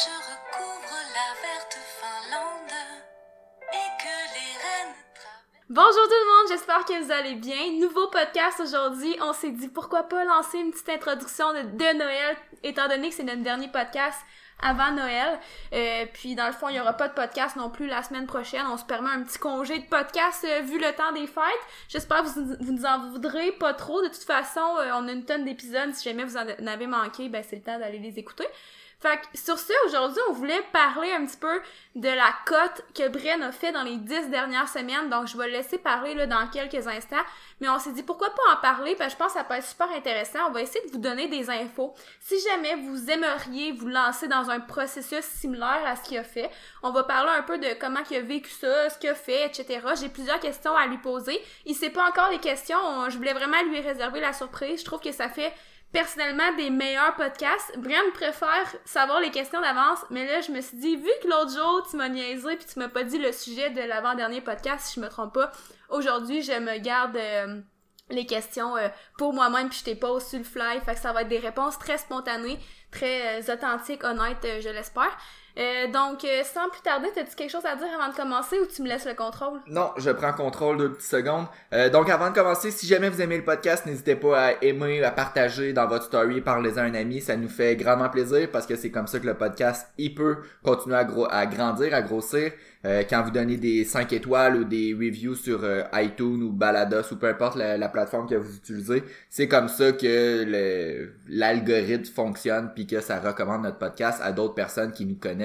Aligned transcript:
je 0.00 0.06
recouvre 0.06 0.96
la 1.12 1.28
verte 1.42 1.78
Finlande 2.00 2.72
et 3.70 4.02
que 4.02 4.16
les 4.34 4.58
traversent. 4.58 5.28
Bonjour 5.68 6.04
tout 6.04 6.22
le 6.24 6.38
monde, 6.38 6.48
j'espère 6.48 6.84
que 6.86 7.04
vous 7.04 7.12
allez 7.12 7.34
bien. 7.34 7.78
Nouveau 7.78 8.08
podcast 8.08 8.60
aujourd'hui. 8.60 9.14
On 9.20 9.34
s'est 9.34 9.50
dit 9.50 9.68
pourquoi 9.68 10.04
pas 10.04 10.24
lancer 10.24 10.56
une 10.56 10.70
petite 10.70 10.88
introduction 10.88 11.52
de, 11.52 11.98
Noël, 11.98 12.36
étant 12.62 12.88
donné 12.88 13.10
que 13.10 13.14
c'est 13.14 13.24
notre 13.24 13.42
dernier 13.42 13.68
podcast 13.68 14.18
avant 14.62 14.90
Noël. 14.92 15.38
Euh, 15.74 16.06
puis 16.14 16.34
dans 16.34 16.46
le 16.46 16.54
fond, 16.54 16.70
il 16.70 16.76
y 16.76 16.80
aura 16.80 16.94
pas 16.94 17.08
de 17.08 17.14
podcast 17.14 17.56
non 17.56 17.68
plus 17.68 17.86
la 17.86 18.02
semaine 18.02 18.26
prochaine. 18.26 18.64
On 18.70 18.78
se 18.78 18.86
permet 18.86 19.10
un 19.10 19.22
petit 19.22 19.38
congé 19.38 19.80
de 19.80 19.86
podcast 19.86 20.46
euh, 20.48 20.60
vu 20.60 20.78
le 20.78 20.94
temps 20.94 21.12
des 21.12 21.26
fêtes. 21.26 21.44
J'espère 21.90 22.22
que 22.22 22.28
vous, 22.28 22.56
vous 22.58 22.72
nous 22.72 22.86
en 22.86 23.10
voudrez 23.10 23.52
pas 23.52 23.74
trop. 23.74 24.00
De 24.00 24.08
toute 24.08 24.24
façon, 24.24 24.76
euh, 24.78 24.92
on 24.94 25.08
a 25.08 25.12
une 25.12 25.26
tonne 25.26 25.44
d'épisodes. 25.44 25.92
Si 25.92 26.08
jamais 26.08 26.24
vous 26.24 26.38
en 26.38 26.66
avez 26.66 26.86
manqué, 26.86 27.28
ben 27.28 27.44
c'est 27.46 27.56
le 27.56 27.62
temps 27.62 27.78
d'aller 27.78 27.98
les 27.98 28.18
écouter. 28.18 28.46
Fait 29.00 29.16
que 29.18 29.38
sur 29.38 29.58
ce, 29.58 29.72
aujourd'hui, 29.86 30.20
on 30.28 30.32
voulait 30.34 30.62
parler 30.74 31.10
un 31.12 31.24
petit 31.24 31.38
peu 31.38 31.62
de 31.94 32.08
la 32.08 32.34
cote 32.44 32.84
que 32.94 33.08
Bren 33.08 33.42
a 33.42 33.50
fait 33.50 33.72
dans 33.72 33.82
les 33.82 33.96
dix 33.96 34.28
dernières 34.28 34.68
semaines. 34.68 35.08
Donc, 35.08 35.26
je 35.26 35.38
vais 35.38 35.46
le 35.46 35.52
laisser 35.52 35.78
parler 35.78 36.12
là, 36.14 36.26
dans 36.26 36.46
quelques 36.48 36.86
instants. 36.86 37.16
Mais 37.60 37.68
on 37.70 37.78
s'est 37.78 37.92
dit 37.92 38.02
pourquoi 38.02 38.28
pas 38.28 38.52
en 38.52 38.56
parler, 38.60 38.94
parce 38.96 39.14
que 39.14 39.18
je 39.18 39.24
pense 39.24 39.32
que 39.32 39.38
ça 39.38 39.44
peut 39.44 39.54
être 39.54 39.64
super 39.66 39.90
intéressant. 39.90 40.40
On 40.48 40.50
va 40.52 40.60
essayer 40.60 40.84
de 40.86 40.92
vous 40.92 40.98
donner 40.98 41.28
des 41.28 41.48
infos. 41.48 41.94
Si 42.20 42.34
jamais 42.50 42.74
vous 42.76 43.10
aimeriez 43.10 43.72
vous 43.72 43.88
lancer 43.88 44.28
dans 44.28 44.50
un 44.50 44.60
processus 44.60 45.24
similaire 45.24 45.82
à 45.86 45.96
ce 45.96 46.02
qu'il 46.02 46.18
a 46.18 46.24
fait, 46.24 46.50
on 46.82 46.90
va 46.90 47.02
parler 47.04 47.32
un 47.38 47.42
peu 47.42 47.56
de 47.56 47.72
comment 47.80 48.00
il 48.10 48.16
a 48.18 48.20
vécu 48.20 48.50
ça, 48.50 48.90
ce 48.90 48.98
qu'il 48.98 49.08
a 49.08 49.14
fait, 49.14 49.46
etc. 49.46 49.80
J'ai 49.98 50.10
plusieurs 50.10 50.40
questions 50.40 50.76
à 50.76 50.86
lui 50.86 50.98
poser. 50.98 51.40
Il 51.64 51.74
sait 51.74 51.90
pas 51.90 52.06
encore 52.06 52.28
les 52.30 52.38
questions. 52.38 52.78
On- 52.84 53.08
je 53.08 53.16
voulais 53.16 53.32
vraiment 53.32 53.62
lui 53.62 53.80
réserver 53.80 54.20
la 54.20 54.34
surprise. 54.34 54.80
Je 54.80 54.84
trouve 54.84 55.00
que 55.00 55.12
ça 55.12 55.30
fait 55.30 55.52
personnellement 55.92 56.54
des 56.56 56.70
meilleurs 56.70 57.14
podcasts. 57.16 57.76
Brian 57.78 57.98
préfère 58.14 58.74
savoir 58.84 59.20
les 59.20 59.30
questions 59.30 59.60
d'avance, 59.60 59.98
mais 60.10 60.26
là, 60.26 60.40
je 60.40 60.52
me 60.52 60.60
suis 60.60 60.76
dit, 60.76 60.96
vu 60.96 61.10
que 61.22 61.28
l'autre 61.28 61.52
jour, 61.52 61.86
tu 61.90 61.96
m'as 61.96 62.08
niaisé 62.08 62.56
puis 62.56 62.66
tu 62.72 62.78
m'as 62.78 62.88
pas 62.88 63.02
dit 63.02 63.18
le 63.18 63.32
sujet 63.32 63.70
de 63.70 63.80
l'avant-dernier 63.80 64.40
podcast, 64.40 64.86
si 64.86 65.00
je 65.00 65.04
me 65.04 65.08
trompe 65.08 65.34
pas, 65.34 65.50
aujourd'hui, 65.88 66.42
je 66.42 66.52
me 66.52 66.78
garde 66.78 67.16
euh, 67.16 67.60
les 68.10 68.24
questions 68.24 68.76
euh, 68.76 68.88
pour 69.18 69.32
moi-même 69.32 69.68
puis 69.68 69.78
je 69.80 69.84
t'ai 69.84 69.94
pas 69.96 70.20
sur 70.20 70.38
le 70.38 70.44
fly, 70.44 70.80
fait 70.84 70.94
que 70.94 71.00
ça 71.00 71.12
va 71.12 71.22
être 71.22 71.28
des 71.28 71.38
réponses 71.38 71.78
très 71.78 71.98
spontanées, 71.98 72.58
très 72.92 73.40
euh, 73.40 73.54
authentiques, 73.54 74.04
honnêtes, 74.04 74.46
je 74.60 74.68
l'espère. 74.68 75.16
Euh, 75.58 75.86
donc, 75.92 76.24
euh, 76.24 76.42
sans 76.44 76.68
plus 76.68 76.80
tarder, 76.82 77.08
t'as-tu 77.14 77.34
quelque 77.34 77.50
chose 77.50 77.64
à 77.64 77.76
dire 77.76 77.88
avant 77.98 78.10
de 78.10 78.16
commencer 78.16 78.58
ou 78.58 78.66
tu 78.66 78.82
me 78.82 78.88
laisses 78.88 79.06
le 79.06 79.14
contrôle? 79.14 79.60
Non, 79.66 79.90
je 79.96 80.10
prends 80.10 80.32
contrôle 80.32 80.78
deux 80.78 80.92
petites 80.92 81.10
secondes. 81.10 81.46
Euh, 81.72 81.90
donc 81.90 82.08
avant 82.08 82.30
de 82.30 82.34
commencer, 82.34 82.70
si 82.70 82.86
jamais 82.86 83.08
vous 83.08 83.20
aimez 83.20 83.36
le 83.36 83.44
podcast, 83.44 83.86
n'hésitez 83.86 84.16
pas 84.16 84.40
à 84.40 84.52
aimer, 84.62 85.02
à 85.02 85.10
partager 85.10 85.72
dans 85.72 85.86
votre 85.86 86.04
story, 86.04 86.40
parlez-en 86.40 86.78
à 86.78 86.82
un 86.82 86.94
ami, 86.94 87.20
ça 87.20 87.36
nous 87.36 87.48
fait 87.48 87.76
grandement 87.76 88.08
plaisir 88.08 88.48
parce 88.50 88.66
que 88.66 88.76
c'est 88.76 88.90
comme 88.90 89.06
ça 89.06 89.18
que 89.18 89.26
le 89.26 89.34
podcast, 89.34 89.88
il 89.98 90.14
peut 90.14 90.38
continuer 90.64 90.96
à, 90.96 91.06
à 91.30 91.46
grandir, 91.46 91.94
à 91.94 92.02
grossir. 92.02 92.52
Euh, 92.86 93.02
quand 93.08 93.22
vous 93.22 93.30
donnez 93.30 93.58
des 93.58 93.84
5 93.84 94.10
étoiles 94.14 94.56
ou 94.56 94.64
des 94.64 94.94
reviews 94.94 95.34
sur 95.34 95.64
euh, 95.64 95.82
iTunes 95.92 96.42
ou 96.42 96.50
Balados 96.50 97.12
ou 97.12 97.16
peu 97.16 97.28
importe 97.28 97.56
la, 97.56 97.76
la 97.76 97.88
plateforme 97.90 98.26
que 98.26 98.36
vous 98.36 98.56
utilisez, 98.56 99.04
c'est 99.28 99.48
comme 99.48 99.68
ça 99.68 99.92
que 99.92 101.10
l'algorithme 101.28 102.06
fonctionne 102.06 102.70
puis 102.74 102.86
que 102.86 103.00
ça 103.02 103.20
recommande 103.20 103.64
notre 103.64 103.76
podcast 103.76 104.20
à 104.24 104.32
d'autres 104.32 104.54
personnes 104.54 104.92
qui 104.92 105.04
nous 105.04 105.16
connaissent 105.16 105.39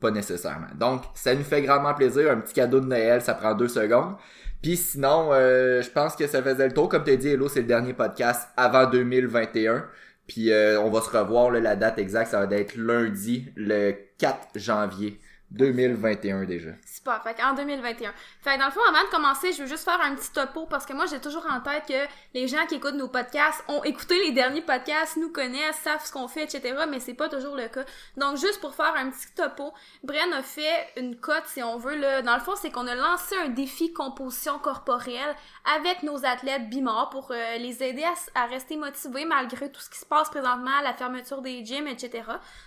pas 0.00 0.10
nécessairement. 0.10 0.68
Donc, 0.78 1.02
ça 1.14 1.34
nous 1.34 1.44
fait 1.44 1.62
grandement 1.62 1.94
plaisir. 1.94 2.30
Un 2.30 2.38
petit 2.38 2.54
cadeau 2.54 2.80
de 2.80 2.86
Noël, 2.86 3.20
ça 3.20 3.34
prend 3.34 3.54
deux 3.54 3.68
secondes. 3.68 4.14
Puis 4.62 4.76
sinon, 4.76 5.30
euh, 5.32 5.82
je 5.82 5.90
pense 5.90 6.16
que 6.16 6.26
ça 6.26 6.42
faisait 6.42 6.66
le 6.66 6.74
tour. 6.74 6.88
Comme 6.88 7.04
tu 7.04 7.10
as 7.10 7.16
dit, 7.16 7.28
Hello, 7.28 7.48
c'est 7.48 7.60
le 7.60 7.66
dernier 7.66 7.94
podcast 7.94 8.48
avant 8.56 8.86
2021. 8.86 9.84
Puis 10.26 10.52
euh, 10.52 10.80
on 10.80 10.90
va 10.90 11.00
se 11.00 11.10
revoir, 11.10 11.50
la 11.50 11.74
date 11.74 11.98
exacte, 11.98 12.32
ça 12.32 12.44
va 12.44 12.56
être 12.56 12.76
lundi, 12.76 13.46
le 13.56 13.94
4 14.18 14.36
janvier 14.56 15.18
2021 15.50 16.44
déjà. 16.44 16.70
Super, 16.84 17.22
fait 17.22 17.42
en 17.42 17.54
2021. 17.54 18.12
Fait 18.42 18.54
que 18.54 18.58
dans 18.58 18.66
le 18.66 18.70
fond, 18.72 18.80
avant 18.86 19.04
de 19.04 19.10
commencer, 19.10 19.52
je 19.52 19.62
veux 19.62 19.68
juste 19.68 19.84
faire 19.84 20.00
un 20.00 20.14
petit 20.14 20.30
topo 20.30 20.66
parce 20.66 20.84
que 20.84 20.92
moi, 20.92 21.06
j'ai 21.06 21.20
toujours 21.20 21.46
en 21.50 21.60
tête 21.60 21.84
que 21.88 22.12
les 22.34 22.48
gens 22.48 22.66
qui 22.66 22.74
écoutent 22.74 22.96
nos 22.96 23.08
podcasts 23.08 23.64
ont 23.68 23.82
écouté 23.84 24.18
les 24.26 24.32
derniers 24.32 24.60
podcasts, 24.60 25.16
nous 25.16 25.30
connaissent, 25.32 25.76
savent 25.76 26.04
ce 26.04 26.12
qu'on 26.12 26.28
fait, 26.28 26.44
etc. 26.44 26.74
Mais 26.90 27.00
c'est 27.00 27.14
pas 27.14 27.30
toujours 27.30 27.56
le 27.56 27.68
cas. 27.68 27.84
Donc, 28.18 28.36
juste 28.36 28.60
pour 28.60 28.74
faire 28.74 28.94
un 28.94 29.08
petit 29.10 29.32
topo, 29.34 29.72
Bren 30.02 30.32
a 30.34 30.42
fait 30.42 30.88
une 30.96 31.16
cote, 31.16 31.44
si 31.46 31.62
on 31.62 31.78
veut, 31.78 31.96
là. 31.96 32.20
Dans 32.20 32.34
le 32.34 32.42
fond, 32.42 32.54
c'est 32.56 32.70
qu'on 32.70 32.86
a 32.86 32.94
lancé 32.94 33.34
un 33.42 33.48
défi 33.48 33.92
composition 33.94 34.58
corporelle 34.58 35.34
avec 35.76 36.02
nos 36.02 36.26
athlètes 36.26 36.68
bimorts 36.68 37.08
pour 37.08 37.30
euh, 37.30 37.56
les 37.56 37.82
aider 37.82 38.04
à, 38.34 38.46
rester 38.46 38.76
motivés 38.76 39.24
malgré 39.24 39.70
tout 39.70 39.80
ce 39.80 39.88
qui 39.88 39.98
se 39.98 40.06
passe 40.06 40.28
présentement, 40.28 40.80
la 40.82 40.92
fermeture 40.92 41.40
des 41.40 41.64
gyms, 41.64 41.86
etc. 41.86 42.24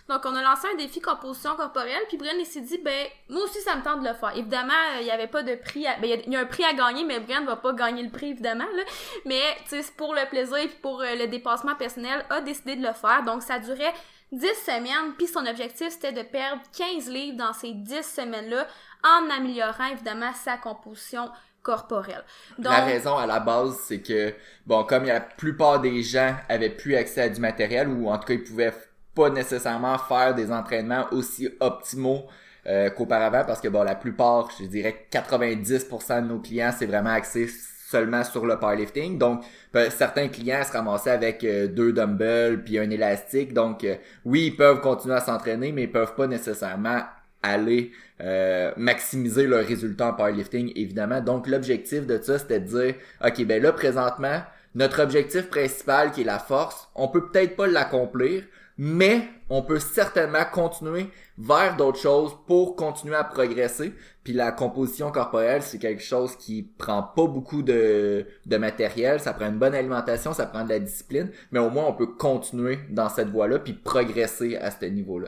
Donc, 0.10 0.22
on 0.26 0.34
a 0.36 0.42
lancé 0.42 0.68
un 0.74 0.78
défi 0.78 1.00
composition 1.00 1.56
corporelle, 1.56 2.02
puis 2.08 2.18
il 2.22 2.46
s'est 2.46 2.62
dit, 2.62 2.71
ben, 2.80 3.08
moi 3.30 3.44
aussi, 3.44 3.60
ça 3.62 3.76
me 3.76 3.84
tente 3.84 4.02
de 4.02 4.08
le 4.08 4.14
faire. 4.14 4.32
Évidemment, 4.36 4.74
euh, 4.96 5.02
il 5.02 5.08
y 5.08 5.12
avait 5.12 5.28
pas 5.28 5.44
de 5.44 5.56
prix, 5.56 5.88
à- 5.88 5.96
ben, 6.00 6.06
il 6.06 6.10
y 6.10 6.14
a- 6.14 6.22
il 6.26 6.34
y, 6.34 6.36
a 6.36 6.40
un 6.40 6.46
prix 6.46 6.64
à 6.64 6.74
gagner, 6.74 7.04
mais 7.04 7.20
Brian 7.20 7.44
va 7.46 7.56
pas 7.56 7.74
gagner 7.74 8.04
le 8.04 8.10
prix, 8.10 8.30
évidemment, 8.32 8.66
là. 8.76 8.84
Mais, 9.26 9.42
tu 9.64 9.70
sais, 9.70 9.82
c'est 9.84 9.96
pour 9.96 10.14
le 10.14 10.28
plaisir, 10.30 10.58
puis 10.58 10.78
pour 10.82 11.02
euh, 11.02 11.16
le 11.16 11.28
dépassement 11.28 11.76
personnel, 11.76 12.26
a 12.30 12.42
décidé 12.42 12.76
de 12.76 12.86
le 12.86 12.94
faire. 12.94 13.24
Donc, 13.26 13.42
ça 13.44 13.60
durait 13.60 13.94
10 14.32 14.54
semaines, 14.66 15.14
puis 15.18 15.28
son 15.28 15.46
objectif, 15.46 15.90
c'était 15.90 16.14
de 16.14 16.22
perdre 16.24 16.62
15 16.78 17.10
livres 17.10 17.38
dans 17.38 17.54
ces 17.54 17.74
10 17.74 18.04
semaines-là, 18.04 18.66
en 19.04 19.30
améliorant, 19.30 19.88
évidemment, 19.92 20.32
sa 20.34 20.58
composition 20.58 21.30
corporelle. 21.64 22.24
Donc, 22.58 22.72
La 22.74 22.86
raison 22.86 23.18
à 23.18 23.26
la 23.28 23.40
base, 23.40 23.78
c'est 23.88 24.02
que, 24.02 24.34
bon, 24.66 24.84
comme 24.84 25.06
la 25.06 25.22
plupart 25.22 25.80
des 25.80 26.02
gens 26.02 26.36
avaient 26.50 26.70
plus 26.70 26.96
accès 26.96 27.22
à 27.22 27.30
du 27.30 27.40
matériel, 27.40 27.88
ou 27.88 28.10
en 28.10 28.18
tout 28.18 28.26
cas, 28.28 28.34
ils 28.34 28.44
pouvaient 28.44 28.74
pas 29.14 29.30
nécessairement 29.30 29.98
faire 29.98 30.34
des 30.34 30.52
entraînements 30.52 31.06
aussi 31.12 31.50
optimaux 31.60 32.26
euh, 32.68 32.90
qu'auparavant, 32.90 33.44
parce 33.46 33.62
que, 33.62 33.68
bon, 33.68 33.84
la 33.84 33.96
plupart, 33.96 34.50
je 34.60 34.66
dirais 34.66 35.08
90% 35.12 36.24
de 36.24 36.28
nos 36.28 36.40
clients, 36.40 36.72
c'est 36.78 36.86
vraiment 36.86 37.12
axé 37.12 37.48
seulement 37.92 38.24
sur 38.24 38.46
le 38.46 38.58
powerlifting. 38.58 39.18
Donc, 39.18 39.44
certains 39.90 40.30
clients 40.30 40.64
se 40.64 40.72
ramassaient 40.72 41.12
avec 41.12 41.44
euh, 41.44 41.68
deux 41.68 41.92
dumbbells 41.92 42.64
puis 42.64 42.80
un 42.80 42.90
élastique. 42.90 43.54
Donc, 43.54 43.84
euh, 43.84 43.96
oui, 44.26 44.48
ils 44.48 44.56
peuvent 44.56 44.80
continuer 44.80 45.16
à 45.16 45.20
s'entraîner, 45.20 45.72
mais 45.72 45.84
ils 45.84 45.92
peuvent 45.92 46.16
pas 46.16 46.28
nécessairement 46.28 47.02
aller 47.44 47.92
euh, 48.22 48.72
maximiser 48.78 49.48
leurs 49.48 49.66
résultats 49.66 50.08
en 50.08 50.14
powerlifting, 50.14 50.72
évidemment. 50.76 51.22
Donc, 51.22 51.48
l'objectif 51.48 52.06
de 52.08 52.20
ça, 52.22 52.40
c'était 52.40 52.60
de 52.60 52.68
dire, 52.68 52.96
OK, 53.26 53.46
ben 53.46 53.62
là, 53.62 53.74
présentement, 53.74 54.42
notre 54.76 55.02
objectif 55.02 55.50
principal, 55.50 56.12
qui 56.12 56.22
est 56.22 56.26
la 56.26 56.40
force, 56.40 56.88
on 56.96 57.08
peut 57.08 57.30
peut-être 57.30 57.56
pas 57.56 57.68
l'accomplir, 57.68 58.44
mais 58.78 59.28
on 59.52 59.62
peut 59.62 59.80
certainement 59.80 60.46
continuer 60.50 61.10
vers 61.38 61.76
d'autres 61.76 62.00
choses 62.00 62.38
pour 62.48 62.78
continuer 62.78 63.16
à 63.16 63.26
progresser. 63.26 63.94
Puis 64.24 64.32
la 64.32 64.54
composition 64.54 65.12
corporelle, 65.12 65.62
c'est 65.62 65.78
quelque 65.78 66.02
chose 66.02 66.38
qui 66.38 66.64
prend 66.64 67.04
pas 67.04 67.28
beaucoup 67.28 67.62
de, 67.62 68.26
de 68.46 68.58
matériel, 68.58 69.20
ça 69.20 69.34
prend 69.34 69.48
une 69.48 69.60
bonne 69.60 69.76
alimentation, 69.76 70.34
ça 70.34 70.46
prend 70.46 70.64
de 70.64 70.70
la 70.70 70.80
discipline, 70.80 71.32
mais 71.52 71.60
au 71.60 71.70
moins 71.70 71.86
on 71.86 71.94
peut 71.94 72.08
continuer 72.08 72.80
dans 72.90 73.10
cette 73.10 73.28
voie-là 73.28 73.60
puis 73.60 73.74
progresser 73.74 74.56
à 74.56 74.72
ce 74.72 74.86
niveau-là. 74.86 75.28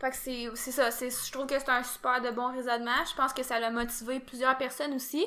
Fait 0.00 0.10
que 0.10 0.16
c'est 0.16 0.48
c'est 0.54 0.72
ça. 0.72 0.90
c'est- 0.90 1.10
Je 1.26 1.32
trouve 1.32 1.46
que 1.46 1.58
c'est 1.58 1.68
un 1.70 1.82
super 1.82 2.20
de 2.20 2.30
bon 2.30 2.52
raisonnement. 2.52 3.04
Je 3.10 3.14
pense 3.14 3.32
que 3.32 3.42
ça 3.42 3.58
l'a 3.58 3.70
motivé 3.70 4.20
plusieurs 4.20 4.56
personnes 4.58 4.94
aussi. 4.94 5.26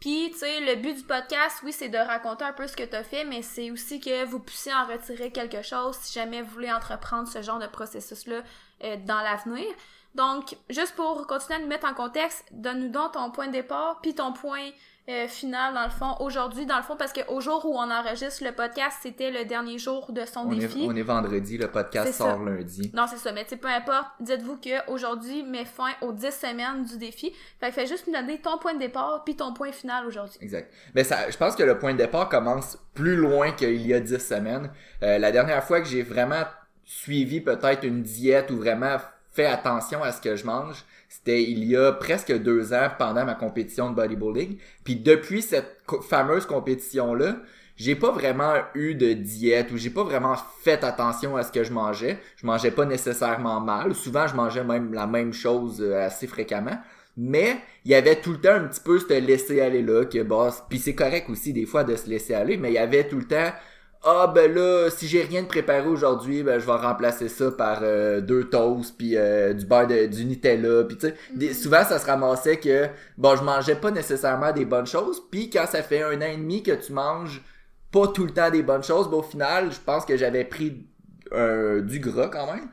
Puis, 0.00 0.30
tu 0.32 0.38
sais, 0.38 0.60
le 0.60 0.76
but 0.76 0.94
du 0.94 1.02
podcast, 1.02 1.58
oui, 1.64 1.72
c'est 1.72 1.88
de 1.88 1.98
raconter 1.98 2.44
un 2.44 2.52
peu 2.52 2.68
ce 2.68 2.76
que 2.76 2.84
tu 2.84 2.94
as 2.94 3.02
fait, 3.02 3.24
mais 3.24 3.42
c'est 3.42 3.72
aussi 3.72 3.98
que 4.00 4.24
vous 4.26 4.38
puissiez 4.38 4.72
en 4.72 4.86
retirer 4.86 5.32
quelque 5.32 5.62
chose 5.62 5.96
si 6.00 6.12
jamais 6.12 6.40
vous 6.42 6.50
voulez 6.52 6.70
entreprendre 6.72 7.26
ce 7.26 7.42
genre 7.42 7.58
de 7.58 7.66
processus-là 7.66 8.42
euh, 8.84 8.96
dans 9.06 9.20
l'avenir. 9.20 9.66
Donc, 10.14 10.56
juste 10.70 10.94
pour 10.94 11.26
continuer 11.26 11.56
à 11.56 11.58
nous 11.58 11.66
mettre 11.66 11.86
en 11.88 11.94
contexte, 11.94 12.44
donne-nous 12.52 12.90
donc 12.90 13.12
ton 13.12 13.30
point 13.32 13.48
de 13.48 13.52
départ, 13.52 14.00
puis 14.00 14.14
ton 14.14 14.32
point 14.32 14.70
euh, 15.08 15.26
final, 15.26 15.72
dans 15.74 15.84
le 15.84 15.90
fond, 15.90 16.16
aujourd'hui, 16.20 16.66
dans 16.66 16.76
le 16.76 16.82
fond, 16.82 16.94
parce 16.96 17.12
qu'au 17.12 17.40
jour 17.40 17.64
où 17.64 17.74
on 17.78 17.90
enregistre 17.90 18.44
le 18.44 18.52
podcast, 18.52 18.98
c'était 19.02 19.30
le 19.30 19.44
dernier 19.46 19.78
jour 19.78 20.12
de 20.12 20.24
son 20.26 20.40
On 20.40 20.52
est, 20.52 20.56
défi. 20.58 20.84
on 20.86 20.94
est 20.94 21.02
vendredi, 21.02 21.56
le 21.56 21.68
podcast 21.68 22.12
ça. 22.12 22.24
sort 22.24 22.44
lundi. 22.44 22.90
Non, 22.94 23.06
c'est 23.08 23.16
ça. 23.16 23.32
Mais 23.32 23.44
tu 23.46 23.56
peu 23.56 23.68
importe, 23.68 24.06
dites-vous 24.20 24.56
que 24.56 24.90
aujourd'hui 24.90 25.42
met 25.44 25.64
fin 25.64 25.92
aux 26.02 26.12
10 26.12 26.30
semaines 26.30 26.84
du 26.84 26.98
défi. 26.98 27.32
Fait 27.58 27.68
que 27.68 27.74
fais 27.74 27.86
juste 27.86 28.06
nous 28.06 28.12
donner 28.12 28.38
ton 28.40 28.58
point 28.58 28.74
de 28.74 28.80
départ 28.80 29.22
puis 29.24 29.34
ton 29.34 29.54
point 29.54 29.72
final 29.72 30.06
aujourd'hui. 30.06 30.38
Exact. 30.42 30.70
Mais 30.94 31.04
ça, 31.04 31.30
je 31.30 31.36
pense 31.36 31.56
que 31.56 31.62
le 31.62 31.78
point 31.78 31.92
de 31.92 31.98
départ 31.98 32.28
commence 32.28 32.76
plus 32.94 33.16
loin 33.16 33.52
qu'il 33.52 33.86
y 33.86 33.94
a 33.94 34.00
10 34.00 34.18
semaines. 34.18 34.70
Euh, 35.02 35.18
la 35.18 35.32
dernière 35.32 35.64
fois 35.64 35.80
que 35.80 35.86
j'ai 35.88 36.02
vraiment 36.02 36.44
suivi 36.84 37.40
peut-être 37.40 37.84
une 37.84 38.02
diète 38.02 38.50
ou 38.50 38.56
vraiment 38.58 38.96
fait 39.32 39.46
attention 39.46 40.02
à 40.02 40.10
ce 40.12 40.20
que 40.20 40.36
je 40.36 40.44
mange, 40.44 40.84
c'était 41.08 41.42
il 41.42 41.64
y 41.64 41.76
a 41.76 41.92
presque 41.92 42.32
deux 42.32 42.72
ans 42.74 42.88
pendant 42.98 43.24
ma 43.24 43.34
compétition 43.34 43.90
de 43.90 43.96
bodybuilding. 43.96 44.58
Puis 44.84 44.96
depuis 44.96 45.42
cette 45.42 45.82
fameuse 46.02 46.46
compétition-là, 46.46 47.36
j'ai 47.76 47.94
pas 47.94 48.10
vraiment 48.10 48.54
eu 48.74 48.94
de 48.94 49.12
diète 49.12 49.70
ou 49.70 49.76
j'ai 49.76 49.90
pas 49.90 50.02
vraiment 50.02 50.34
fait 50.62 50.82
attention 50.84 51.36
à 51.36 51.44
ce 51.44 51.52
que 51.52 51.62
je 51.64 51.72
mangeais. 51.72 52.18
Je 52.36 52.44
mangeais 52.44 52.72
pas 52.72 52.84
nécessairement 52.84 53.60
mal. 53.60 53.94
Souvent, 53.94 54.26
je 54.26 54.34
mangeais 54.34 54.64
même 54.64 54.92
la 54.92 55.06
même 55.06 55.32
chose 55.32 55.80
euh, 55.80 56.04
assez 56.04 56.26
fréquemment. 56.26 56.76
Mais 57.16 57.58
il 57.84 57.90
y 57.92 57.94
avait 57.94 58.20
tout 58.20 58.32
le 58.32 58.40
temps 58.40 58.54
un 58.54 58.66
petit 58.68 58.80
peu 58.80 58.98
ce 58.98 59.12
laisser 59.12 59.60
aller 59.60 59.82
là 59.82 60.04
que 60.04 60.22
bah 60.22 60.50
puis 60.68 60.78
c'est 60.78 60.94
correct 60.94 61.28
aussi 61.30 61.52
des 61.52 61.66
fois 61.66 61.82
de 61.82 61.96
se 61.96 62.08
laisser 62.08 62.34
aller, 62.34 62.56
mais 62.56 62.70
il 62.70 62.74
y 62.74 62.78
avait 62.78 63.08
tout 63.08 63.18
le 63.18 63.24
temps 63.24 63.52
ah 64.04 64.30
ben 64.32 64.52
là 64.54 64.88
si 64.90 65.08
j'ai 65.08 65.22
rien 65.22 65.42
de 65.42 65.48
préparé 65.48 65.86
aujourd'hui 65.86 66.42
ben 66.42 66.58
je 66.60 66.66
vais 66.66 66.72
remplacer 66.76 67.28
ça 67.28 67.50
par 67.50 67.80
euh, 67.82 68.20
deux 68.20 68.44
toasts 68.48 68.96
puis 68.96 69.16
euh, 69.16 69.52
du 69.54 69.66
beurre 69.66 69.88
de, 69.88 70.06
du 70.06 70.24
Nutella 70.24 70.84
puis 70.84 70.96
tu 70.96 71.08
sais. 71.08 71.14
Des- 71.34 71.52
souvent 71.52 71.84
ça 71.84 71.98
se 71.98 72.06
ramassait 72.06 72.58
que 72.58 72.86
bon 73.16 73.34
je 73.36 73.42
mangeais 73.42 73.74
pas 73.74 73.90
nécessairement 73.90 74.52
des 74.52 74.64
bonnes 74.64 74.86
choses 74.86 75.20
puis 75.30 75.50
quand 75.50 75.66
ça 75.66 75.82
fait 75.82 76.02
un 76.02 76.16
an 76.22 76.26
et 76.32 76.36
demi 76.36 76.62
que 76.62 76.72
tu 76.72 76.92
manges 76.92 77.42
pas 77.90 78.06
tout 78.08 78.24
le 78.24 78.30
temps 78.30 78.50
des 78.50 78.62
bonnes 78.62 78.84
choses 78.84 79.10
ben 79.10 79.16
au 79.18 79.22
final 79.22 79.72
je 79.72 79.80
pense 79.84 80.04
que 80.04 80.16
j'avais 80.16 80.44
pris 80.44 80.86
euh, 81.32 81.80
du 81.82 81.98
gras 81.98 82.28
quand 82.28 82.46
même 82.52 82.68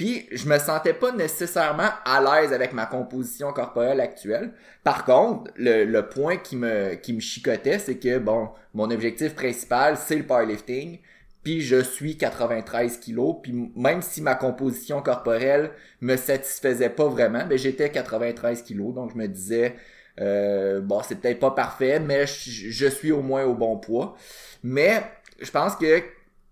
puis 0.00 0.26
je 0.32 0.48
me 0.48 0.58
sentais 0.58 0.94
pas 0.94 1.12
nécessairement 1.12 1.90
à 2.06 2.22
l'aise 2.22 2.54
avec 2.54 2.72
ma 2.72 2.86
composition 2.86 3.52
corporelle 3.52 4.00
actuelle. 4.00 4.54
Par 4.82 5.04
contre, 5.04 5.50
le, 5.56 5.84
le 5.84 6.08
point 6.08 6.38
qui 6.38 6.56
me 6.56 6.94
qui 6.94 7.12
me 7.12 7.20
chicotait, 7.20 7.78
c'est 7.78 7.98
que 7.98 8.16
bon, 8.16 8.48
mon 8.72 8.90
objectif 8.90 9.34
principal, 9.34 9.98
c'est 9.98 10.16
le 10.16 10.22
powerlifting. 10.22 11.00
Puis 11.42 11.60
je 11.60 11.82
suis 11.82 12.16
93 12.16 12.96
kilos. 12.96 13.36
Puis 13.42 13.52
même 13.76 14.00
si 14.00 14.22
ma 14.22 14.36
composition 14.36 15.02
corporelle 15.02 15.72
me 16.00 16.16
satisfaisait 16.16 16.88
pas 16.88 17.08
vraiment, 17.08 17.44
ben 17.46 17.58
j'étais 17.58 17.90
93 17.90 18.62
kilos. 18.62 18.94
Donc 18.94 19.12
je 19.12 19.18
me 19.18 19.28
disais, 19.28 19.74
euh, 20.18 20.80
bon, 20.80 21.02
c'est 21.06 21.16
peut-être 21.20 21.40
pas 21.40 21.50
parfait, 21.50 22.00
mais 22.00 22.26
je, 22.26 22.70
je 22.70 22.86
suis 22.86 23.12
au 23.12 23.20
moins 23.20 23.44
au 23.44 23.52
bon 23.52 23.76
poids. 23.76 24.16
Mais 24.62 25.02
je 25.42 25.50
pense 25.50 25.76
que 25.76 26.02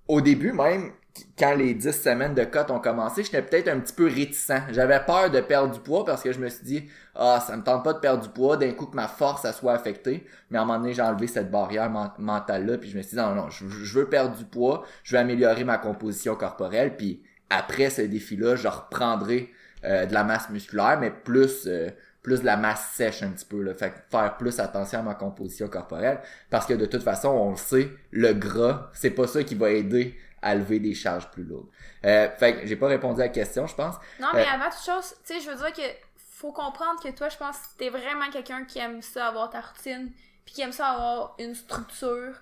au 0.07 0.21
début 0.21 0.53
même, 0.53 0.93
quand 1.39 1.55
les 1.55 1.75
10 1.75 1.93
semaines 1.93 2.35
de 2.35 2.45
cote 2.45 2.71
ont 2.71 2.81
commencé, 2.81 3.23
j'étais 3.25 3.43
peut-être 3.43 3.69
un 3.69 3.81
petit 3.81 3.93
peu 3.93 4.07
réticent. 4.07 4.53
J'avais 4.71 5.01
peur 5.05 5.31
de 5.31 5.41
perdre 5.41 5.73
du 5.73 5.81
poids 5.81 6.05
parce 6.05 6.23
que 6.23 6.33
je 6.33 6.39
me 6.41 6.49
suis 6.49 6.65
dit, 6.65 6.85
ah, 7.15 7.43
ça 7.45 7.57
me 7.57 7.63
tente 7.63 7.85
pas 7.85 7.93
de 7.93 7.99
perdre 7.99 8.23
du 8.23 8.29
poids, 8.29 8.57
d'un 8.57 8.73
coup 8.73 8.87
que 8.87 8.97
ma 8.97 9.09
force, 9.09 9.51
soit 9.53 9.73
affectée. 9.73 10.27
Mais 10.51 10.59
à 10.59 10.63
un 10.63 10.65
moment 10.65 10.79
donné, 10.79 10.93
j'ai 10.93 11.03
enlevé 11.03 11.27
cette 11.27 11.51
barrière 11.51 11.91
men- 11.91 12.13
mentale-là, 12.19 12.79
puis 12.79 12.91
je 12.91 12.97
me 12.97 13.03
suis 13.03 13.17
dit, 13.17 13.23
non, 13.23 13.35
non, 13.35 13.51
je, 13.51 13.69
je 13.69 13.99
veux 13.99 14.09
perdre 14.09 14.37
du 14.37 14.45
poids, 14.45 14.85
je 15.03 15.15
veux 15.17 15.21
améliorer 15.21 15.65
ma 15.65 15.79
composition 15.79 16.35
corporelle, 16.37 16.97
puis 16.97 17.23
après 17.51 17.91
ce 17.91 18.03
défi-là, 18.03 18.57
je 18.57 18.69
reprendrai 18.69 19.51
euh, 19.85 20.07
de 20.07 20.15
la 20.15 20.25
masse 20.25 20.51
musculaire, 20.51 20.99
mais 21.01 21.11
plus... 21.11 21.67
euh, 21.67 21.89
plus 22.21 22.41
de 22.41 22.47
la 22.47 22.57
masse 22.57 22.91
sèche 22.95 23.23
un 23.23 23.29
petit 23.31 23.47
peu 23.47 23.63
là. 23.63 23.73
fait 23.75 23.91
que 23.91 23.97
faire 24.11 24.37
plus 24.37 24.59
attention 24.59 24.99
à 24.99 25.03
ma 25.03 25.15
composition 25.15 25.69
corporelle 25.69 26.19
parce 26.51 26.67
que 26.67 26.75
de 26.75 26.85
toute 26.85 27.03
façon 27.03 27.29
on 27.29 27.51
le 27.53 27.57
sait 27.57 27.91
le 28.11 28.33
gras 28.35 28.91
c'est 28.93 29.11
pas 29.11 29.27
ça 29.29 29.45
qui 29.45 29.55
va 29.55 29.71
aider 29.71 30.17
à 30.43 30.55
lever 30.55 30.79
des 30.79 30.95
charges 30.95 31.31
plus 31.31 31.45
lourdes 31.45 31.69
euh, 32.05 32.29
fait 32.39 32.61
que 32.61 32.67
j'ai 32.67 32.77
pas 32.77 32.89
répondu 32.89 33.21
à 33.21 33.25
la 33.25 33.29
question 33.31 33.67
je 33.67 33.75
pense 33.75 33.97
Non, 34.21 34.29
mais 34.35 34.47
Euh, 34.47 34.51
avant 34.51 34.71
toute 34.71 34.85
chose, 34.85 35.15
tu 35.25 35.35
sais, 35.35 35.41
je 35.41 35.51
veux 35.51 35.57
dire 35.57 35.73
que 35.73 36.09
faut 36.39 36.53
comprendre 36.53 37.03
que 37.03 37.09
toi, 37.09 37.29
je 37.29 37.37
pense 37.37 37.57
que 37.59 37.79
t'es 37.79 37.91
vraiment 37.91 38.31
quelqu'un 38.31 38.65
qui 38.65 38.79
aime 38.79 39.03
ça 39.03 39.27
avoir 39.27 39.51
ta 39.51 39.61
routine, 39.61 40.13
puis 40.45 40.55
qui 40.55 40.63
aime 40.63 40.73
ça 40.73 40.91
avoir 40.91 41.35
une 41.41 41.55
structure, 41.55 42.35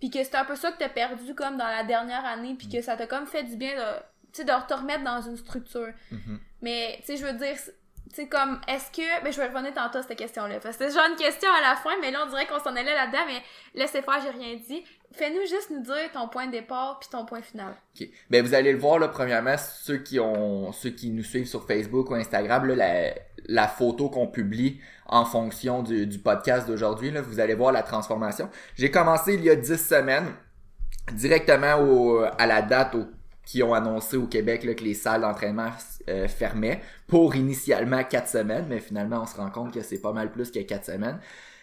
puis 0.00 0.10
que 0.10 0.22
c'est 0.22 0.34
un 0.34 0.44
peu 0.44 0.54
ça 0.54 0.70
que 0.70 0.78
t'as 0.78 0.90
perdu 0.90 1.34
comme 1.34 1.56
dans 1.56 1.66
la 1.66 1.82
dernière 1.82 2.24
année, 2.26 2.54
puis 2.58 2.68
que 2.68 2.82
ça 2.82 2.96
t'a 2.96 3.06
comme 3.06 3.26
fait 3.26 3.44
du 3.44 3.56
bien 3.56 3.74
de, 3.74 3.98
tu 4.32 4.42
sais, 4.42 4.44
de 4.44 4.52
te 4.68 4.74
remettre 4.74 5.02
dans 5.02 5.22
une 5.22 5.38
structure. 5.38 5.92
Mhm. 6.10 6.40
Mais, 6.60 6.96
tu 7.00 7.06
sais, 7.06 7.16
je 7.16 7.24
veux 7.24 7.32
dire, 7.38 7.56
sais, 8.14 8.26
comme, 8.28 8.60
est-ce 8.68 8.90
que, 8.90 9.22
ben, 9.24 9.32
je 9.32 9.40
vais 9.40 9.48
revenir 9.48 9.74
tantôt 9.74 9.98
à 9.98 10.02
cette 10.02 10.16
question-là, 10.18 10.60
parce 10.60 10.76
que 10.76 10.84
c'était 10.84 10.98
genre 10.98 11.08
une 11.10 11.16
question 11.16 11.48
à 11.50 11.60
la 11.60 11.76
fin, 11.76 11.90
mais 12.00 12.10
là, 12.10 12.20
on 12.26 12.30
dirait 12.30 12.46
qu'on 12.46 12.58
s'en 12.58 12.74
allait 12.76 12.94
là-dedans, 12.94 13.24
mais 13.26 13.42
laissez 13.74 14.02
faire, 14.02 14.20
j'ai 14.22 14.30
rien 14.30 14.56
dit. 14.56 14.84
Fais-nous 15.12 15.40
juste 15.42 15.70
nous 15.70 15.80
dire 15.82 16.10
ton 16.12 16.28
point 16.28 16.46
de 16.46 16.52
départ, 16.52 16.98
puis 17.00 17.08
ton 17.10 17.24
point 17.24 17.40
final. 17.42 17.74
Ok. 17.98 18.06
Ben 18.30 18.44
vous 18.44 18.54
allez 18.54 18.72
le 18.72 18.78
voir 18.78 18.98
là 18.98 19.08
premièrement 19.08 19.56
ceux 19.56 19.96
qui 19.98 20.20
ont 20.20 20.70
ceux 20.72 20.90
qui 20.90 21.08
nous 21.10 21.22
suivent 21.24 21.46
sur 21.46 21.66
Facebook 21.66 22.10
ou 22.10 22.14
Instagram 22.14 22.66
là, 22.66 22.74
la, 22.74 23.14
la 23.46 23.68
photo 23.68 24.10
qu'on 24.10 24.26
publie 24.28 24.80
en 25.06 25.24
fonction 25.24 25.82
du, 25.82 26.06
du 26.06 26.18
podcast 26.18 26.68
d'aujourd'hui 26.68 27.10
là, 27.10 27.22
vous 27.22 27.40
allez 27.40 27.54
voir 27.54 27.72
la 27.72 27.82
transformation. 27.82 28.50
J'ai 28.76 28.90
commencé 28.90 29.32
il 29.34 29.44
y 29.44 29.48
a 29.50 29.56
10 29.56 29.76
semaines 29.88 30.30
directement 31.12 31.76
au, 31.80 32.20
à 32.38 32.46
la 32.46 32.60
date 32.62 32.94
au- 32.94 33.06
qui 33.48 33.62
ont 33.62 33.72
annoncé 33.72 34.18
au 34.18 34.26
Québec 34.26 34.62
là, 34.62 34.74
que 34.74 34.84
les 34.84 34.92
salles 34.92 35.22
d'entraînement 35.22 35.70
euh, 36.10 36.28
fermaient 36.28 36.82
pour 37.06 37.34
initialement 37.34 38.04
4 38.04 38.28
semaines 38.28 38.66
mais 38.68 38.78
finalement 38.78 39.22
on 39.22 39.26
se 39.26 39.36
rend 39.36 39.50
compte 39.50 39.72
que 39.72 39.80
c'est 39.82 40.00
pas 40.02 40.12
mal 40.12 40.30
plus 40.30 40.50
que 40.50 40.58
4 40.60 40.84
semaines. 40.84 41.18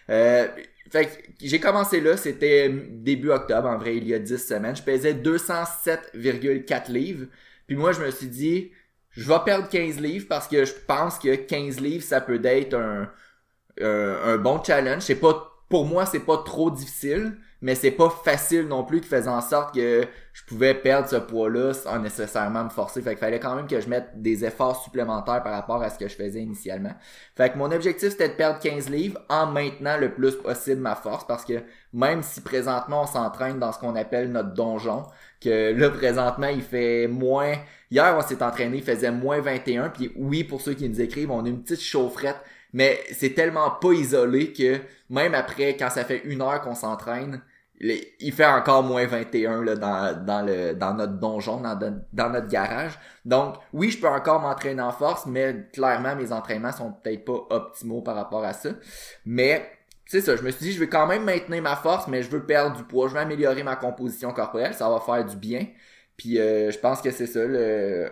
Euh, 0.09 0.47
fait 0.89 1.23
j'ai 1.39 1.59
commencé 1.59 2.01
là, 2.01 2.17
c'était 2.17 2.69
début 2.69 3.29
octobre, 3.29 3.67
en 3.69 3.77
vrai, 3.77 3.97
il 3.97 4.07
y 4.07 4.15
a 4.15 4.19
10 4.19 4.37
semaines. 4.37 4.75
Je 4.75 4.81
pesais 4.83 5.13
207,4 5.13 6.91
livres. 6.91 7.27
Puis 7.67 7.75
moi, 7.75 7.91
je 7.91 8.01
me 8.01 8.09
suis 8.11 8.27
dit, 8.27 8.71
je 9.11 9.27
vais 9.27 9.39
perdre 9.45 9.69
15 9.69 9.99
livres 9.99 10.25
parce 10.27 10.47
que 10.47 10.65
je 10.65 10.73
pense 10.87 11.19
que 11.19 11.35
15 11.35 11.79
livres, 11.79 12.03
ça 12.03 12.19
peut 12.21 12.41
être 12.43 12.75
un, 12.75 13.11
un, 13.81 14.17
un 14.33 14.37
bon 14.37 14.63
challenge. 14.63 15.03
C'est 15.03 15.15
pas, 15.15 15.63
pour 15.69 15.85
moi, 15.85 16.05
c'est 16.05 16.19
pas 16.19 16.37
trop 16.39 16.71
difficile, 16.71 17.37
mais 17.65 17.73
c'est 17.73 17.89
pas 17.89 18.11
facile 18.11 18.67
non 18.67 18.83
plus 18.83 19.01
qui 19.01 19.07
faisait 19.07 19.27
en 19.27 19.41
sorte 19.41 19.73
que 19.73 20.05
je 20.33 20.43
pouvais 20.43 20.75
perdre 20.75 21.09
ce 21.09 21.15
poids-là 21.15 21.73
sans 21.73 21.97
nécessairement 21.97 22.65
me 22.65 22.69
forcer. 22.69 23.01
Fait 23.01 23.09
qu'il 23.09 23.17
fallait 23.17 23.39
quand 23.39 23.55
même 23.55 23.65
que 23.65 23.81
je 23.81 23.89
mette 23.89 24.21
des 24.21 24.45
efforts 24.45 24.83
supplémentaires 24.83 25.41
par 25.41 25.53
rapport 25.53 25.81
à 25.81 25.89
ce 25.89 25.97
que 25.97 26.07
je 26.07 26.13
faisais 26.13 26.41
initialement. 26.41 26.93
Fait 27.35 27.51
que 27.51 27.57
mon 27.57 27.71
objectif 27.71 28.11
c'était 28.11 28.29
de 28.29 28.35
perdre 28.35 28.59
15 28.59 28.91
livres 28.91 29.19
en 29.29 29.47
maintenant 29.47 29.97
le 29.97 30.13
plus 30.13 30.35
possible 30.35 30.79
ma 30.79 30.93
force 30.93 31.25
parce 31.25 31.43
que 31.43 31.63
même 31.91 32.21
si 32.21 32.41
présentement 32.41 33.01
on 33.01 33.07
s'entraîne 33.07 33.57
dans 33.57 33.71
ce 33.71 33.79
qu'on 33.79 33.95
appelle 33.95 34.31
notre 34.31 34.53
donjon, 34.53 35.01
que 35.41 35.73
là 35.73 35.89
présentement 35.89 36.49
il 36.49 36.61
fait 36.61 37.07
moins 37.07 37.55
hier 37.89 38.15
on 38.15 38.21
s'est 38.21 38.43
entraîné, 38.43 38.77
il 38.77 38.83
faisait 38.83 39.09
moins 39.09 39.41
21 39.41 39.89
puis 39.89 40.11
oui 40.17 40.43
pour 40.43 40.61
ceux 40.61 40.75
qui 40.75 40.87
nous 40.87 41.01
écrivent, 41.01 41.31
on 41.31 41.43
a 41.43 41.49
une 41.49 41.63
petite 41.63 41.81
chaufferette 41.81 42.37
mais 42.73 42.99
c'est 43.11 43.33
tellement 43.33 43.71
pas 43.71 43.93
isolé 43.93 44.53
que 44.53 44.81
même 45.09 45.33
après 45.33 45.75
quand 45.77 45.89
ça 45.89 46.05
fait 46.05 46.21
une 46.25 46.43
heure 46.43 46.61
qu'on 46.61 46.75
s'entraîne, 46.75 47.41
il 47.81 48.31
fait 48.31 48.45
encore 48.45 48.83
moins 48.83 49.05
21 49.05 49.63
là, 49.63 49.75
dans, 49.75 50.25
dans, 50.25 50.41
le, 50.45 50.73
dans 50.73 50.93
notre 50.93 51.13
donjon, 51.13 51.59
dans, 51.59 51.77
dans 52.13 52.29
notre 52.29 52.47
garage. 52.47 52.97
Donc, 53.25 53.55
oui, 53.73 53.91
je 53.91 53.99
peux 53.99 54.07
encore 54.07 54.41
m'entraîner 54.41 54.81
en 54.81 54.91
force, 54.91 55.25
mais 55.25 55.67
clairement, 55.73 56.15
mes 56.15 56.31
entraînements 56.31 56.71
sont 56.71 56.93
peut-être 56.93 57.25
pas 57.25 57.45
optimaux 57.49 58.01
par 58.01 58.15
rapport 58.15 58.45
à 58.45 58.53
ça. 58.53 58.69
Mais, 59.25 59.69
c'est 60.05 60.21
ça, 60.21 60.35
je 60.35 60.43
me 60.43 60.51
suis 60.51 60.65
dit, 60.65 60.71
je 60.71 60.79
vais 60.79 60.87
quand 60.87 61.07
même 61.07 61.23
maintenir 61.23 61.61
ma 61.61 61.75
force, 61.75 62.07
mais 62.07 62.23
je 62.23 62.29
veux 62.29 62.45
perdre 62.45 62.77
du 62.77 62.83
poids, 62.83 63.07
je 63.07 63.13
veux 63.13 63.19
améliorer 63.19 63.63
ma 63.63 63.75
composition 63.75 64.31
corporelle, 64.31 64.73
ça 64.73 64.89
va 64.89 64.99
faire 65.01 65.25
du 65.25 65.35
bien. 65.35 65.67
Puis, 66.15 66.39
euh, 66.39 66.71
je 66.71 66.79
pense 66.79 67.01
que 67.01 67.11
c'est 67.11 67.27
ça, 67.27 67.45
le... 67.45 68.09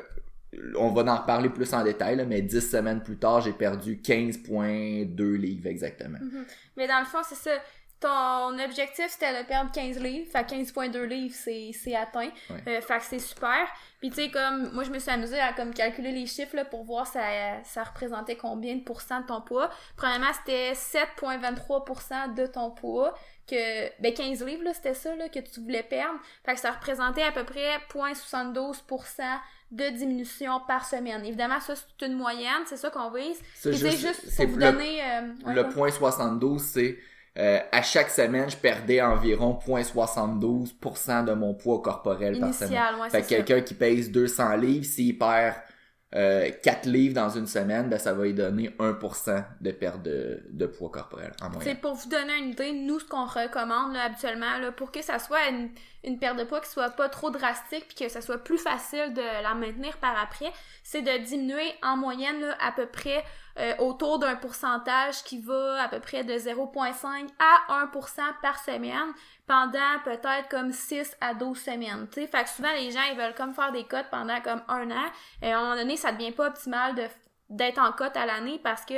On 0.77 0.91
va 0.91 1.01
en 1.11 1.17
reparler 1.17 1.49
plus 1.49 1.73
en 1.73 1.83
détail, 1.83 2.15
là, 2.15 2.25
mais 2.25 2.41
10 2.43 2.69
semaines 2.69 3.01
plus 3.01 3.17
tard, 3.17 3.41
j'ai 3.41 3.53
perdu 3.53 3.95
15,2 3.95 5.35
livres 5.35 5.65
exactement. 5.65 6.19
Mais 6.77 6.87
dans 6.87 6.99
le 6.99 7.05
fond, 7.05 7.19
c'est 7.27 7.33
ça. 7.33 7.49
Ton 8.03 8.59
objectif, 8.59 9.05
c'était 9.07 9.41
de 9.41 9.47
perdre 9.47 9.71
15 9.71 9.97
livres. 9.99 10.29
Fait 10.31 10.43
que 10.43 10.53
15.2 10.55 11.03
livres, 11.05 11.33
c'est 11.37 11.71
c'est 11.73 11.95
atteint. 11.95 12.29
Euh, 12.51 12.81
fait 12.81 12.97
que 12.97 13.03
c'est 13.03 13.19
super. 13.19 13.65
Puis 13.99 14.09
tu 14.09 14.15
sais, 14.17 14.29
comme, 14.29 14.71
moi, 14.73 14.83
je 14.83 14.89
me 14.91 14.99
suis 14.99 15.09
amusée 15.09 15.39
à 15.39 15.53
comme 15.53 15.73
calculer 15.73 16.11
les 16.11 16.25
chiffres 16.25 16.55
là, 16.57 16.65
pour 16.65 16.83
voir 16.83 17.07
ça, 17.07 17.21
ça 17.63 17.83
représentait 17.83 18.35
combien 18.35 18.75
de 18.75 18.81
pourcents 18.81 19.21
de 19.21 19.25
ton 19.27 19.39
poids. 19.39 19.69
Premièrement, 19.95 20.33
c'était 20.33 20.73
7,23% 20.73 22.33
de 22.35 22.45
ton 22.47 22.71
poids. 22.71 23.13
Que, 23.45 24.01
ben 24.01 24.13
15 24.13 24.45
livres, 24.45 24.63
là, 24.63 24.73
c'était 24.73 24.93
ça 24.93 25.13
là, 25.17 25.27
que 25.27 25.39
tu 25.39 25.59
voulais 25.61 25.83
perdre. 25.83 26.17
Fait 26.45 26.53
que 26.53 26.59
ça 26.61 26.71
représentait 26.71 27.23
à 27.23 27.31
peu 27.33 27.43
près 27.43 27.77
0,72% 27.93 29.21
de 29.71 29.89
diminution 29.89 30.61
par 30.67 30.85
semaine. 30.85 31.25
Évidemment, 31.25 31.59
ça, 31.59 31.73
c'est 31.75 32.05
une 32.05 32.13
moyenne, 32.13 32.63
c'est 32.65 32.77
ça 32.77 32.89
qu'on 32.89 33.09
vise. 33.11 33.37
C'est 33.55 33.73
juste- 33.73 33.97
juste 33.99 34.35
pour 34.37 34.47
vous 34.47 34.55
le- 34.57 34.71
donner... 34.71 35.01
euh, 35.03 35.21
ouais, 35.45 35.53
Le 35.55 35.69
point 35.69 35.89
72, 35.91 36.61
c'est 36.61 36.97
euh, 37.37 37.59
à 37.71 37.81
chaque 37.81 38.09
semaine, 38.09 38.49
je 38.49 38.57
perdais 38.57 39.01
environ 39.01 39.53
0.72% 39.65 41.25
de 41.25 41.33
mon 41.33 41.53
poids 41.53 41.81
corporel 41.81 42.37
par 42.39 42.53
semaine. 42.53 42.73
Initial, 42.73 42.95
ouais, 42.99 43.09
Fait 43.09 43.23
c'est 43.23 43.23
que 43.23 43.27
quelqu'un 43.27 43.61
qui 43.61 43.73
pèse 43.73 44.11
200 44.11 44.55
livres, 44.57 44.85
s'il 44.85 45.17
perd 45.17 45.55
euh, 46.15 46.51
4 46.61 46.85
livres 46.85 47.15
dans 47.15 47.29
une 47.29 47.47
semaine, 47.47 47.89
ben 47.89 47.97
ça 47.97 48.13
va 48.13 48.23
lui 48.25 48.33
donner 48.35 48.69
1% 48.79 49.43
de 49.61 49.71
perte 49.71 50.03
de, 50.03 50.43
de 50.51 50.65
poids 50.67 50.91
corporel 50.91 51.31
en 51.41 51.45
C'est 51.45 51.49
moyenne. 51.49 51.77
pour 51.81 51.95
vous 51.95 52.09
donner 52.09 52.37
une 52.37 52.49
idée, 52.51 52.71
nous, 52.73 52.99
ce 52.99 53.05
qu'on 53.05 53.25
recommande 53.25 53.93
là, 53.93 54.03
habituellement, 54.05 54.59
là, 54.61 54.71
pour 54.71 54.91
que 54.91 55.01
ça 55.01 55.17
soit 55.19 55.49
une, 55.49 55.69
une 56.03 56.19
perte 56.19 56.37
de 56.37 56.43
poids 56.43 56.59
qui 56.61 56.69
soit 56.69 56.89
pas 56.89 57.09
trop 57.09 57.29
drastique 57.29 57.87
puis 57.87 58.05
que 58.05 58.09
ça 58.09 58.21
soit 58.21 58.43
plus 58.43 58.57
facile 58.57 59.13
de 59.13 59.43
la 59.43 59.53
maintenir 59.53 59.97
par 59.97 60.17
après, 60.21 60.51
c'est 60.83 61.01
de 61.01 61.17
diminuer 61.23 61.73
en 61.81 61.97
moyenne 61.97 62.41
là, 62.41 62.57
à 62.59 62.71
peu 62.71 62.85
près 62.85 63.23
euh, 63.59 63.75
autour 63.77 64.19
d'un 64.19 64.35
pourcentage 64.35 65.23
qui 65.23 65.39
va 65.39 65.83
à 65.83 65.87
peu 65.87 65.99
près 65.99 66.23
de 66.23 66.33
0,5 66.33 67.29
à 67.39 67.85
1% 67.85 68.21
par 68.41 68.57
semaine 68.59 69.13
pendant 69.45 69.99
peut-être 70.03 70.49
comme 70.49 70.71
6 70.71 71.15
à 71.21 71.33
12 71.33 71.57
semaines. 71.57 72.07
tu 72.11 72.21
sais. 72.21 72.27
Fait 72.27 72.43
que 72.43 72.49
souvent, 72.49 72.71
les 72.73 72.89
gens, 72.89 73.03
ils 73.11 73.17
veulent 73.17 73.35
comme 73.35 73.53
faire 73.53 73.71
des 73.71 73.83
cotes 73.83 74.09
pendant 74.09 74.41
comme 74.41 74.63
un 74.67 74.89
an. 74.89 75.05
Et 75.41 75.51
à 75.51 75.59
un 75.59 75.61
moment 75.61 75.75
donné, 75.75 75.97
ça 75.97 76.11
devient 76.11 76.31
pas 76.31 76.47
optimal 76.47 76.95
de 76.95 77.03
d'être 77.49 77.79
en 77.79 77.91
cote 77.91 78.17
à 78.17 78.25
l'année 78.25 78.59
parce 78.63 78.85
que 78.85 78.95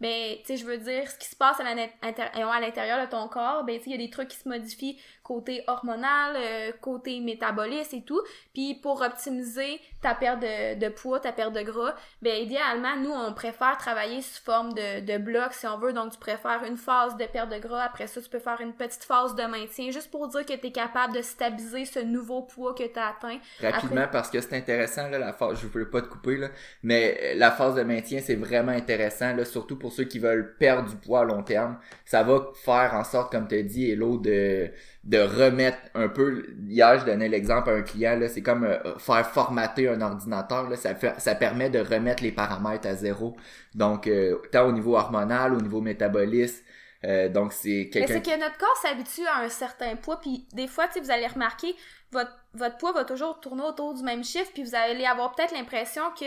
ben 0.00 0.36
tu 0.38 0.44
sais 0.44 0.56
je 0.58 0.66
veux 0.66 0.78
dire 0.78 1.10
ce 1.10 1.18
qui 1.18 1.26
se 1.26 1.36
passe 1.36 1.58
à 1.58 1.64
à 1.64 2.60
l'intérieur 2.60 3.00
de 3.04 3.10
ton 3.10 3.28
corps 3.28 3.64
ben 3.64 3.80
tu 3.80 3.86
il 3.86 3.92
y 3.92 3.94
a 3.94 3.98
des 3.98 4.10
trucs 4.10 4.28
qui 4.28 4.36
se 4.36 4.48
modifient 4.48 5.00
côté 5.26 5.64
hormonal, 5.66 6.36
euh, 6.36 6.70
côté 6.80 7.18
métabolisme 7.18 7.96
et 7.96 8.02
tout. 8.02 8.20
Puis 8.54 8.74
pour 8.80 9.02
optimiser 9.02 9.80
ta 10.00 10.14
perte 10.14 10.40
de, 10.40 10.78
de 10.78 10.88
poids, 10.88 11.18
ta 11.18 11.32
perte 11.32 11.52
de 11.52 11.62
gras, 11.62 11.96
ben 12.22 12.40
idéalement, 12.40 12.96
nous, 12.96 13.10
on 13.10 13.32
préfère 13.32 13.76
travailler 13.76 14.22
sous 14.22 14.40
forme 14.44 14.72
de, 14.74 15.00
de 15.00 15.18
bloc, 15.18 15.52
si 15.52 15.66
on 15.66 15.78
veut. 15.78 15.92
Donc, 15.92 16.12
tu 16.12 16.18
préfères 16.18 16.62
une 16.64 16.76
phase 16.76 17.16
de 17.16 17.24
perte 17.24 17.50
de 17.50 17.58
gras. 17.58 17.82
Après 17.82 18.06
ça, 18.06 18.22
tu 18.22 18.28
peux 18.28 18.38
faire 18.38 18.60
une 18.60 18.72
petite 18.72 19.02
phase 19.02 19.34
de 19.34 19.42
maintien, 19.46 19.90
juste 19.90 20.12
pour 20.12 20.28
dire 20.28 20.46
que 20.46 20.52
tu 20.54 20.66
es 20.68 20.70
capable 20.72 21.14
de 21.14 21.22
stabiliser 21.22 21.84
ce 21.86 21.98
nouveau 21.98 22.42
poids 22.42 22.72
que 22.74 22.84
tu 22.86 22.98
as 22.98 23.08
atteint. 23.08 23.38
Rapidement, 23.60 24.02
Après- 24.02 24.10
parce 24.12 24.30
que 24.30 24.40
c'est 24.40 24.56
intéressant, 24.56 25.08
là, 25.08 25.18
la 25.18 25.32
phase, 25.32 25.58
je 25.60 25.66
veux 25.66 25.90
pas 25.90 26.02
te 26.02 26.06
couper, 26.06 26.36
là, 26.36 26.48
mais 26.84 27.18
euh, 27.20 27.34
la 27.36 27.50
phase 27.50 27.74
de 27.74 27.82
maintien, 27.82 28.20
c'est 28.24 28.36
vraiment 28.36 28.72
intéressant, 28.72 29.34
là, 29.34 29.44
surtout 29.44 29.76
pour 29.76 29.92
ceux 29.92 30.04
qui 30.04 30.20
veulent 30.20 30.56
perdre 30.56 30.88
du 30.88 30.96
poids 30.96 31.20
à 31.22 31.24
long 31.24 31.42
terme. 31.42 31.78
Ça 32.04 32.22
va 32.22 32.46
faire 32.64 32.94
en 32.94 33.02
sorte, 33.02 33.32
comme 33.32 33.48
tu 33.48 33.56
as 33.58 33.62
dit, 33.62 33.90
Hello, 33.90 34.18
de, 34.18 34.70
de 35.04 35.15
remettre 35.18 35.78
un 35.94 36.08
peu, 36.08 36.46
hier, 36.68 36.98
je 37.00 37.04
donnais 37.06 37.28
l'exemple 37.28 37.70
à 37.70 37.74
un 37.74 37.82
client, 37.82 38.16
là, 38.18 38.28
c'est 38.28 38.42
comme 38.42 38.64
euh, 38.64 38.98
faire 38.98 39.26
formater 39.30 39.88
un 39.88 40.00
ordinateur, 40.00 40.68
là, 40.68 40.76
ça, 40.76 40.94
fait, 40.94 41.14
ça 41.18 41.34
permet 41.34 41.70
de 41.70 41.78
remettre 41.78 42.22
les 42.22 42.32
paramètres 42.32 42.86
à 42.88 42.94
zéro. 42.94 43.36
Donc, 43.74 44.06
euh, 44.06 44.36
tant 44.52 44.66
au 44.66 44.72
niveau 44.72 44.96
hormonal, 44.96 45.54
au 45.54 45.60
niveau 45.60 45.80
métabolisme, 45.80 46.62
euh, 47.04 47.28
donc 47.28 47.52
c'est 47.52 47.68
Mais 47.68 47.90
quelqu'un 47.90 48.14
c'est 48.14 48.22
que 48.22 48.40
notre 48.40 48.58
corps 48.58 48.76
s'habitue 48.82 49.26
à 49.26 49.40
un 49.44 49.48
certain 49.48 49.96
poids, 49.96 50.18
puis 50.20 50.46
des 50.52 50.66
fois, 50.66 50.86
tu 50.88 50.94
sais, 50.94 51.00
vous 51.00 51.10
allez 51.10 51.26
remarquer, 51.26 51.74
votre, 52.10 52.32
votre 52.54 52.76
poids 52.78 52.92
va 52.92 53.04
toujours 53.04 53.40
tourner 53.40 53.62
autour 53.62 53.94
du 53.94 54.02
même 54.02 54.24
chiffre, 54.24 54.50
puis 54.52 54.62
vous 54.62 54.74
allez 54.74 55.04
avoir 55.04 55.34
peut-être 55.34 55.52
l'impression 55.52 56.02
que 56.18 56.26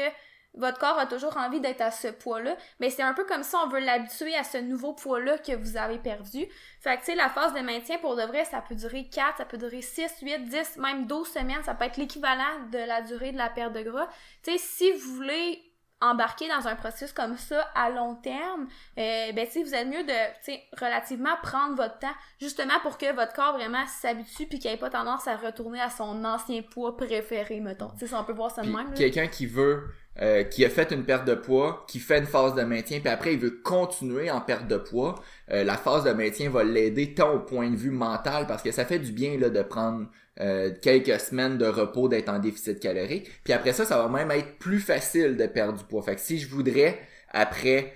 votre 0.55 0.79
corps 0.79 0.97
a 0.97 1.05
toujours 1.05 1.37
envie 1.37 1.61
d'être 1.61 1.81
à 1.81 1.91
ce 1.91 2.07
poids-là, 2.07 2.55
mais 2.79 2.89
c'est 2.89 3.03
un 3.03 3.13
peu 3.13 3.25
comme 3.25 3.43
ça, 3.43 3.59
on 3.65 3.69
veut 3.69 3.79
l'habituer 3.79 4.35
à 4.35 4.43
ce 4.43 4.57
nouveau 4.57 4.93
poids-là 4.93 5.37
que 5.37 5.55
vous 5.55 5.77
avez 5.77 5.99
perdu. 5.99 6.47
Fait 6.81 6.95
que, 6.95 6.99
tu 7.01 7.05
sais, 7.07 7.15
la 7.15 7.29
phase 7.29 7.53
de 7.53 7.59
maintien, 7.59 7.97
pour 7.99 8.15
de 8.15 8.23
vrai, 8.23 8.45
ça 8.45 8.61
peut 8.61 8.75
durer 8.75 9.07
4, 9.09 9.37
ça 9.37 9.45
peut 9.45 9.57
durer 9.57 9.81
6, 9.81 10.21
8, 10.21 10.45
10, 10.45 10.77
même 10.77 11.07
12 11.07 11.27
semaines, 11.27 11.63
ça 11.63 11.73
peut 11.75 11.85
être 11.85 11.97
l'équivalent 11.97 12.67
de 12.71 12.79
la 12.79 13.01
durée 13.01 13.31
de 13.31 13.37
la 13.37 13.49
perte 13.49 13.73
de 13.73 13.81
gras. 13.81 14.07
Tu 14.43 14.51
sais, 14.51 14.57
si 14.57 14.91
vous 14.91 15.15
voulez 15.15 15.63
embarquer 16.01 16.47
dans 16.47 16.67
un 16.67 16.75
processus 16.75 17.11
comme 17.11 17.37
ça 17.37 17.61
à 17.75 17.89
long 17.89 18.15
terme, 18.15 18.67
euh, 18.97 19.31
ben 19.33 19.45
tu 19.45 19.51
sais, 19.51 19.63
vous 19.63 19.75
êtes 19.75 19.87
mieux 19.87 20.03
de, 20.03 20.27
tu 20.43 20.53
sais, 20.53 20.63
relativement 20.79 21.35
prendre 21.43 21.75
votre 21.75 21.99
temps, 21.99 22.13
justement 22.39 22.79
pour 22.81 22.97
que 22.97 23.13
votre 23.13 23.33
corps 23.33 23.53
vraiment 23.53 23.85
s'habitue 23.85 24.47
puis 24.47 24.59
qu'il 24.59 24.71
ait 24.71 24.77
pas 24.77 24.89
tendance 24.89 25.27
à 25.27 25.35
retourner 25.35 25.81
à 25.81 25.89
son 25.89 26.23
ancien 26.23 26.61
poids 26.61 26.95
préféré, 26.95 27.59
mettons. 27.59 27.89
Tu 27.91 27.99
sais, 27.99 28.07
si 28.07 28.13
on 28.13 28.23
peut 28.23 28.33
voir 28.33 28.51
ça 28.51 28.61
de 28.61 28.69
même. 28.69 28.93
quelqu'un 28.93 29.27
qui 29.27 29.45
veut 29.45 29.89
euh, 30.21 30.43
qui 30.43 30.65
a 30.65 30.69
fait 30.69 30.91
une 30.91 31.05
perte 31.05 31.25
de 31.25 31.33
poids, 31.33 31.85
qui 31.87 31.99
fait 31.99 32.19
une 32.19 32.25
phase 32.25 32.53
de 32.53 32.63
maintien, 32.63 32.99
puis 32.99 33.07
après 33.07 33.35
il 33.35 33.39
veut 33.39 33.61
continuer 33.63 34.29
en 34.29 34.41
perte 34.41 34.67
de 34.67 34.75
poids, 34.75 35.15
euh, 35.49 35.63
la 35.63 35.77
phase 35.77 36.03
de 36.03 36.11
maintien 36.11 36.49
va 36.49 36.65
l'aider 36.65 37.13
tant 37.13 37.35
au 37.35 37.39
point 37.39 37.69
de 37.69 37.77
vue 37.77 37.91
mental, 37.91 38.45
parce 38.45 38.61
que 38.61 38.71
ça 38.71 38.83
fait 38.83 38.99
du 38.99 39.13
bien 39.13 39.37
là, 39.37 39.49
de 39.49 39.61
prendre 39.61 40.07
euh, 40.41 40.71
quelques 40.81 41.19
semaines 41.21 41.57
de 41.57 41.67
repos, 41.67 42.09
d'être 42.09 42.27
en 42.27 42.39
déficit 42.39 42.81
calorique. 42.81 43.29
Puis 43.45 43.53
après 43.53 43.71
ça, 43.71 43.85
ça 43.85 43.97
va 43.97 44.09
même 44.09 44.29
être 44.31 44.57
plus 44.57 44.79
facile 44.79 45.37
de 45.37 45.45
perdre 45.45 45.77
du 45.77 45.85
poids. 45.85 46.01
Fait 46.01 46.15
que 46.15 46.21
si 46.21 46.37
je 46.37 46.49
voudrais, 46.49 46.99
après 47.31 47.93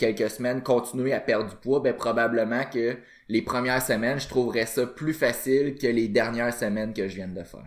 quelques 0.00 0.30
semaines, 0.30 0.64
continuer 0.64 1.12
à 1.12 1.20
perdre 1.20 1.48
du 1.48 1.54
poids, 1.54 1.78
ben 1.78 1.94
probablement 1.94 2.64
que 2.64 2.96
les 3.30 3.42
premières 3.42 3.80
semaines, 3.80 4.18
je 4.18 4.28
trouverais 4.28 4.66
ça 4.66 4.86
plus 4.86 5.14
facile 5.14 5.78
que 5.78 5.86
les 5.86 6.08
dernières 6.08 6.52
semaines 6.52 6.92
que 6.92 7.06
je 7.08 7.14
viens 7.14 7.28
de 7.28 7.42
faire. 7.44 7.64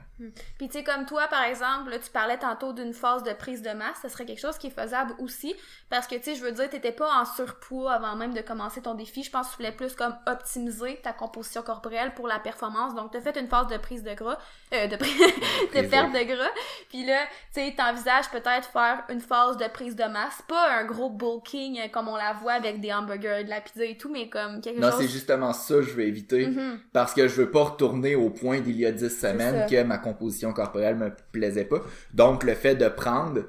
Puis 0.57 0.67
tu 0.69 0.77
sais, 0.77 0.83
comme 0.83 1.05
toi, 1.05 1.27
par 1.29 1.43
exemple, 1.43 1.89
là, 1.89 1.99
tu 1.99 2.09
parlais 2.09 2.37
tantôt 2.37 2.71
d'une 2.73 2.93
phase 2.93 3.23
de 3.23 3.31
prise 3.33 3.61
de 3.61 3.71
masse, 3.71 3.97
ce 4.01 4.09
serait 4.09 4.25
quelque 4.25 4.39
chose 4.39 4.57
qui 4.57 4.67
est 4.67 4.69
faisable 4.81 5.13
aussi, 5.19 5.53
parce 5.89 6.05
que, 6.07 6.15
tu 6.15 6.23
sais, 6.23 6.35
je 6.35 6.43
veux 6.43 6.51
dire, 6.51 6.69
t'étais 6.69 6.91
pas 6.91 7.09
en 7.21 7.25
surpoids 7.25 7.93
avant 7.93 8.15
même 8.15 8.33
de 8.33 8.41
commencer 8.41 8.81
ton 8.81 8.93
défi. 8.93 9.23
Je 9.23 9.31
pense 9.31 9.47
que 9.47 9.51
tu 9.51 9.57
voulais 9.57 9.71
plus 9.75 9.95
comme 9.95 10.15
optimiser 10.27 10.99
ta 11.03 11.13
composition 11.13 11.61
corporelle 11.61 12.13
pour 12.13 12.27
la 12.27 12.39
performance. 12.39 12.93
Donc, 12.95 13.11
t'as 13.11 13.21
fait 13.21 13.37
une 13.39 13.47
phase 13.47 13.67
de 13.67 13.77
prise 13.77 14.03
de 14.03 14.13
gras, 14.13 14.37
euh, 14.73 14.87
de, 14.87 14.95
prise- 14.97 15.17
de 15.75 15.87
perte 15.87 16.11
de 16.13 16.23
gras. 16.35 16.49
Puis 16.89 17.05
là, 17.05 17.19
tu 17.53 17.61
sais, 17.61 17.73
t'envisages 17.77 18.29
peut-être 18.31 18.69
faire 18.69 19.03
une 19.09 19.21
phase 19.21 19.57
de 19.57 19.67
prise 19.67 19.95
de 19.95 20.03
masse. 20.05 20.41
Pas 20.47 20.71
un 20.79 20.85
gros 20.85 21.09
bulking 21.09 21.79
euh, 21.79 21.87
comme 21.89 22.07
on 22.07 22.15
la 22.17 22.33
voit 22.33 22.53
avec 22.53 22.79
des 22.81 22.93
hamburgers, 22.93 23.43
de 23.45 23.49
la 23.49 23.61
pizza 23.61 23.83
et 23.85 23.97
tout, 23.97 24.09
mais 24.11 24.29
comme 24.29 24.61
quelque 24.61 24.79
Non, 24.79 24.91
chose... 24.91 25.01
c'est 25.01 25.07
justement 25.09 25.52
ça 25.53 25.81
je 25.81 25.91
veux 25.91 26.03
éviter. 26.03 26.47
Mhm. 26.47 26.79
Parce 26.91 27.13
que 27.13 27.27
je 27.27 27.35
veux 27.35 27.51
pas 27.51 27.63
retourner 27.63 28.15
au 28.15 28.29
point 28.29 28.59
d'il 28.59 28.77
y 28.77 28.85
a 28.85 28.91
10 28.91 29.09
semaines 29.09 29.69
que 29.69 29.83
ma 29.83 29.97
composition 29.97 30.53
corporelle 30.53 30.95
me 30.95 31.11
plaisait 31.31 31.65
pas. 31.65 31.81
Donc, 32.13 32.43
le 32.43 32.53
fait 32.53 32.75
de 32.75 32.87
prendre, 32.87 33.43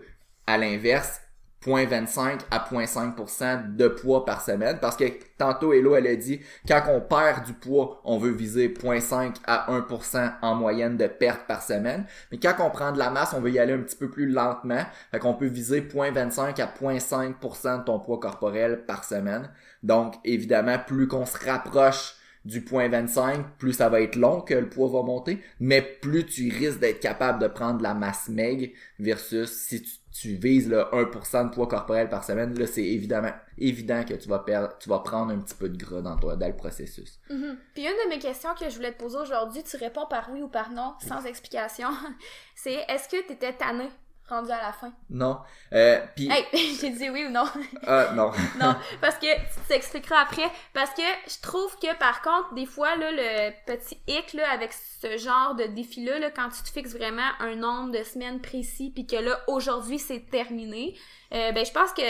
à 0.46 0.58
l'inverse, 0.58 1.20
0.25 1.64 2.40
à 2.50 2.58
0.5% 2.58 3.76
de 3.76 3.88
poids 3.88 4.24
par 4.24 4.42
semaine. 4.42 4.78
Parce 4.80 4.96
que 4.96 5.04
tantôt, 5.38 5.72
Hello, 5.72 5.94
elle 5.94 6.06
a 6.06 6.16
dit, 6.16 6.40
quand 6.68 6.82
on 6.88 7.00
perd 7.00 7.44
du 7.44 7.54
poids, 7.54 8.00
on 8.04 8.18
veut 8.18 8.32
viser 8.32 8.68
0.5 8.68 9.36
à 9.46 9.72
1% 9.72 10.32
en 10.42 10.54
moyenne 10.54 10.96
de 10.96 11.06
perte 11.06 11.46
par 11.46 11.62
semaine. 11.62 12.04
Mais 12.30 12.38
quand 12.38 12.54
on 12.60 12.70
prend 12.70 12.92
de 12.92 12.98
la 12.98 13.10
masse, 13.10 13.34
on 13.36 13.40
veut 13.40 13.50
y 13.50 13.58
aller 13.58 13.72
un 13.72 13.80
petit 13.80 13.96
peu 13.96 14.10
plus 14.10 14.26
lentement. 14.26 14.84
Fait 15.10 15.18
qu'on 15.18 15.34
peut 15.34 15.46
viser 15.46 15.80
0.25 15.80 16.60
à 16.60 16.66
0.5% 16.66 17.78
de 17.80 17.84
ton 17.84 17.98
poids 17.98 18.20
corporel 18.20 18.84
par 18.86 19.04
semaine. 19.04 19.48
Donc, 19.84 20.14
évidemment, 20.24 20.78
plus 20.78 21.06
qu'on 21.06 21.26
se 21.26 21.36
rapproche 21.44 22.16
du 22.44 22.62
point 22.62 22.88
25, 22.88 23.56
plus 23.58 23.74
ça 23.74 23.88
va 23.88 24.00
être 24.00 24.16
long 24.16 24.40
que 24.40 24.54
le 24.54 24.68
poids 24.68 24.88
va 24.88 25.02
monter, 25.02 25.42
mais 25.60 25.80
plus 25.80 26.26
tu 26.26 26.50
risques 26.50 26.78
d'être 26.78 27.00
capable 27.00 27.38
de 27.38 27.48
prendre 27.48 27.78
de 27.78 27.82
la 27.82 27.94
masse 27.94 28.28
maigre 28.28 28.68
versus 28.98 29.50
si 29.50 29.82
tu, 29.82 29.90
tu 30.12 30.34
vises 30.34 30.68
le 30.68 30.82
1% 30.92 31.48
de 31.48 31.54
poids 31.54 31.66
corporel 31.66 32.08
par 32.08 32.22
semaine, 32.22 32.58
là 32.58 32.66
c'est 32.66 32.84
évidemment 32.84 33.32
évident 33.56 34.04
que 34.04 34.14
tu 34.14 34.28
vas 34.28 34.40
perdre, 34.40 34.76
tu 34.78 34.88
vas 34.88 34.98
prendre 34.98 35.32
un 35.32 35.38
petit 35.38 35.54
peu 35.54 35.70
de 35.70 35.76
gras 35.76 36.02
dans 36.02 36.16
toi 36.16 36.36
dans 36.36 36.46
le 36.46 36.56
processus. 36.56 37.18
Mhm. 37.30 37.56
Puis 37.74 37.84
une 37.84 38.04
de 38.04 38.08
mes 38.10 38.18
questions 38.18 38.50
que 38.58 38.68
je 38.68 38.76
voulais 38.76 38.92
te 38.92 38.98
poser 38.98 39.18
aujourd'hui, 39.18 39.62
tu 39.62 39.76
réponds 39.78 40.06
par 40.08 40.30
oui 40.30 40.42
ou 40.42 40.48
par 40.48 40.70
non, 40.70 40.94
sans 41.00 41.24
explication. 41.24 41.88
C'est 42.54 42.84
est-ce 42.88 43.08
que 43.08 43.26
t'étais 43.26 43.54
tanné? 43.54 43.88
Rendu 44.28 44.50
à 44.50 44.60
la 44.62 44.72
fin? 44.72 44.92
Non, 45.10 45.38
euh, 45.72 46.00
puis 46.16 46.30
Hey, 46.30 46.46
j'ai 46.80 46.90
dit 46.90 47.10
oui 47.10 47.26
ou 47.26 47.30
non? 47.30 47.44
ah, 47.86 48.12
non. 48.14 48.30
non, 48.60 48.74
parce 49.00 49.16
que 49.16 49.34
tu 49.34 49.60
t'expliqueras 49.68 50.20
après. 50.22 50.50
Parce 50.72 50.90
que 50.90 51.02
je 51.28 51.40
trouve 51.42 51.76
que 51.78 51.94
par 51.98 52.22
contre, 52.22 52.54
des 52.54 52.66
fois, 52.66 52.96
là, 52.96 53.10
le 53.12 53.52
petit 53.66 53.98
hic 54.06 54.32
là, 54.32 54.50
avec 54.50 54.72
ce 54.72 55.16
genre 55.18 55.54
de 55.54 55.64
défi-là, 55.64 56.18
là, 56.18 56.30
quand 56.30 56.48
tu 56.48 56.62
te 56.62 56.70
fixes 56.70 56.94
vraiment 56.94 57.28
un 57.40 57.54
nombre 57.54 57.92
de 57.92 58.02
semaines 58.02 58.40
précis, 58.40 58.90
puis 58.94 59.06
que 59.06 59.16
là, 59.16 59.38
aujourd'hui, 59.46 59.98
c'est 59.98 60.30
terminé, 60.30 60.96
euh, 61.32 61.52
ben 61.52 61.64
je 61.64 61.72
pense 61.72 61.92
que 61.92 62.02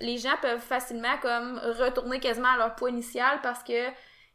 les 0.00 0.18
gens 0.18 0.36
peuvent 0.40 0.60
facilement 0.60 1.16
comme 1.22 1.58
retourner 1.80 2.20
quasiment 2.20 2.48
à 2.52 2.56
leur 2.56 2.74
poids 2.74 2.90
initial 2.90 3.40
parce 3.42 3.62
que 3.62 3.88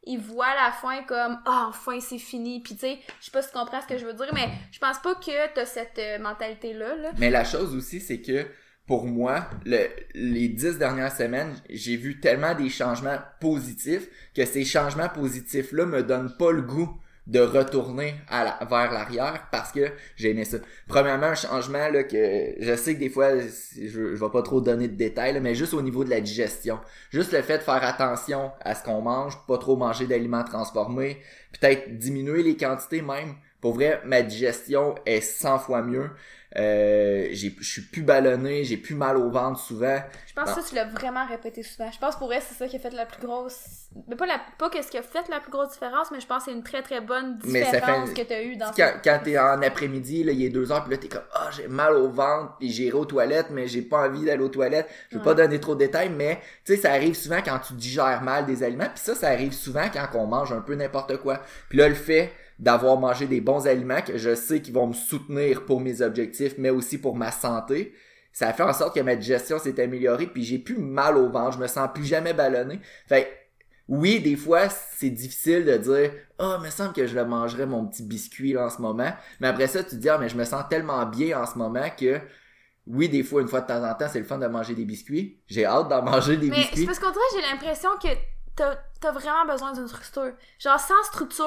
ils 0.03 0.19
voient 0.19 0.55
la 0.55 0.71
fin 0.71 1.03
comme 1.03 1.39
ah 1.45 1.65
enfin 1.69 1.99
c'est 1.99 2.17
fini 2.17 2.61
puis 2.61 2.75
tu 2.75 2.81
sais 2.81 2.99
je 3.19 3.25
sais 3.25 3.31
pas 3.31 3.41
si 3.41 3.49
tu 3.49 3.57
comprends 3.57 3.81
ce 3.81 3.87
que 3.87 3.97
je 3.97 4.05
veux 4.05 4.13
dire 4.13 4.29
mais 4.33 4.49
je 4.71 4.79
pense 4.79 4.99
pas 4.99 5.15
que 5.15 5.53
t'as 5.53 5.65
cette 5.65 5.99
mentalité 6.21 6.73
là 6.73 6.95
là. 6.95 7.11
Mais 7.17 7.29
la 7.29 7.43
chose 7.43 7.75
aussi, 7.75 7.99
c'est 7.99 8.21
que 8.21 8.45
pour 8.87 9.05
moi, 9.05 9.49
le, 9.65 9.89
les 10.15 10.47
dix 10.47 10.77
dernières 10.77 11.13
semaines, 11.13 11.53
j'ai 11.69 11.97
vu 11.97 12.21
tellement 12.21 12.55
des 12.55 12.69
changements 12.69 13.17
positifs 13.41 14.07
que 14.33 14.45
ces 14.45 14.63
changements 14.63 15.09
positifs-là 15.09 15.85
me 15.85 16.03
donnent 16.03 16.35
pas 16.37 16.51
le 16.51 16.61
goût 16.61 16.97
de 17.27 17.41
retourner 17.41 18.15
vers 18.29 18.91
l'arrière 18.91 19.47
parce 19.51 19.71
que 19.71 19.91
j'ai 20.15 20.31
aimé 20.31 20.45
ça. 20.45 20.57
Premièrement, 20.87 21.27
un 21.27 21.35
changement 21.35 21.89
là, 21.89 22.03
que 22.03 22.53
je 22.59 22.75
sais 22.75 22.95
que 22.95 22.99
des 22.99 23.09
fois, 23.09 23.37
je, 23.39 24.15
je 24.15 24.25
vais 24.25 24.31
pas 24.31 24.41
trop 24.41 24.61
donner 24.61 24.87
de 24.87 24.95
détails, 24.95 25.39
mais 25.41 25.53
juste 25.53 25.73
au 25.73 25.81
niveau 25.81 26.05
de 26.05 26.09
la 26.09 26.21
digestion. 26.21 26.79
Juste 27.11 27.33
le 27.33 27.41
fait 27.41 27.57
de 27.57 27.63
faire 27.63 27.83
attention 27.83 28.51
à 28.61 28.75
ce 28.75 28.83
qu'on 28.83 29.01
mange, 29.01 29.37
pas 29.45 29.57
trop 29.57 29.75
manger 29.75 30.07
d'aliments 30.07 30.45
transformés, 30.45 31.21
peut-être 31.59 31.97
diminuer 31.97 32.43
les 32.43 32.55
quantités 32.55 33.01
même. 33.01 33.35
Pour 33.59 33.73
vrai, 33.73 34.01
ma 34.05 34.21
digestion 34.21 34.95
est 35.05 35.19
100 35.21 35.59
fois 35.59 35.81
mieux. 35.81 36.09
Euh, 36.59 37.27
j'ai- 37.31 37.55
je 37.59 37.63
suis 37.69 37.81
plus 37.83 38.01
ballonné, 38.01 38.63
j'ai 38.63 38.77
plus 38.77 38.95
mal 38.95 39.15
au 39.17 39.29
ventre 39.29 39.59
souvent. 39.59 39.99
Je 40.25 40.33
pense 40.33 40.53
que 40.55 40.61
ça, 40.61 40.67
tu 40.67 40.75
l'as 40.75 40.85
vraiment 40.85 41.25
répété 41.27 41.61
souvent. 41.61 41.91
Je 41.91 41.99
pense 41.99 42.15
pour 42.15 42.33
elle, 42.33 42.41
c'est 42.41 42.55
ça 42.55 42.67
qui 42.67 42.75
a 42.75 42.79
fait 42.79 42.91
la 42.93 43.05
plus 43.05 43.21
grosse. 43.25 43.89
Mais 44.07 44.15
pas, 44.15 44.25
la... 44.25 44.39
pas 44.57 44.69
que 44.69 44.81
ce 44.81 44.89
qui 44.89 44.97
a 44.97 45.03
fait 45.03 45.27
la 45.29 45.39
plus 45.39 45.51
grosse 45.51 45.71
différence, 45.73 46.09
mais 46.11 46.19
je 46.19 46.25
pense 46.27 46.45
que 46.45 46.51
c'est 46.51 46.57
une 46.57 46.63
très 46.63 46.81
très 46.81 46.99
bonne 47.01 47.37
différence 47.37 48.09
fait- 48.09 48.23
que 48.23 48.27
tu 48.27 48.33
as 48.33 48.43
eu 48.43 48.55
dans 48.55 48.71
Quand, 48.75 48.91
quand 49.03 49.19
t'es 49.23 49.37
en 49.37 49.61
après-midi, 49.61 50.23
là, 50.23 50.31
il 50.31 50.43
est 50.43 50.49
deux 50.49 50.71
heures, 50.71 50.83
puis 50.83 50.91
là, 50.93 50.97
t'es 50.97 51.07
comme, 51.07 51.23
ah, 51.33 51.49
j'ai 51.55 51.67
mal 51.67 51.93
au 51.95 52.09
ventre, 52.09 52.55
puis 52.59 52.69
j'irai 52.71 52.93
aux 52.97 53.05
toilettes, 53.05 53.47
mais 53.51 53.67
j'ai 53.67 53.81
pas 53.83 54.07
envie 54.07 54.25
d'aller 54.25 54.43
aux 54.43 54.49
toilettes. 54.49 54.87
Je 55.09 55.15
veux 55.15 55.21
Ouais. 55.21 55.25
pas 55.25 55.33
donner 55.35 55.59
trop 55.59 55.75
de 55.75 55.79
détails, 55.79 56.09
mais, 56.09 56.39
tu 56.65 56.75
sais, 56.75 56.81
ça 56.81 56.91
arrive 56.91 57.15
souvent 57.15 57.39
quand 57.43 57.59
tu 57.59 57.73
digères 57.73 58.21
mal 58.23 58.45
des 58.47 58.63
aliments, 58.63 58.85
puis 58.93 59.03
ça, 59.03 59.13
ça 59.15 59.27
arrive 59.29 59.53
souvent 59.53 59.87
quand 59.93 60.07
on 60.15 60.25
mange 60.27 60.51
un 60.51 60.61
peu 60.61 60.73
n'importe 60.75 61.17
quoi. 61.17 61.39
Puis 61.69 61.77
là, 61.77 61.87
le 61.87 61.95
fait 61.95 62.31
d'avoir 62.59 62.97
mangé 62.99 63.27
des 63.27 63.41
bons 63.41 63.67
aliments 63.67 64.01
que 64.01 64.17
je 64.17 64.33
sais 64.35 64.61
qu'ils 64.61 64.73
vont 64.73 64.87
me 64.87 64.93
soutenir 64.93 65.65
pour 65.65 65.79
mes 65.79 66.01
objectifs, 66.01 66.55
mais 66.57 66.69
aussi 66.69 66.97
pour 66.97 67.15
ma 67.15 67.31
santé, 67.31 67.93
ça 68.33 68.49
a 68.49 68.53
fait 68.53 68.63
en 68.63 68.73
sorte 68.73 68.95
que 68.95 69.01
ma 69.01 69.15
digestion 69.15 69.59
s'est 69.59 69.81
améliorée, 69.81 70.27
puis 70.27 70.43
j'ai 70.43 70.59
plus 70.59 70.77
mal 70.77 71.17
au 71.17 71.29
ventre, 71.29 71.53
je 71.53 71.59
me 71.59 71.67
sens 71.67 71.89
plus 71.93 72.05
jamais 72.05 72.33
ballonné. 72.33 72.79
Fait 73.07 73.27
oui, 73.89 74.19
des 74.19 74.35
fois, 74.35 74.67
c'est 74.69 75.09
difficile 75.09 75.63
de 75.63 75.77
dire 75.77 76.11
Ah, 76.39 76.57
il 76.59 76.65
me 76.65 76.69
semble 76.69 76.91
que 76.93 77.07
je 77.07 77.15
le 77.15 77.23
mangerais 77.25 77.65
mon 77.65 77.85
petit 77.87 78.03
biscuit 78.03 78.51
là, 78.53 78.65
en 78.65 78.69
ce 78.69 78.81
moment. 78.81 79.13
Mais 79.39 79.47
après 79.47 79.67
ça, 79.67 79.81
tu 79.81 79.91
te 79.91 79.95
dis 79.95 80.09
Ah, 80.09 80.17
mais 80.17 80.27
je 80.27 80.35
me 80.35 80.43
sens 80.43 80.65
tellement 80.69 81.05
bien 81.05 81.41
en 81.41 81.45
ce 81.45 81.57
moment 81.57 81.87
que 81.97 82.19
oui, 82.85 83.07
des 83.09 83.23
fois, 83.23 83.41
une 83.41 83.47
fois 83.47 83.61
de 83.61 83.67
temps 83.67 83.83
en 83.83 83.93
temps, 83.93 84.07
c'est 84.11 84.19
le 84.19 84.25
fun 84.25 84.37
de 84.37 84.47
manger 84.47 84.73
des 84.75 84.85
biscuits. 84.85 85.39
J'ai 85.47 85.65
hâte 85.65 85.87
d'en 85.89 86.01
manger 86.11 86.35
des 86.37 86.49
Mais 86.49 86.55
c'est 86.55 86.61
biscuits. 86.63 86.85
parce 86.85 86.99
qu'on 86.99 87.11
dirait 87.11 87.21
j'ai 87.35 87.41
l'impression 87.49 87.89
que 88.01 88.09
t'as 88.57 88.75
t'as 88.99 89.11
vraiment 89.11 89.45
besoin 89.45 89.71
d'une 89.73 89.87
structure. 89.87 90.33
Genre, 90.59 90.79
sans 90.79 91.01
structure, 91.03 91.45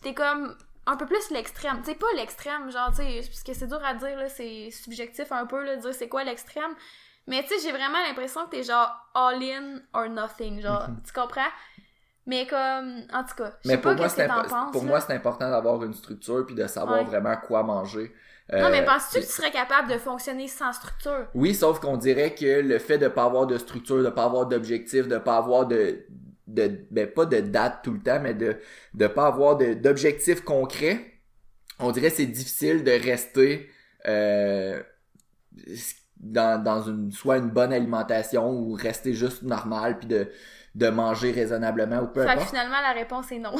t'es 0.00 0.14
comme 0.14 0.56
un 0.86 0.96
peu 0.96 1.06
plus 1.06 1.30
l'extrême. 1.30 1.78
Tu 1.84 1.90
sais, 1.90 1.94
pas 1.96 2.06
l'extrême, 2.16 2.70
genre, 2.70 2.90
tu 2.90 2.96
sais, 3.02 3.20
parce 3.26 3.42
que 3.42 3.54
c'est 3.54 3.66
dur 3.66 3.80
à 3.84 3.94
dire, 3.94 4.16
là, 4.18 4.28
c'est 4.28 4.70
subjectif 4.70 5.30
un 5.32 5.46
peu, 5.46 5.62
là, 5.64 5.76
de 5.76 5.80
dire 5.82 5.94
c'est 5.94 6.08
quoi 6.08 6.24
l'extrême. 6.24 6.74
Mais 7.26 7.42
tu 7.42 7.50
sais, 7.50 7.54
j'ai 7.62 7.70
vraiment 7.72 7.98
l'impression 8.06 8.46
que 8.46 8.50
t'es 8.50 8.62
genre 8.64 8.90
all 9.14 9.42
in 9.42 9.80
or 9.92 10.08
nothing, 10.08 10.60
genre, 10.62 10.88
Mhm. 10.88 11.02
tu 11.06 11.12
comprends? 11.12 11.50
Mais 12.26 12.46
comme, 12.46 13.02
en 13.12 13.24
tout 13.24 13.34
cas, 13.36 13.52
je 13.64 13.68
sais 13.68 13.78
pas 13.78 13.94
moi, 13.94 14.04
qu'est-ce 14.04 14.16
que 14.16 14.22
c'est 14.22 14.28
t'en 14.28 14.42
penses. 14.42 14.72
pour 14.72 14.82
là. 14.82 14.88
moi, 14.88 15.00
c'est 15.00 15.12
important 15.12 15.50
d'avoir 15.50 15.82
une 15.84 15.94
structure 15.94 16.46
puis 16.46 16.54
de 16.54 16.66
savoir 16.68 16.98
Ouais. 16.98 17.04
vraiment 17.04 17.36
quoi 17.36 17.62
manger. 17.64 18.14
Non, 18.52 18.66
Euh, 18.66 18.70
mais 18.70 18.84
penses-tu 18.84 19.20
que 19.20 19.24
tu 19.24 19.30
serais 19.32 19.50
capable 19.50 19.88
de 19.90 19.98
fonctionner 19.98 20.46
sans 20.46 20.72
structure? 20.72 21.26
Oui, 21.34 21.54
sauf 21.54 21.80
qu'on 21.80 21.96
dirait 21.96 22.34
que 22.34 22.60
le 22.60 22.78
fait 22.78 22.98
de 22.98 23.08
pas 23.08 23.24
avoir 23.24 23.46
de 23.46 23.56
structure, 23.58 24.02
de 24.02 24.10
pas 24.10 24.24
avoir 24.24 24.46
d'objectif, 24.46 25.08
de 25.08 25.18
pas 25.18 25.36
avoir 25.38 25.66
de, 25.66 26.04
de 26.54 26.80
ben 26.90 27.06
pas 27.06 27.26
de 27.26 27.40
date 27.40 27.80
tout 27.82 27.92
le 27.92 28.00
temps, 28.00 28.20
mais 28.20 28.34
de 28.34 28.56
de 28.94 29.06
pas 29.06 29.26
avoir 29.26 29.56
d'objectifs 29.56 30.42
concrets, 30.42 31.00
on 31.78 31.90
dirait 31.92 32.10
que 32.10 32.16
c'est 32.16 32.26
difficile 32.26 32.84
de 32.84 32.90
rester 32.92 33.68
euh, 34.06 34.82
dans, 36.18 36.62
dans 36.62 36.82
une 36.82 37.10
soit 37.12 37.38
une 37.38 37.50
bonne 37.50 37.72
alimentation 37.72 38.50
ou 38.50 38.74
rester 38.74 39.12
juste 39.14 39.42
normal 39.42 39.98
puis 39.98 40.08
de 40.08 40.28
de 40.74 40.88
manger 40.88 41.32
raisonnablement 41.32 42.00
ou 42.00 42.06
peu 42.06 42.22
Fait 42.22 42.28
que 42.28 42.32
importe. 42.32 42.48
finalement, 42.48 42.80
la 42.80 42.92
réponse 42.92 43.30
est 43.30 43.38
non. 43.38 43.54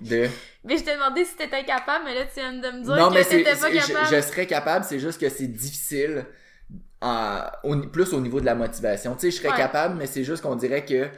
De... 0.00 0.28
mais 0.64 0.76
je 0.76 0.84
t'ai 0.84 0.92
demandé 0.96 1.24
si 1.24 1.34
t'étais 1.34 1.64
capable, 1.64 2.04
mais 2.04 2.14
là, 2.14 2.26
tu 2.26 2.34
viens 2.40 2.52
de 2.52 2.76
me 2.78 2.84
dire 2.84 2.94
Non, 2.94 3.08
que 3.08 3.14
t'étais 3.26 3.42
pas 3.44 3.56
c'est- 3.56 3.80
je, 3.80 3.92
capable. 3.92 4.14
je 4.14 4.20
serais 4.20 4.46
capable, 4.46 4.84
c'est 4.84 4.98
juste 4.98 5.18
que 5.18 5.30
c'est 5.30 5.46
difficile, 5.46 6.26
au- 7.62 7.76
plus 7.90 8.12
au 8.12 8.20
niveau 8.20 8.38
de 8.40 8.44
la 8.44 8.54
motivation. 8.54 9.14
Tu 9.14 9.20
sais, 9.20 9.30
je 9.30 9.36
serais 9.36 9.48
Ouais. 9.48 9.56
capable, 9.56 9.94
mais 9.96 10.06
c'est 10.06 10.24
juste 10.24 10.42
qu'on 10.42 10.56
dirait 10.56 10.84
que 10.84 11.08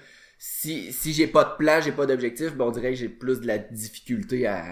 si, 0.43 0.91
si 0.91 1.13
j'ai 1.13 1.27
pas 1.27 1.45
de 1.45 1.55
plan, 1.57 1.83
j'ai 1.83 1.93
pas 1.93 2.07
d'objectif, 2.07 2.55
ben 2.55 2.65
on 2.65 2.71
dirait 2.71 2.91
que 2.91 2.97
j'ai 2.97 3.11
plus 3.11 3.41
de 3.43 3.47
la 3.47 3.59
difficulté 3.59 4.47
à, 4.47 4.65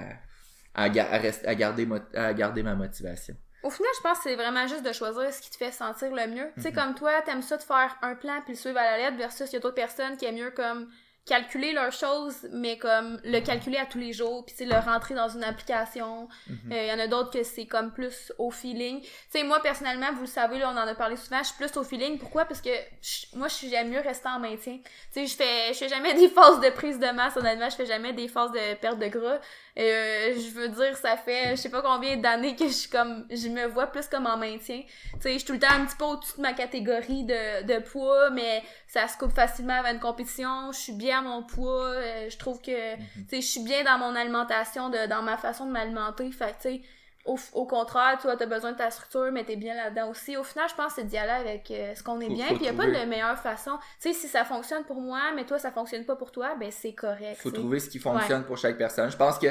à, 0.75 0.85
à, 0.85 0.89
garder, 0.89 1.87
à 2.15 2.33
garder 2.33 2.63
ma 2.63 2.75
motivation. 2.75 3.37
Au 3.63 3.69
final, 3.71 3.91
je 3.99 4.03
pense 4.03 4.19
que 4.19 4.25
c'est 4.31 4.37
vraiment 4.37 4.67
juste 4.67 4.83
de 4.87 4.93
choisir 4.93 5.31
ce 5.31 5.43
qui 5.43 5.51
te 5.51 5.57
fait 5.57 5.71
sentir 5.73 6.11
le 6.15 6.27
mieux. 6.29 6.49
Tu 6.57 6.63
sais, 6.63 6.69
Mhm. 6.71 6.75
comme 6.75 6.95
toi, 6.95 7.21
t'aimes 7.23 7.43
ça 7.43 7.59
de 7.59 7.63
faire 7.63 7.99
un 8.03 8.15
plan 8.15 8.41
puis 8.45 8.55
le 8.55 8.59
suivre 8.59 8.79
à 8.79 8.85
la 8.85 8.97
lettre 8.97 9.19
versus 9.19 9.51
il 9.51 9.55
y 9.55 9.57
a 9.57 9.61
d'autres 9.61 9.75
personnes 9.75 10.17
qui 10.17 10.25
aiment 10.25 10.37
mieux 10.37 10.53
comme 10.53 10.89
calculer 11.29 11.73
leurs 11.73 11.93
choses, 11.93 12.49
mais 12.53 12.79
comme 12.79 13.21
le 13.25 13.41
calculer 13.41 13.77
à 13.77 13.87
tous 13.87 13.99
les 13.99 14.13
jours, 14.13 14.45
puis 14.47 14.65
le 14.65 14.77
rentrer 14.77 15.15
dans 15.15 15.29
une 15.29 15.45
application. 15.45 16.29
Euh, 16.49 16.55
Il 16.71 16.75
Mhm. 16.77 16.89
y 16.89 16.93
en 16.93 16.99
a 16.99 17.07
d'autres 17.07 17.31
que 17.31 17.43
c'est 17.43 17.67
comme 17.67 17.93
plus 17.93 18.33
au 18.39 18.51
feeling. 18.51 19.01
Tu 19.03 19.09
sais, 19.31 19.43
moi, 19.45 19.61
personnellement, 19.61 20.13
vous 20.15 20.23
le 20.23 20.27
savez, 20.27 20.59
là, 20.59 20.71
on 20.75 20.77
en 20.77 20.87
a 20.87 20.95
parlé 20.95 21.17
souvent, 21.17 21.39
je 21.39 21.49
suis 21.49 21.57
plus 21.57 21.77
au 21.77 21.85
feeling. 21.85 22.19
Pourquoi? 22.19 22.47
Parce 22.47 22.61
que 22.63 22.71
je- 23.03 23.37
moi, 23.37 23.49
je 23.49 23.69
j'aime 23.69 23.91
mieux 23.91 24.01
rester 24.01 24.29
en 24.29 24.39
maintien. 24.41 24.79
Tu 24.79 24.91
sais, 25.13 25.27
je 25.27 25.37
fais, 25.37 25.73
je 25.75 25.79
fais 25.79 25.89
jamais 25.89 26.15
des 26.23 26.29
phases 26.29 26.61
de 26.61 26.71
prise 26.71 26.99
de 26.99 27.11
masse, 27.11 27.37
honnêtement, 27.37 27.69
je 27.71 27.77
fais 27.77 27.87
jamais 27.87 28.13
des 28.13 28.29
phases 28.29 28.53
de 28.53 28.75
perte 28.75 28.99
de 28.99 29.07
gras. 29.09 29.39
Euh, 29.77 30.35
je 30.35 30.51
veux 30.55 30.69
dire, 30.69 30.97
ça 30.97 31.17
fait, 31.17 31.51
je 31.51 31.57
sais 31.57 31.69
pas 31.69 31.83
combien 31.83 32.17
d'années 32.17 32.57
que 32.57 32.67
je 32.67 32.73
suis 32.73 32.91
comme, 32.91 33.27
je 33.31 33.49
me 33.49 33.67
vois 33.67 33.87
plus 33.89 34.07
comme 34.07 34.27
en 34.27 34.37
maintien. 34.37 34.83
Tu 34.83 35.21
sais, 35.21 35.33
je 35.33 35.39
suis 35.39 35.47
tout 35.47 35.53
le 35.53 35.59
temps 35.59 35.71
un 35.71 35.85
petit 35.85 35.97
peu 35.97 36.05
au-dessus 36.05 36.37
de 36.37 36.43
ma 36.43 36.53
catégorie 36.53 37.25
de, 37.25 37.63
de 37.65 37.79
poids, 37.81 38.31
mais 38.31 38.63
ça 38.87 39.07
se 39.07 39.17
coupe 39.17 39.33
facilement 39.33 39.75
avant 39.75 39.93
une 39.93 40.01
compétition. 40.01 40.73
Je 40.73 40.79
suis 40.79 40.93
bien 40.95 41.19
à 41.19 41.23
mon 41.23 41.43
poids. 41.43 41.85
euh, 41.91 42.29
je 42.31 42.37
trouve 42.39 42.61
que, 42.61 42.97
tu 42.97 43.03
sais, 43.29 43.41
je 43.41 43.47
suis 43.47 43.63
bien 43.63 43.85
dans 43.85 43.99
mon 43.99 44.15
alimentation, 44.17 44.89
de, 44.89 45.07
dans 45.07 45.23
ma 45.23 45.37
façon 45.37 45.67
de 45.67 45.71
m'alimenter. 45.73 46.31
Fait 46.33 46.57
que, 46.59 46.63
tu 46.63 46.75
sais, 46.77 46.83
au, 47.29 47.39
au 47.53 47.67
contraire, 47.67 48.19
toi, 48.21 48.37
t'as 48.37 48.47
besoin 48.47 48.73
de 48.73 48.77
ta 48.79 48.91
structure, 48.91 49.31
mais 49.33 49.45
t'es 49.45 49.57
bien 49.57 49.75
là-dedans 49.75 50.11
aussi. 50.11 50.37
Au 50.37 50.43
final, 50.43 50.67
je 50.69 50.75
pense 50.75 50.95
que 50.95 51.01
c'est 51.03 51.07
d'y 51.07 51.17
aller 51.19 51.31
avec 51.51 51.71
euh, 51.71 51.95
ce 51.95 52.03
qu'on 52.03 52.21
est 52.21 52.27
Faut- 52.27 52.33
bien. 52.35 52.47
Puis 52.49 52.65
y 52.65 52.69
a 52.69 52.73
pas 52.73 52.87
de 52.87 53.05
meilleure 53.09 53.39
façon. 53.39 53.73
Tu 54.01 54.09
sais, 54.09 54.15
si 54.15 54.29
ça 54.29 54.45
fonctionne 54.45 54.85
pour 54.85 55.01
moi, 55.01 55.21
mais 55.37 55.45
toi, 55.45 55.59
ça 55.59 55.71
fonctionne 55.71 56.05
pas 56.05 56.17
pour 56.17 56.33
toi, 56.33 56.57
ben 56.59 56.71
c'est 56.73 56.95
correct. 56.95 57.37
faut 57.41 57.51
trouver 57.51 57.79
ce 57.81 57.89
qui 57.89 57.99
fonctionne 57.99 58.45
pour 58.45 58.57
chaque 58.59 58.79
personne. 58.79 59.11
Je 59.11 59.17
pense 59.17 59.39
que 59.39 59.49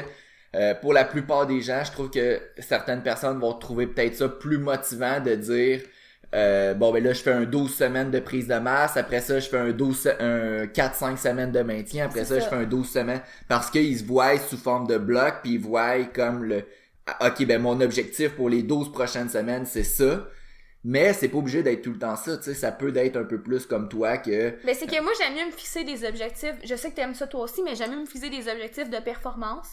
euh, 0.56 0.74
pour 0.74 0.92
la 0.92 1.04
plupart 1.04 1.46
des 1.46 1.60
gens, 1.60 1.82
je 1.84 1.92
trouve 1.92 2.10
que 2.10 2.40
certaines 2.58 3.02
personnes 3.02 3.38
vont 3.38 3.52
trouver 3.54 3.86
peut-être 3.86 4.14
ça 4.16 4.28
plus 4.28 4.58
motivant 4.58 5.20
de 5.20 5.34
dire 5.34 5.80
euh, 6.34 6.74
bon 6.74 6.92
ben 6.92 7.02
là 7.02 7.14
je 7.14 7.22
fais 7.22 7.32
un 7.32 7.44
12 7.44 7.74
semaines 7.74 8.10
de 8.10 8.20
prise 8.20 8.48
de 8.48 8.54
masse, 8.56 8.98
après 8.98 9.20
ça 9.22 9.38
je 9.40 9.48
fais 9.48 9.56
un 9.56 9.70
12 9.70 9.98
se- 10.02 10.22
un 10.62 10.66
4 10.66 10.94
5 10.94 11.18
semaines 11.18 11.52
de 11.52 11.60
maintien, 11.62 12.04
après 12.04 12.24
ça, 12.26 12.34
ça. 12.34 12.40
je 12.40 12.44
fais 12.50 12.56
un 12.56 12.64
12 12.64 12.86
semaines 12.86 13.22
parce 13.48 13.70
qu'ils 13.70 13.98
se 13.98 14.04
voient 14.04 14.36
sous 14.38 14.58
forme 14.58 14.86
de 14.86 14.98
bloc 14.98 15.36
puis 15.42 15.52
ils 15.54 15.58
voient 15.60 16.04
comme 16.14 16.44
le 16.44 16.64
OK 17.20 17.44
ben 17.46 17.60
mon 17.60 17.80
objectif 17.80 18.34
pour 18.34 18.48
les 18.48 18.62
12 18.62 18.92
prochaines 18.92 19.28
semaines, 19.28 19.66
c'est 19.66 19.84
ça. 19.84 20.26
Mais 20.84 21.12
c'est 21.12 21.28
pas 21.28 21.38
obligé 21.38 21.62
d'être 21.64 21.82
tout 21.82 21.92
le 21.92 21.98
temps 21.98 22.14
ça, 22.16 22.36
tu 22.36 22.44
sais, 22.44 22.54
ça 22.54 22.70
peut 22.70 22.92
d'être 22.92 23.16
un 23.16 23.24
peu 23.24 23.42
plus 23.42 23.66
comme 23.66 23.88
toi 23.88 24.16
que 24.16 24.56
Mais 24.64 24.74
c'est 24.74 24.86
que 24.86 25.02
moi, 25.02 25.12
j'aime 25.18 25.34
mieux 25.34 25.46
me 25.46 25.50
fixer 25.50 25.82
des 25.82 26.04
objectifs. 26.04 26.54
Je 26.64 26.76
sais 26.76 26.90
que 26.90 26.94
t'aimes 26.96 27.14
ça 27.14 27.26
toi 27.26 27.42
aussi, 27.42 27.62
mais 27.62 27.74
j'aime 27.74 27.90
mieux 27.90 28.00
me 28.00 28.06
fixer 28.06 28.30
des 28.30 28.48
objectifs 28.48 28.88
de 28.88 28.98
performance. 29.00 29.68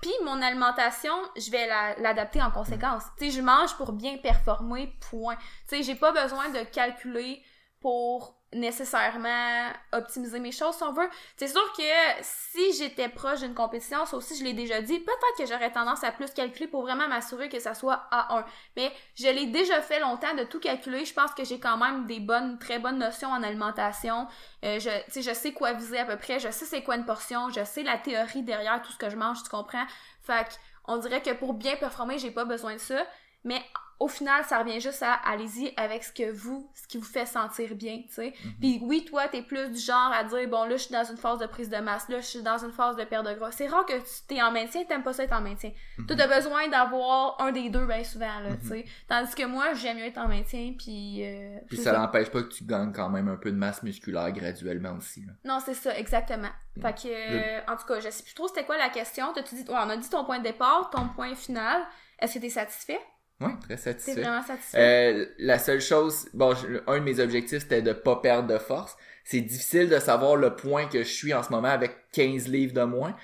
Puis 0.00 0.10
mon 0.24 0.40
alimentation, 0.42 1.12
je 1.36 1.50
vais 1.50 1.66
la- 1.66 1.94
l'adapter 2.00 2.40
en 2.42 2.50
conséquence. 2.50 3.02
Tu 3.18 3.26
sais, 3.26 3.30
je 3.36 3.42
mange 3.42 3.76
pour 3.76 3.92
bien 3.92 4.16
performer, 4.18 4.92
point. 5.10 5.36
Tu 5.68 5.76
sais, 5.76 5.82
j'ai 5.82 5.94
pas 5.94 6.12
besoin 6.12 6.48
de 6.48 6.60
calculer 6.72 7.42
pour 7.80 8.35
nécessairement 8.56 9.70
optimiser 9.92 10.40
mes 10.40 10.52
choses, 10.52 10.76
si 10.76 10.82
on 10.82 10.92
veut. 10.92 11.08
C'est 11.36 11.48
sûr 11.48 11.72
que 11.76 11.82
si 12.22 12.72
j'étais 12.74 13.08
proche 13.08 13.40
d'une 13.40 13.54
compétition, 13.54 14.04
ça 14.06 14.16
aussi, 14.16 14.36
je 14.36 14.44
l'ai 14.44 14.52
déjà 14.52 14.80
dit, 14.80 14.98
peut-être 14.98 15.38
que 15.38 15.46
j'aurais 15.46 15.70
tendance 15.70 16.02
à 16.04 16.12
plus 16.12 16.30
calculer 16.32 16.66
pour 16.66 16.82
vraiment 16.82 17.08
m'assurer 17.08 17.48
que 17.48 17.58
ça 17.58 17.74
soit 17.74 18.08
A1. 18.10 18.44
Mais 18.76 18.92
je 19.14 19.28
l'ai 19.28 19.46
déjà 19.46 19.80
fait 19.82 20.00
longtemps 20.00 20.34
de 20.34 20.44
tout 20.44 20.60
calculer. 20.60 21.04
Je 21.04 21.14
pense 21.14 21.32
que 21.32 21.44
j'ai 21.44 21.60
quand 21.60 21.76
même 21.76 22.06
des 22.06 22.20
bonnes, 22.20 22.58
très 22.58 22.78
bonnes 22.78 22.98
notions 22.98 23.28
en 23.28 23.42
alimentation. 23.42 24.26
Euh, 24.64 24.80
je, 24.80 24.90
sais, 25.08 25.22
je 25.22 25.34
sais 25.34 25.52
quoi 25.52 25.72
viser 25.72 25.98
à 25.98 26.04
peu 26.04 26.16
près. 26.16 26.40
Je 26.40 26.50
sais 26.50 26.64
c'est 26.64 26.82
quoi 26.82 26.96
une 26.96 27.04
portion. 27.04 27.50
Je 27.50 27.64
sais 27.64 27.82
la 27.82 27.98
théorie 27.98 28.42
derrière 28.42 28.82
tout 28.82 28.92
ce 28.92 28.98
que 28.98 29.10
je 29.10 29.16
mange, 29.16 29.42
tu 29.42 29.48
comprends? 29.48 29.86
Fait 30.22 30.58
on 30.88 30.98
dirait 30.98 31.22
que 31.22 31.32
pour 31.32 31.54
bien 31.54 31.76
performer, 31.76 32.18
j'ai 32.18 32.30
pas 32.30 32.44
besoin 32.44 32.74
de 32.74 32.78
ça. 32.78 33.04
Mais 33.46 33.62
au 33.98 34.08
final, 34.08 34.44
ça 34.44 34.58
revient 34.58 34.78
juste 34.78 35.02
à 35.02 35.14
allez-y 35.14 35.72
avec 35.78 36.04
ce 36.04 36.12
que 36.12 36.30
vous, 36.30 36.70
ce 36.74 36.86
qui 36.86 36.98
vous 36.98 37.04
fait 37.04 37.24
sentir 37.24 37.74
bien, 37.74 38.02
tu 38.06 38.14
sais. 38.14 38.34
Puis 38.60 38.78
oui, 38.82 39.06
toi, 39.06 39.26
t'es 39.26 39.40
plus 39.40 39.70
du 39.70 39.78
genre 39.78 40.12
à 40.12 40.22
dire 40.22 40.46
bon 40.50 40.64
là, 40.64 40.76
je 40.76 40.82
suis 40.82 40.92
dans 40.92 41.04
une 41.04 41.16
phase 41.16 41.38
de 41.38 41.46
prise 41.46 41.70
de 41.70 41.78
masse, 41.78 42.06
là, 42.10 42.20
je 42.20 42.26
suis 42.26 42.42
dans 42.42 42.58
une 42.58 42.72
phase 42.72 42.96
de 42.96 43.04
perte 43.04 43.24
de 43.26 43.32
gras. 43.32 43.50
C'est 43.52 43.68
rare 43.68 43.86
que 43.86 43.94
tu 43.94 44.26
t'es 44.28 44.42
en 44.42 44.52
maintien, 44.52 44.84
t'aimes 44.84 45.02
pas 45.02 45.14
ça 45.14 45.24
être 45.24 45.32
en 45.32 45.40
maintien. 45.40 45.70
Toi, 46.06 46.14
t'as 46.14 46.26
besoin 46.26 46.68
d'avoir 46.68 47.40
un 47.40 47.52
des 47.52 47.70
deux 47.70 47.86
bien 47.86 48.04
souvent, 48.04 48.40
là, 48.40 48.56
tu 48.60 48.68
sais. 48.68 48.84
Tandis 49.08 49.34
que 49.34 49.46
moi, 49.46 49.72
j'aime 49.72 49.96
mieux 49.96 50.04
être 50.04 50.18
en 50.18 50.28
maintien, 50.28 50.74
puis. 50.76 51.24
Euh, 51.24 51.58
puis 51.66 51.78
ça 51.78 51.92
n'empêche 51.92 52.28
pas 52.30 52.42
que 52.42 52.48
tu 52.48 52.64
gagnes 52.64 52.92
quand 52.92 53.08
même 53.08 53.28
un 53.28 53.36
peu 53.36 53.50
de 53.50 53.56
masse 53.56 53.82
musculaire 53.82 54.30
graduellement 54.30 54.92
aussi. 54.98 55.24
là. 55.24 55.32
Non, 55.44 55.58
c'est 55.64 55.74
ça, 55.74 55.96
exactement. 55.96 56.50
Fait 56.82 56.92
que, 56.92 57.08
euh, 57.08 57.60
en 57.66 57.76
tout 57.76 57.86
cas, 57.86 58.00
je 58.00 58.10
sais 58.10 58.22
plus 58.22 58.34
trop 58.34 58.46
c'était 58.48 58.64
quoi 58.64 58.76
la 58.76 58.90
question. 58.90 59.32
T'as-tu 59.32 59.54
dit, 59.54 59.62
ouais, 59.62 59.78
on 59.78 59.88
a 59.88 59.96
dit 59.96 60.10
ton 60.10 60.26
point 60.26 60.38
de 60.38 60.44
départ, 60.44 60.90
ton 60.90 61.08
point 61.08 61.34
final. 61.34 61.80
Est-ce 62.18 62.34
que 62.34 62.38
t'es 62.40 62.50
satisfait? 62.50 63.00
Ouais, 63.40 63.48
très 63.60 63.76
T'es 63.76 63.76
satisfait. 63.76 64.20
vraiment 64.22 64.42
satisfait? 64.42 64.78
Euh, 64.78 65.26
la 65.38 65.58
seule 65.58 65.80
chose, 65.80 66.26
bon, 66.32 66.54
je- 66.54 66.78
un 66.86 66.98
de 66.98 67.04
mes 67.04 67.20
objectifs 67.20 67.60
c'était 67.60 67.82
de 67.82 67.92
pas 67.92 68.16
perdre 68.16 68.48
de 68.52 68.58
force. 68.58 68.96
C'est 69.24 69.40
difficile 69.40 69.88
de 69.88 69.98
savoir 69.98 70.36
le 70.36 70.54
point 70.56 70.86
que 70.86 70.98
je 71.02 71.08
suis 71.12 71.34
en 71.34 71.42
ce 71.42 71.50
moment 71.50 71.68
avec 71.68 71.90
15 72.12 72.48
livres 72.48 72.72
de 72.72 72.82
moins. 72.84 73.14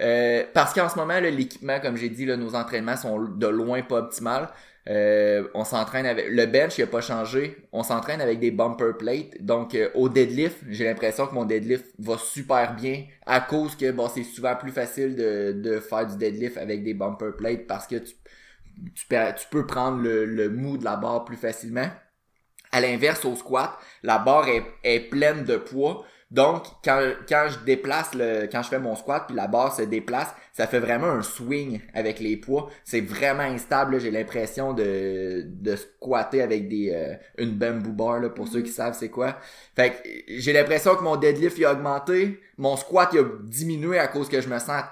Euh, 0.00 0.44
parce 0.54 0.72
qu'en 0.72 0.88
ce 0.88 0.96
moment, 0.96 1.18
là, 1.20 1.28
l'équipement, 1.30 1.80
comme 1.80 1.96
j'ai 1.96 2.08
dit, 2.08 2.24
là, 2.24 2.36
nos 2.36 2.54
entraînements 2.54 2.96
sont 2.96 3.18
de 3.20 3.46
loin 3.48 3.82
pas 3.82 3.96
optimales. 3.98 4.48
Euh, 4.88 5.46
on 5.52 5.64
s'entraîne 5.64 6.06
avec 6.06 6.28
le 6.30 6.46
bench, 6.46 6.78
il 6.78 6.82
a 6.84 6.86
pas 6.86 7.02
changé. 7.02 7.58
On 7.72 7.82
s'entraîne 7.82 8.22
avec 8.22 8.38
des 8.40 8.50
bumper 8.52 8.92
plates. 8.98 9.42
Donc 9.44 9.74
euh, 9.74 9.90
au 9.94 10.08
deadlift, 10.08 10.56
j'ai 10.70 10.84
l'impression 10.84 11.26
que 11.26 11.34
mon 11.34 11.44
deadlift 11.44 11.84
va 11.98 12.16
super 12.16 12.74
bien 12.74 13.04
à 13.26 13.40
cause 13.40 13.76
que 13.76 13.90
bon, 13.90 14.08
c'est 14.08 14.22
souvent 14.22 14.56
plus 14.56 14.70
facile 14.72 15.14
de, 15.14 15.52
de 15.52 15.78
faire 15.80 16.06
du 16.06 16.16
deadlift 16.16 16.56
avec 16.56 16.84
des 16.84 16.94
bumper 16.94 17.32
plates 17.36 17.66
parce 17.66 17.86
que 17.86 17.96
tu 17.96 18.14
tu, 18.94 19.06
peux- 19.06 19.34
tu 19.36 19.46
peux 19.50 19.66
prendre 19.66 19.98
le, 20.02 20.24
le 20.24 20.48
mou 20.48 20.78
de 20.78 20.84
la 20.84 20.96
barre 20.96 21.24
plus 21.24 21.36
facilement. 21.36 21.88
À 22.72 22.80
l'inverse, 22.80 23.24
au 23.24 23.34
squat, 23.34 23.78
la 24.02 24.18
barre 24.18 24.48
est, 24.48 24.64
est 24.84 25.00
pleine 25.00 25.44
de 25.44 25.56
poids. 25.56 26.04
Donc, 26.30 26.64
quand, 26.84 27.00
quand 27.26 27.46
je 27.48 27.64
déplace 27.64 28.14
le, 28.14 28.46
quand 28.52 28.62
je 28.62 28.68
fais 28.68 28.78
mon 28.78 28.94
squat 28.94 29.24
puis 29.26 29.34
la 29.34 29.46
barre 29.46 29.74
se 29.74 29.80
déplace, 29.80 30.28
ça 30.52 30.66
fait 30.66 30.78
vraiment 30.78 31.06
un 31.06 31.22
swing 31.22 31.80
avec 31.94 32.20
les 32.20 32.36
poids. 32.36 32.68
C'est 32.84 33.00
vraiment 33.00 33.44
instable. 33.44 33.98
J'ai 33.98 34.10
l'impression 34.10 34.74
de, 34.74 35.44
de 35.46 35.76
squatter 35.76 36.42
avec 36.42 36.68
des, 36.68 36.90
euh, 36.92 37.14
une 37.38 37.52
bamboo 37.52 37.92
bar, 37.92 38.20
là, 38.20 38.28
pour 38.28 38.46
ceux 38.46 38.60
qui 38.60 38.70
savent 38.70 38.94
c'est 38.94 39.08
quoi. 39.08 39.38
Fait 39.74 39.90
que 39.92 40.08
j'ai 40.28 40.52
l'impression 40.52 40.94
que 40.96 41.02
mon 41.02 41.16
deadlift 41.16 41.56
il 41.56 41.64
a 41.64 41.72
augmenté. 41.72 42.38
Mon 42.58 42.76
squat 42.76 43.08
il 43.14 43.20
a 43.20 43.24
diminué 43.44 43.98
à 43.98 44.08
cause 44.08 44.28
que 44.28 44.42
je 44.42 44.48
me 44.50 44.58
sens 44.58 44.82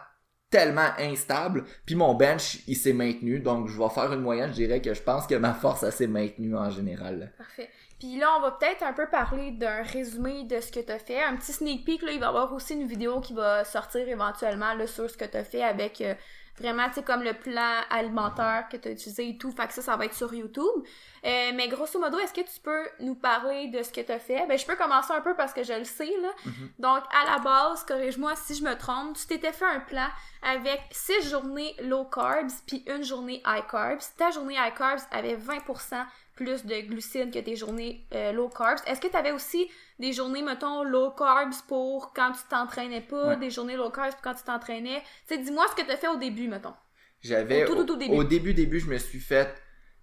tellement 0.57 0.88
instable. 0.99 1.64
Puis 1.85 1.95
mon 1.95 2.14
bench, 2.14 2.61
il 2.66 2.77
s'est 2.77 2.95
maintenu. 2.95 3.40
Donc, 3.40 3.69
je 3.69 3.79
vais 3.79 3.90
faire 3.90 4.11
une 4.12 4.23
moyenne. 4.23 4.49
Je 4.51 4.64
dirais 4.64 4.81
que 4.81 4.95
je 4.95 5.03
pense 5.03 5.27
que 5.27 5.35
ma 5.35 5.53
force, 5.53 5.88
s'est 5.90 6.07
maintenue 6.07 6.57
en 6.57 6.71
général. 6.71 7.31
Parfait. 7.37 7.69
Puis 7.99 8.19
là, 8.19 8.29
on 8.38 8.40
va 8.40 8.53
peut-être 8.53 8.83
un 8.83 8.95
peu 8.95 9.07
parler 9.11 9.51
d'un 9.53 9.83
résumé 9.83 10.45
de 10.45 10.61
ce 10.61 10.73
que 10.73 10.81
tu 10.81 10.90
as 10.90 10.99
fait. 10.99 11.23
Un 11.23 11.37
petit 11.37 11.53
sneak 11.53 11.85
peek, 11.85 12.03
là, 12.03 12.12
il 12.12 12.21
va 12.21 12.27
y 12.27 12.29
avoir 12.29 12.53
aussi 12.55 12.73
une 12.75 12.87
vidéo 12.87 13.21
qui 13.21 13.35
va 13.35 13.64
sortir 13.64 14.09
éventuellement 14.09 14.73
là, 14.75 14.87
sur 14.87 15.11
ce 15.11 15.16
que 15.16 15.27
tu 15.27 15.37
as 15.37 15.45
fait 15.45 15.62
avec 15.62 16.01
euh, 16.01 16.14
vraiment, 16.59 16.88
tu 16.88 16.95
sais, 16.95 17.03
comme 17.03 17.23
le 17.23 17.35
plan 17.35 17.81
alimentaire 17.90 18.66
que 18.71 18.77
tu 18.77 18.88
as 18.88 18.90
utilisé 18.92 19.29
et 19.29 19.38
tout. 19.38 19.51
Fait 19.53 19.66
que 19.66 19.73
ça, 19.73 19.83
ça 19.83 19.97
va 19.97 20.05
être 20.05 20.14
sur 20.14 20.33
YouTube. 20.33 20.85
Euh, 21.25 21.53
mais 21.55 21.69
grosso 21.69 21.99
modo, 21.99 22.19
est-ce 22.19 22.33
que 22.33 22.40
tu 22.40 22.61
peux 22.62 22.88
nous 23.01 23.14
parler 23.14 23.69
de 23.69 23.83
ce 23.83 23.90
que 23.90 24.01
tu 24.01 24.12
as 24.12 24.19
fait? 24.19 24.47
Ben, 24.47 24.59
je 24.59 24.64
peux 24.64 24.77
commencer 24.77 25.12
un 25.12 25.21
peu 25.21 25.35
parce 25.35 25.53
que 25.53 25.62
je 25.62 25.73
le 25.73 25.85
sais, 25.85 26.12
là. 26.23 26.31
Donc, 26.79 27.03
à 27.12 27.31
la 27.33 27.38
base, 27.38 27.85
corrige-moi 27.85 28.35
si 28.37 28.55
je 28.55 28.64
me 28.64 28.77
trompe, 28.77 29.16
tu 29.16 29.27
t'étais 29.27 29.53
fait 29.53 29.66
un 29.66 29.81
plan 29.81 30.09
avec 30.42 30.81
6 30.90 31.31
journées 31.31 31.75
low 31.81 32.05
carbs 32.05 32.51
puis 32.66 32.85
une 32.87 33.03
journée 33.03 33.42
high 33.47 33.66
carbs. 33.69 34.03
Ta 34.16 34.31
journée 34.31 34.55
high 34.55 34.75
carbs 34.75 35.03
avait 35.11 35.37
20% 35.37 36.05
plus 36.37 36.64
de 36.64 36.81
glucides 36.87 37.33
que 37.33 37.38
tes 37.38 37.57
journées 37.57 38.07
euh, 38.14 38.31
low 38.33 38.49
carbs. 38.49 38.79
Est-ce 38.87 39.01
que 39.01 39.09
tu 39.09 39.16
avais 39.16 39.33
aussi 39.33 39.68
des 39.99 40.12
journées, 40.12 40.42
mettons, 40.42 40.83
low 40.85 41.11
carbs 41.11 41.55
pour 41.66 42.12
quand 42.14 42.33
tu 42.33 42.40
t'entraînais 42.49 43.01
pas, 43.01 43.29
Ouais. 43.29 43.37
des 43.38 43.51
journées 43.51 43.77
low 43.77 43.90
carbs 43.90 44.12
pour 44.12 44.22
quand 44.22 44.35
tu 44.35 44.44
t'entraînais? 44.44 45.01
Tu 45.27 45.35
sais, 45.35 45.38
dis-moi 45.38 45.64
ce 45.70 45.81
que 45.81 45.87
tu 45.87 45.90
as 45.92 45.96
fait 45.96 46.09
au 46.09 46.16
début, 46.16 46.46
mettons. 46.46 46.75
J'avais 47.22 47.64
Au 47.64 47.66
tout, 47.66 47.75
tout, 47.77 47.85
tout 47.85 47.96
début. 47.96 48.14
au 48.14 48.22
début 48.25 48.55
début, 48.55 48.79
je 48.79 48.87
me 48.88 48.99
suis 48.99 49.18
fait 49.20 49.53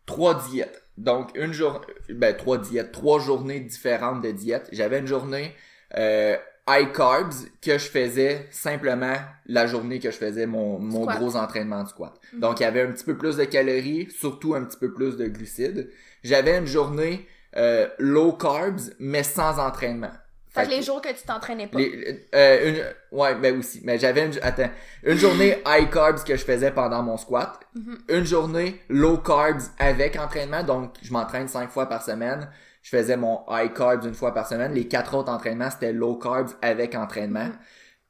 trois 0.05 0.35
diètes. 0.49 0.83
Donc 0.97 1.29
une 1.35 1.53
journée 1.53 1.85
ben 2.09 2.35
trois 2.35 2.57
diètes, 2.57 2.91
trois 2.91 3.19
journées 3.19 3.59
différentes 3.61 4.21
de 4.21 4.31
diètes. 4.31 4.67
J'avais 4.71 4.99
une 4.99 5.07
journée 5.07 5.53
euh, 5.97 6.35
high 6.67 6.91
carbs 6.93 7.33
que 7.61 7.77
je 7.77 7.89
faisais 7.89 8.47
simplement 8.51 9.15
la 9.47 9.67
journée 9.67 9.99
que 9.99 10.11
je 10.11 10.17
faisais 10.17 10.45
mon, 10.45 10.79
mon 10.79 11.05
gros 11.05 11.35
entraînement 11.35 11.83
de 11.83 11.89
squat. 11.89 12.13
Mhm. 12.33 12.39
Donc 12.39 12.59
il 12.59 12.63
y 12.63 12.65
avait 12.65 12.81
un 12.81 12.91
petit 12.91 13.03
peu 13.03 13.17
plus 13.17 13.35
de 13.37 13.43
calories, 13.43 14.09
surtout 14.11 14.55
un 14.55 14.63
petit 14.63 14.77
peu 14.77 14.93
plus 14.93 15.17
de 15.17 15.27
glucides. 15.27 15.89
J'avais 16.23 16.57
une 16.57 16.67
journée 16.67 17.27
euh, 17.57 17.87
low 17.99 18.31
carbs 18.33 18.93
mais 18.99 19.23
sans 19.23 19.59
entraînement. 19.59 20.11
Fait 20.53 20.65
que 20.65 20.69
les 20.69 20.83
jours 20.83 21.01
que 21.01 21.09
tu 21.09 21.23
t'entraînais 21.25 21.65
pas. 21.65 21.79
les, 21.79 22.27
euh, 22.35 22.69
une, 22.69 23.17
ouais, 23.17 23.33
ben 23.33 23.57
aussi. 23.57 23.81
Mais 23.83 23.97
j'avais 23.97 24.27
une, 24.27 24.33
attends, 24.43 24.69
une 25.01 25.17
journée 25.17 25.57
high 25.65 25.89
carbs 25.89 26.23
que 26.23 26.35
je 26.35 26.45
faisais 26.45 26.69
pendant 26.69 27.01
mon 27.01 27.17
squat. 27.17 27.59
Mhm. 27.73 27.97
Une 28.09 28.25
journée 28.25 28.79
low 28.87 29.17
carbs 29.17 29.63
avec 29.79 30.15
entraînement. 30.15 30.61
Donc, 30.61 30.93
je 31.01 31.11
m'entraîne 31.11 31.47
cinq 31.47 31.71
fois 31.71 31.87
par 31.87 32.03
semaine. 32.03 32.47
Je 32.83 32.89
faisais 32.89 33.17
mon 33.17 33.43
high 33.49 33.73
carbs 33.73 34.05
une 34.05 34.13
fois 34.13 34.33
par 34.33 34.47
semaine. 34.47 34.73
Les 34.73 34.87
quatre 34.87 35.15
autres 35.15 35.31
entraînements, 35.31 35.71
c'était 35.71 35.93
low 35.93 36.15
carbs 36.15 36.51
avec 36.61 36.93
entraînement. 36.95 37.45
Mhm. 37.45 37.57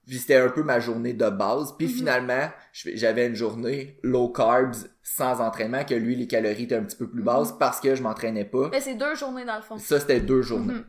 Puis 0.08 0.18
c'était 0.18 0.36
un 0.36 0.50
peu 0.50 0.64
ma 0.64 0.80
journée 0.82 1.14
de 1.14 1.30
base. 1.30 1.76
Puis 1.78 1.88
Mhm. 1.88 1.94
finalement, 1.94 2.50
j'avais 2.74 3.28
une 3.28 3.36
journée 3.36 3.98
low 4.04 4.30
carbs 4.30 4.76
sans 5.04 5.40
entraînement, 5.40 5.86
que 5.86 5.94
lui, 5.94 6.16
les 6.16 6.28
calories 6.28 6.64
étaient 6.64 6.76
un 6.76 6.84
petit 6.84 6.98
peu 6.98 7.10
plus 7.10 7.22
basses 7.22 7.54
parce 7.58 7.80
que 7.80 7.94
je 7.96 8.02
m'entraînais 8.04 8.46
pas. 8.46 8.70
Mais 8.72 8.82
c'est 8.82 8.96
deux 8.96 9.16
journées 9.16 9.46
dans 9.46 9.56
le 9.56 9.62
fond. 9.62 9.78
Ça, 9.78 10.00
c'était 10.00 10.20
deux 10.20 10.42
journées. 10.42 10.82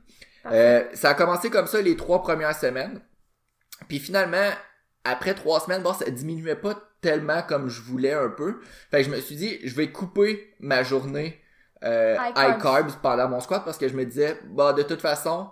Euh, 0.46 0.82
ça 0.94 1.10
a 1.10 1.14
commencé 1.14 1.48
comme 1.50 1.66
ça 1.66 1.80
les 1.80 1.96
trois 1.96 2.22
premières 2.22 2.56
semaines. 2.56 3.00
Puis 3.88 3.98
finalement, 3.98 4.50
après 5.04 5.34
trois 5.34 5.60
semaines, 5.60 5.82
bon, 5.82 5.92
ça 5.92 6.08
diminuait 6.10 6.56
pas 6.56 6.74
tellement 7.00 7.42
comme 7.42 7.68
je 7.68 7.82
voulais 7.82 8.14
un 8.14 8.30
peu. 8.30 8.60
Fait 8.90 8.98
que 8.98 9.04
je 9.04 9.10
me 9.10 9.20
suis 9.20 9.36
dit, 9.36 9.58
je 9.62 9.74
vais 9.74 9.92
couper 9.92 10.54
ma 10.60 10.82
journée 10.82 11.38
euh, 11.84 12.16
High 12.36 12.60
carbs 12.60 12.92
pendant 13.02 13.28
mon 13.28 13.40
squat 13.40 13.62
parce 13.64 13.78
que 13.78 13.88
je 13.88 13.94
me 13.94 14.04
disais, 14.04 14.38
bah 14.50 14.72
de 14.72 14.82
toute 14.82 15.00
façon, 15.00 15.50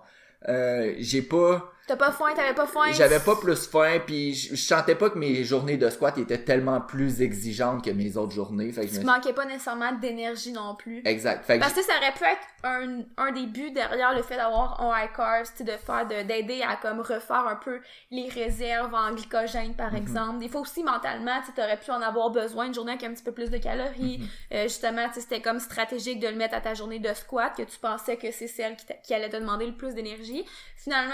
euh, 0.48 0.94
j'ai 0.98 1.22
pas, 1.22 1.71
T'as 1.86 1.96
pas 1.96 2.12
faim, 2.12 2.26
t'avais 2.34 2.54
pas 2.54 2.66
faim? 2.66 2.92
j'avais 2.92 3.18
pas 3.18 3.34
plus 3.36 3.66
faim, 3.68 3.98
puis 4.06 4.34
je, 4.34 4.50
je 4.54 4.60
sentais 4.62 4.94
pas 4.94 5.10
que 5.10 5.18
mes 5.18 5.42
journées 5.44 5.76
de 5.76 5.90
squat 5.90 6.16
étaient 6.16 6.42
tellement 6.44 6.80
plus 6.80 7.20
exigeantes 7.22 7.84
que 7.84 7.90
mes 7.90 8.16
autres 8.16 8.32
journées. 8.32 8.70
Fait 8.72 8.82
que 8.82 8.92
je 8.92 9.00
Tu 9.00 9.00
me 9.00 9.06
manquais 9.12 9.32
pas 9.32 9.44
nécessairement 9.44 9.90
d'énergie 9.92 10.52
non 10.52 10.76
plus. 10.76 11.02
Exact. 11.04 11.44
Fait 11.44 11.56
que 11.56 11.60
Parce 11.60 11.72
que 11.74 11.82
ça 11.82 11.92
aurait 11.98 12.12
pu 12.12 12.22
être 12.24 12.40
un, 12.62 13.00
un 13.16 13.32
des 13.32 13.46
buts 13.46 13.72
derrière 13.72 14.14
le 14.14 14.22
fait 14.22 14.36
d'avoir 14.36 14.80
un 14.80 14.92
high 15.02 15.10
sais, 15.44 15.64
de 15.64 15.72
faire, 15.72 16.06
de- 16.06 16.22
d'aider 16.22 16.62
à 16.62 16.76
comme 16.76 17.00
refaire 17.00 17.46
un 17.48 17.56
peu 17.56 17.80
les 18.12 18.28
réserves 18.28 18.94
en 18.94 19.12
glycogène, 19.12 19.70
Mhm. 19.70 19.74
par 19.74 19.94
exemple. 19.96 20.38
Des 20.38 20.48
fois 20.48 20.60
aussi, 20.60 20.84
mentalement, 20.84 21.40
tu 21.54 21.60
aurais 21.60 21.78
pu 21.80 21.90
en 21.90 22.00
avoir 22.00 22.30
besoin 22.30 22.66
une 22.66 22.74
journée 22.74 22.92
avec 22.92 23.02
un 23.04 23.12
petit 23.12 23.24
peu 23.24 23.32
plus 23.32 23.50
de 23.50 23.58
calories. 23.58 24.18
Mhm. 24.18 24.26
Euh, 24.54 24.62
justement, 24.64 25.06
c'était 25.12 25.40
comme 25.42 25.58
stratégique 25.58 26.20
de 26.20 26.28
le 26.28 26.36
mettre 26.36 26.54
à 26.54 26.60
ta 26.60 26.74
journée 26.74 27.00
de 27.00 27.12
squat, 27.12 27.52
que 27.56 27.62
tu 27.62 27.78
pensais 27.78 28.16
que 28.16 28.30
c'est 28.30 28.46
celle 28.48 28.76
qui, 28.76 28.86
qui 29.02 29.14
allait 29.14 29.28
te 29.30 29.36
demander 29.36 29.66
le 29.66 29.74
plus 29.76 29.94
d'énergie. 29.94 30.44
Finalement, 30.76 31.12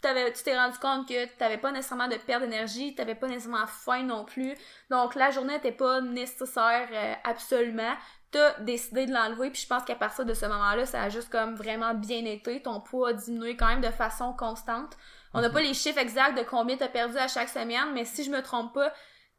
t'avais, 0.00 0.32
tu 0.32 0.42
t'es 0.42 0.56
rendu 0.56 0.78
compte 0.78 1.08
que 1.08 1.26
t'avais 1.36 1.58
pas 1.58 1.72
nécessairement 1.72 2.08
de 2.08 2.16
perte 2.16 2.42
d'énergie, 2.42 2.94
t'avais 2.94 3.14
pas 3.14 3.28
nécessairement 3.28 3.66
faim 3.66 4.02
non 4.02 4.24
plus. 4.24 4.54
Donc, 4.90 5.14
la 5.14 5.30
journée 5.30 5.54
n'était 5.54 5.72
pas 5.72 6.00
nécessaire 6.00 6.88
euh, 6.92 7.14
absolument. 7.24 7.94
T'as 8.30 8.60
décidé 8.60 9.06
de 9.06 9.12
l'enlever 9.12 9.50
puis 9.50 9.62
je 9.62 9.66
pense 9.66 9.84
qu'à 9.84 9.96
partir 9.96 10.24
de 10.24 10.34
ce 10.34 10.46
moment-là 10.46 10.86
ça 10.86 11.02
a 11.02 11.08
juste 11.08 11.30
comme 11.30 11.56
vraiment 11.56 11.94
bien 11.94 12.24
été. 12.24 12.62
Ton 12.62 12.80
poids 12.80 13.08
a 13.08 13.12
diminué 13.12 13.56
quand 13.56 13.66
même 13.66 13.80
de 13.80 13.90
façon 13.90 14.32
constante. 14.32 14.96
On 15.34 15.40
n'a 15.40 15.50
pas 15.50 15.60
les 15.60 15.74
chiffres 15.74 15.98
exacts 15.98 16.38
de 16.38 16.44
combien 16.44 16.76
t'as 16.76 16.86
perdu 16.86 17.16
à 17.16 17.26
chaque 17.26 17.48
semaine 17.48 17.92
mais 17.92 18.04
si 18.04 18.22
je 18.22 18.30
me 18.30 18.40
trompe 18.40 18.72
pas 18.72 18.92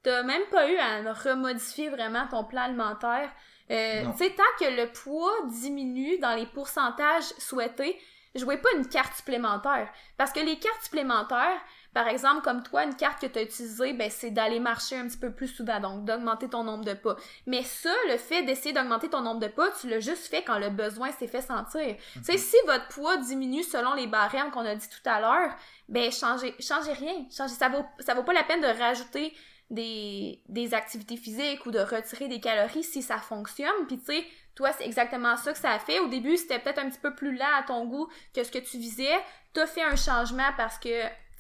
t'as 0.04 0.24
même 0.24 0.44
pas 0.52 0.70
eu 0.70 0.78
à 0.78 1.14
remodifier 1.14 1.90
vraiment 1.90 2.28
ton 2.28 2.44
plan 2.44 2.64
alimentaire. 2.64 3.32
Euh, 3.70 4.04
tu 4.12 4.26
sais 4.26 4.32
tant 4.32 4.44
que 4.60 4.70
le 4.70 4.92
poids 4.92 5.34
diminue 5.48 6.18
dans 6.18 6.36
les 6.36 6.46
pourcentages 6.48 7.32
souhaités 7.38 7.98
jouez 8.36 8.58
pas 8.58 8.70
une 8.78 8.88
carte 8.88 9.16
supplémentaire 9.16 9.92
parce 10.18 10.32
que 10.32 10.40
les 10.40 10.58
cartes 10.58 10.84
supplémentaires 10.84 11.62
par 11.94 12.08
exemple, 12.08 12.42
comme 12.42 12.64
toi, 12.64 12.86
une 12.86 12.96
carte 12.96 13.22
que 13.22 13.28
tu 13.28 13.40
as 13.40 13.42
utilisée, 13.42 13.92
ben, 13.94 14.10
c'est 14.10 14.32
d'aller 14.32 14.62
marcher 14.62 14.96
un 14.96 15.08
petit 15.08 15.18
peu 15.18 15.32
plus 15.32 15.50
souvent, 15.50 15.80
donc 15.82 16.06
d'augmenter 16.06 16.48
ton 16.48 16.64
nombre 16.64 16.86
de 16.86 16.94
pas. 16.94 17.18
Mais 17.48 17.64
ça, 17.64 17.94
le 18.10 18.18
fait 18.18 18.44
d'essayer 18.44 18.74
d'augmenter 18.74 19.10
ton 19.10 19.22
nombre 19.22 19.42
de 19.42 19.48
pas, 19.48 19.70
tu 19.72 19.90
l'as 19.90 20.00
juste 20.00 20.28
fait 20.28 20.42
quand 20.42 20.58
le 20.58 20.70
besoin 20.70 21.12
s'est 21.12 21.28
fait 21.28 21.42
sentir. 21.42 21.98
Tu 22.14 22.24
sais, 22.24 22.38
si 22.38 22.56
votre 22.66 22.88
poids 22.88 23.18
diminue 23.18 23.64
selon 23.64 23.94
les 23.94 24.08
barèmes 24.08 24.52
qu'on 24.52 24.66
a 24.66 24.74
dit 24.74 24.88
tout 24.88 25.10
à 25.10 25.20
l'heure, 25.20 25.54
ben, 25.90 26.10
changez, 26.12 26.56
changez 26.60 26.94
rien. 26.94 27.26
Changez, 27.30 27.56
ça 27.56 27.68
vaut, 27.68 27.86
ça 28.00 28.14
vaut 28.14 28.24
pas 28.24 28.34
la 28.34 28.44
peine 28.44 28.62
de 28.62 28.80
rajouter 28.80 29.34
des, 29.70 30.42
des 30.48 30.74
activités 30.74 31.18
physiques 31.18 31.66
ou 31.66 31.72
de 31.72 31.80
retirer 31.80 32.30
des 32.30 32.40
calories 32.40 32.84
si 32.84 33.02
ça 33.02 33.18
fonctionne. 33.18 33.86
Puis 33.88 34.00
tu 34.00 34.06
sais, 34.06 34.26
toi, 34.56 34.72
c'est 34.78 34.86
exactement 34.86 35.38
ça 35.38 35.54
que 35.54 35.60
ça 35.60 35.72
a 35.72 35.80
fait. 35.80 36.00
Au 36.00 36.08
début, 36.08 36.38
c'était 36.38 36.60
peut-être 36.60 36.80
un 36.80 36.90
petit 36.90 37.00
peu 37.00 37.16
plus 37.16 37.36
lent 37.36 37.54
à 37.58 37.64
ton 37.64 37.86
goût 37.86 38.10
que 38.34 38.44
ce 38.44 38.52
que 38.52 38.60
tu 38.60 38.78
visais. 38.78 39.20
T'as 39.54 39.68
fait 39.68 39.84
un 39.84 39.96
changement 39.96 40.50
parce 40.58 40.78
que 40.78 40.90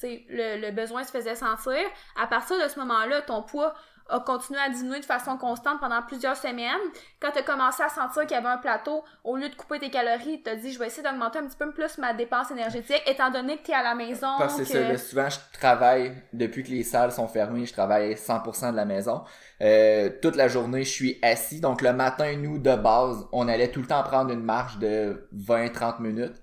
le, 0.03 0.61
le 0.61 0.71
besoin 0.71 1.03
se 1.03 1.11
faisait 1.11 1.35
sentir. 1.35 1.79
À 2.15 2.27
partir 2.27 2.61
de 2.61 2.67
ce 2.67 2.79
moment-là, 2.79 3.21
ton 3.21 3.43
poids 3.43 3.73
a 4.09 4.19
continué 4.19 4.59
à 4.59 4.69
diminuer 4.69 4.99
de 4.99 5.05
façon 5.05 5.37
constante 5.37 5.79
pendant 5.79 6.01
plusieurs 6.01 6.35
semaines. 6.35 6.79
Quand 7.19 7.31
tu 7.31 7.39
as 7.39 7.43
commencé 7.43 7.83
à 7.83 7.89
sentir 7.89 8.23
qu'il 8.23 8.31
y 8.31 8.39
avait 8.39 8.47
un 8.47 8.57
plateau, 8.57 9.03
au 9.23 9.37
lieu 9.37 9.49
de 9.49 9.55
couper 9.55 9.79
tes 9.79 9.89
calories, 9.89 10.41
tu 10.43 10.49
as 10.49 10.55
dit 10.55 10.71
je 10.73 10.79
vais 10.79 10.87
essayer 10.87 11.03
d'augmenter 11.03 11.39
un 11.39 11.47
petit 11.47 11.57
peu 11.57 11.71
plus 11.71 11.97
ma 11.97 12.13
dépense 12.13 12.51
énergétique, 12.51 13.01
étant 13.05 13.31
donné 13.31 13.57
que 13.57 13.63
tu 13.63 13.71
es 13.71 13.75
à 13.75 13.83
la 13.83 13.95
maison. 13.95 14.27
Parce 14.37 14.57
que 14.57 14.65
ça, 14.65 14.97
souvent 14.97 15.29
je 15.29 15.37
travaille, 15.53 16.13
depuis 16.33 16.63
que 16.63 16.69
les 16.69 16.83
salles 16.83 17.11
sont 17.11 17.27
fermées, 17.27 17.65
je 17.65 17.73
travaille 17.73 18.13
100% 18.13 18.71
de 18.71 18.75
la 18.75 18.85
maison. 18.85 19.23
Euh, 19.61 20.09
toute 20.21 20.35
la 20.35 20.47
journée, 20.47 20.83
je 20.83 20.89
suis 20.89 21.19
assis. 21.21 21.59
Donc 21.61 21.81
le 21.81 21.93
matin, 21.93 22.35
nous, 22.35 22.57
de 22.57 22.75
base, 22.75 23.27
on 23.31 23.47
allait 23.47 23.69
tout 23.69 23.81
le 23.81 23.87
temps 23.87 24.03
prendre 24.03 24.31
une 24.31 24.43
marche 24.43 24.77
de 24.79 25.27
20-30 25.35 26.01
minutes. 26.01 26.40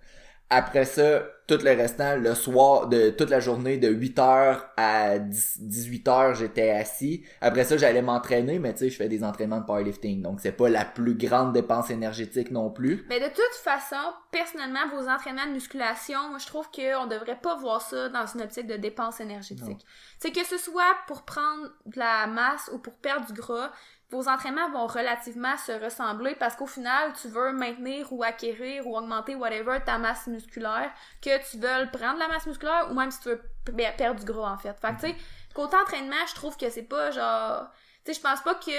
Après 0.51 0.85
ça, 0.87 1.23
tout 1.47 1.59
le 1.63 1.77
restant, 1.77 2.17
le 2.17 2.35
soir, 2.35 2.89
de 2.89 3.11
toute 3.11 3.31
la 3.31 3.41
journée, 3.41 3.79
de 3.79 3.89
8h 3.93 4.61
à 4.77 5.19
10 5.19 5.61
18h, 5.63 6.35
j'étais 6.37 6.71
assis. 6.71 7.25
Après 7.41 7.65
ça, 7.65 7.77
j'allais 7.77 8.03
m'entraîner, 8.03 8.59
mais 8.59 8.73
tu 8.73 8.81
sais, 8.81 8.91
je 8.91 8.97
fais 8.97 9.09
des 9.09 9.25
entraînements 9.25 9.61
de 9.61 9.65
powerlifting. 9.65 10.23
Donc 10.23 10.41
c'est 10.41 10.53
pas 10.53 10.69
la 10.69 10.85
plus 10.85 11.15
grande 11.15 11.53
dépense 11.53 11.91
énergétique 11.91 12.51
non 12.51 12.71
plus. 12.71 13.05
Mais 13.09 13.21
de 13.21 13.27
toute 13.27 13.55
façon, 13.63 13.97
personnellement, 14.31 14.89
vos 14.95 15.09
entraînements 15.09 15.47
de 15.47 15.53
musculation, 15.53 16.29
moi, 16.29 16.39
je 16.39 16.47
trouve 16.47 16.69
qu'on 16.71 17.07
devrait 17.07 17.41
pas 17.41 17.57
voir 17.57 17.83
ça 17.83 18.09
dans 18.09 18.27
une 18.27 18.43
optique 18.43 18.67
de 18.67 18.77
dépense 18.77 19.21
énergétique. 19.21 19.85
C'est 20.19 20.33
que 20.33 20.45
ce 20.45 20.59
soit 20.59 20.97
pour 21.07 21.23
prendre 21.23 21.69
de 21.87 21.99
la 21.99 22.27
masse 22.27 22.71
ou 22.73 22.79
pour 22.79 22.95
perdre 22.95 23.27
du 23.27 23.33
gras, 23.33 23.71
vos 24.11 24.27
entraînements 24.29 24.71
vont 24.71 24.87
relativement 24.87 25.57
se 25.59 25.73
ressembler 25.73 26.35
parce 26.35 26.57
qu'au 26.57 26.67
final, 26.67 27.13
tu 27.21 27.29
veux 27.29 27.53
maintenir 27.53 28.11
ou 28.13 28.23
acquérir 28.23 28.87
ou 28.87 28.97
augmenter 28.97 29.35
whatever 29.35 29.79
ta 29.85 29.99
masse 29.99 30.27
musculaire, 30.29 30.91
que 31.21 31.51
tu 31.51 31.59
veux 31.59 31.91
prendre 31.91 32.19
la 32.19 32.29
masse 32.29 32.47
musculaire 32.47 32.89
ou 32.91 32.95
même 32.95 33.11
si 33.11 33.21
tu 33.21 33.29
veux 33.29 33.43
p- 33.67 33.93
perdre 33.99 34.21
du 34.21 34.25
gras 34.25 34.53
en 34.53 34.59
fait. 34.59 34.75
Fait 34.81 34.95
que 34.95 35.01
tu 35.01 35.09
sais, 35.09 35.17
côté 35.55 35.77
entraînement, 35.77 36.27
je 36.27 36.35
trouve 36.35 36.57
que 36.57 36.71
c'est 36.71 36.85
pas 36.85 37.11
genre 37.11 37.71
tu 38.05 38.15
sais, 38.15 38.19
je 38.19 38.23
pense 38.23 38.41
pas 38.41 38.55
que 38.55 38.71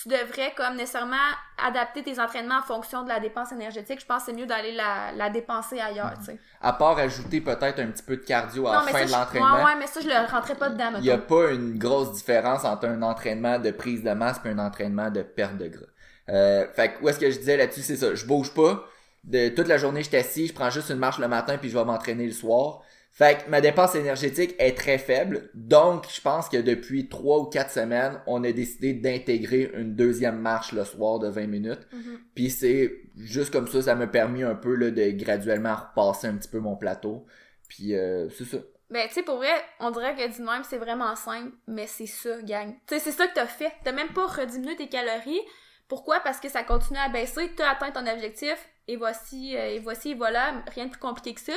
tu 0.00 0.08
devrais 0.08 0.52
comme 0.56 0.76
nécessairement 0.76 1.16
adapter 1.64 2.02
tes 2.02 2.18
entraînements 2.20 2.58
en 2.58 2.62
fonction 2.62 3.04
de 3.04 3.08
la 3.08 3.20
dépense 3.20 3.52
énergétique. 3.52 4.00
Je 4.00 4.06
pense 4.06 4.24
que 4.24 4.30
c'est 4.30 4.36
mieux 4.36 4.46
d'aller 4.46 4.72
la, 4.72 5.12
la 5.14 5.30
dépenser 5.30 5.80
ailleurs, 5.80 6.14
tu 6.18 6.26
sais. 6.26 6.38
À 6.60 6.72
part 6.72 6.98
ajouter 6.98 7.40
peut-être 7.40 7.78
un 7.78 7.86
petit 7.86 8.02
peu 8.02 8.16
de 8.16 8.22
cardio 8.22 8.66
à 8.66 8.72
la 8.72 8.80
fin 8.80 8.98
ça, 8.98 9.04
de 9.06 9.10
l'entraînement. 9.12 9.54
Ouais, 9.54 9.64
ouais, 9.64 9.76
mais 9.78 9.86
ça, 9.86 10.00
je 10.00 10.08
le 10.08 10.30
rentrais 10.30 10.56
pas 10.56 10.68
dedans, 10.70 10.90
Il 10.96 11.02
n'y 11.02 11.10
a 11.10 11.18
pas 11.18 11.52
une 11.52 11.78
grosse 11.78 12.12
différence 12.12 12.64
entre 12.64 12.86
un 12.86 13.02
entraînement 13.02 13.58
de 13.58 13.70
prise 13.70 14.02
de 14.02 14.10
masse 14.10 14.40
et 14.44 14.48
un 14.48 14.58
entraînement 14.58 15.10
de 15.10 15.22
perte 15.22 15.56
de 15.56 15.68
gras. 15.68 15.86
Euh, 16.28 16.66
fait 16.74 16.94
que 16.94 17.02
où 17.02 17.08
est-ce 17.08 17.20
que 17.20 17.30
je 17.30 17.38
disais 17.38 17.56
là-dessus, 17.56 17.82
c'est 17.82 17.96
ça. 17.96 18.14
Je 18.14 18.26
bouge 18.26 18.52
pas. 18.52 18.84
De 19.22 19.48
toute 19.48 19.68
la 19.68 19.78
journée, 19.78 20.02
je 20.02 20.08
suis 20.08 20.16
assis, 20.16 20.46
je 20.48 20.54
prends 20.54 20.70
juste 20.70 20.90
une 20.90 20.98
marche 20.98 21.18
le 21.18 21.28
matin 21.28 21.56
puis 21.56 21.70
je 21.70 21.78
vais 21.78 21.84
m'entraîner 21.84 22.26
le 22.26 22.32
soir. 22.32 22.80
Fait 23.16 23.44
que 23.44 23.48
ma 23.48 23.60
dépense 23.60 23.94
énergétique 23.94 24.56
est 24.58 24.76
très 24.76 24.98
faible. 24.98 25.48
Donc, 25.54 26.06
je 26.12 26.20
pense 26.20 26.48
que 26.48 26.56
depuis 26.56 27.08
trois 27.08 27.38
ou 27.38 27.44
quatre 27.44 27.70
semaines, 27.70 28.20
on 28.26 28.42
a 28.42 28.50
décidé 28.50 28.92
d'intégrer 28.92 29.70
une 29.74 29.94
deuxième 29.94 30.40
marche 30.40 30.72
le 30.72 30.84
soir 30.84 31.20
de 31.20 31.28
20 31.28 31.46
minutes. 31.46 31.86
Mhm. 31.92 32.18
Puis 32.34 32.50
c'est 32.50 32.92
juste 33.16 33.52
comme 33.52 33.68
ça, 33.68 33.82
ça 33.82 33.94
m'a 33.94 34.08
permis 34.08 34.42
un 34.42 34.56
peu 34.56 34.74
là, 34.74 34.90
de 34.90 35.10
graduellement 35.12 35.76
repasser 35.76 36.26
un 36.26 36.34
petit 36.34 36.48
peu 36.48 36.58
mon 36.58 36.74
plateau. 36.74 37.24
Puis 37.68 37.94
euh, 37.94 38.28
c'est 38.30 38.46
ça. 38.46 38.58
Ben, 38.90 39.06
tu 39.06 39.14
sais, 39.14 39.22
pour 39.22 39.36
vrai, 39.36 39.54
on 39.78 39.92
dirait 39.92 40.16
que 40.16 40.36
de 40.36 40.44
même, 40.44 40.64
c'est 40.64 40.78
vraiment 40.78 41.14
simple, 41.14 41.52
mais 41.68 41.86
c'est 41.86 42.06
ça, 42.06 42.42
gang. 42.42 42.72
Tu 42.88 42.94
sais, 42.94 42.98
c'est 42.98 43.12
ça 43.12 43.28
que 43.28 43.34
t'as 43.34 43.46
fait. 43.46 43.72
T'as 43.84 43.92
même 43.92 44.12
pas 44.12 44.26
rediminué 44.26 44.74
tes 44.74 44.88
calories. 44.88 45.40
Pourquoi? 45.86 46.18
Parce 46.18 46.40
que 46.40 46.48
ça 46.48 46.64
continue 46.64 46.98
à 46.98 47.08
baisser, 47.08 47.52
t'as 47.56 47.70
atteint 47.70 47.92
ton 47.92 48.06
objectif, 48.06 48.56
et 48.86 48.96
voici, 48.96 49.56
euh, 49.56 49.74
et 49.74 49.78
voici, 49.78 50.10
et 50.10 50.14
voilà, 50.14 50.62
rien 50.74 50.86
de 50.86 50.90
plus 50.90 51.00
compliqué 51.00 51.34
que 51.34 51.40
ça. 51.40 51.52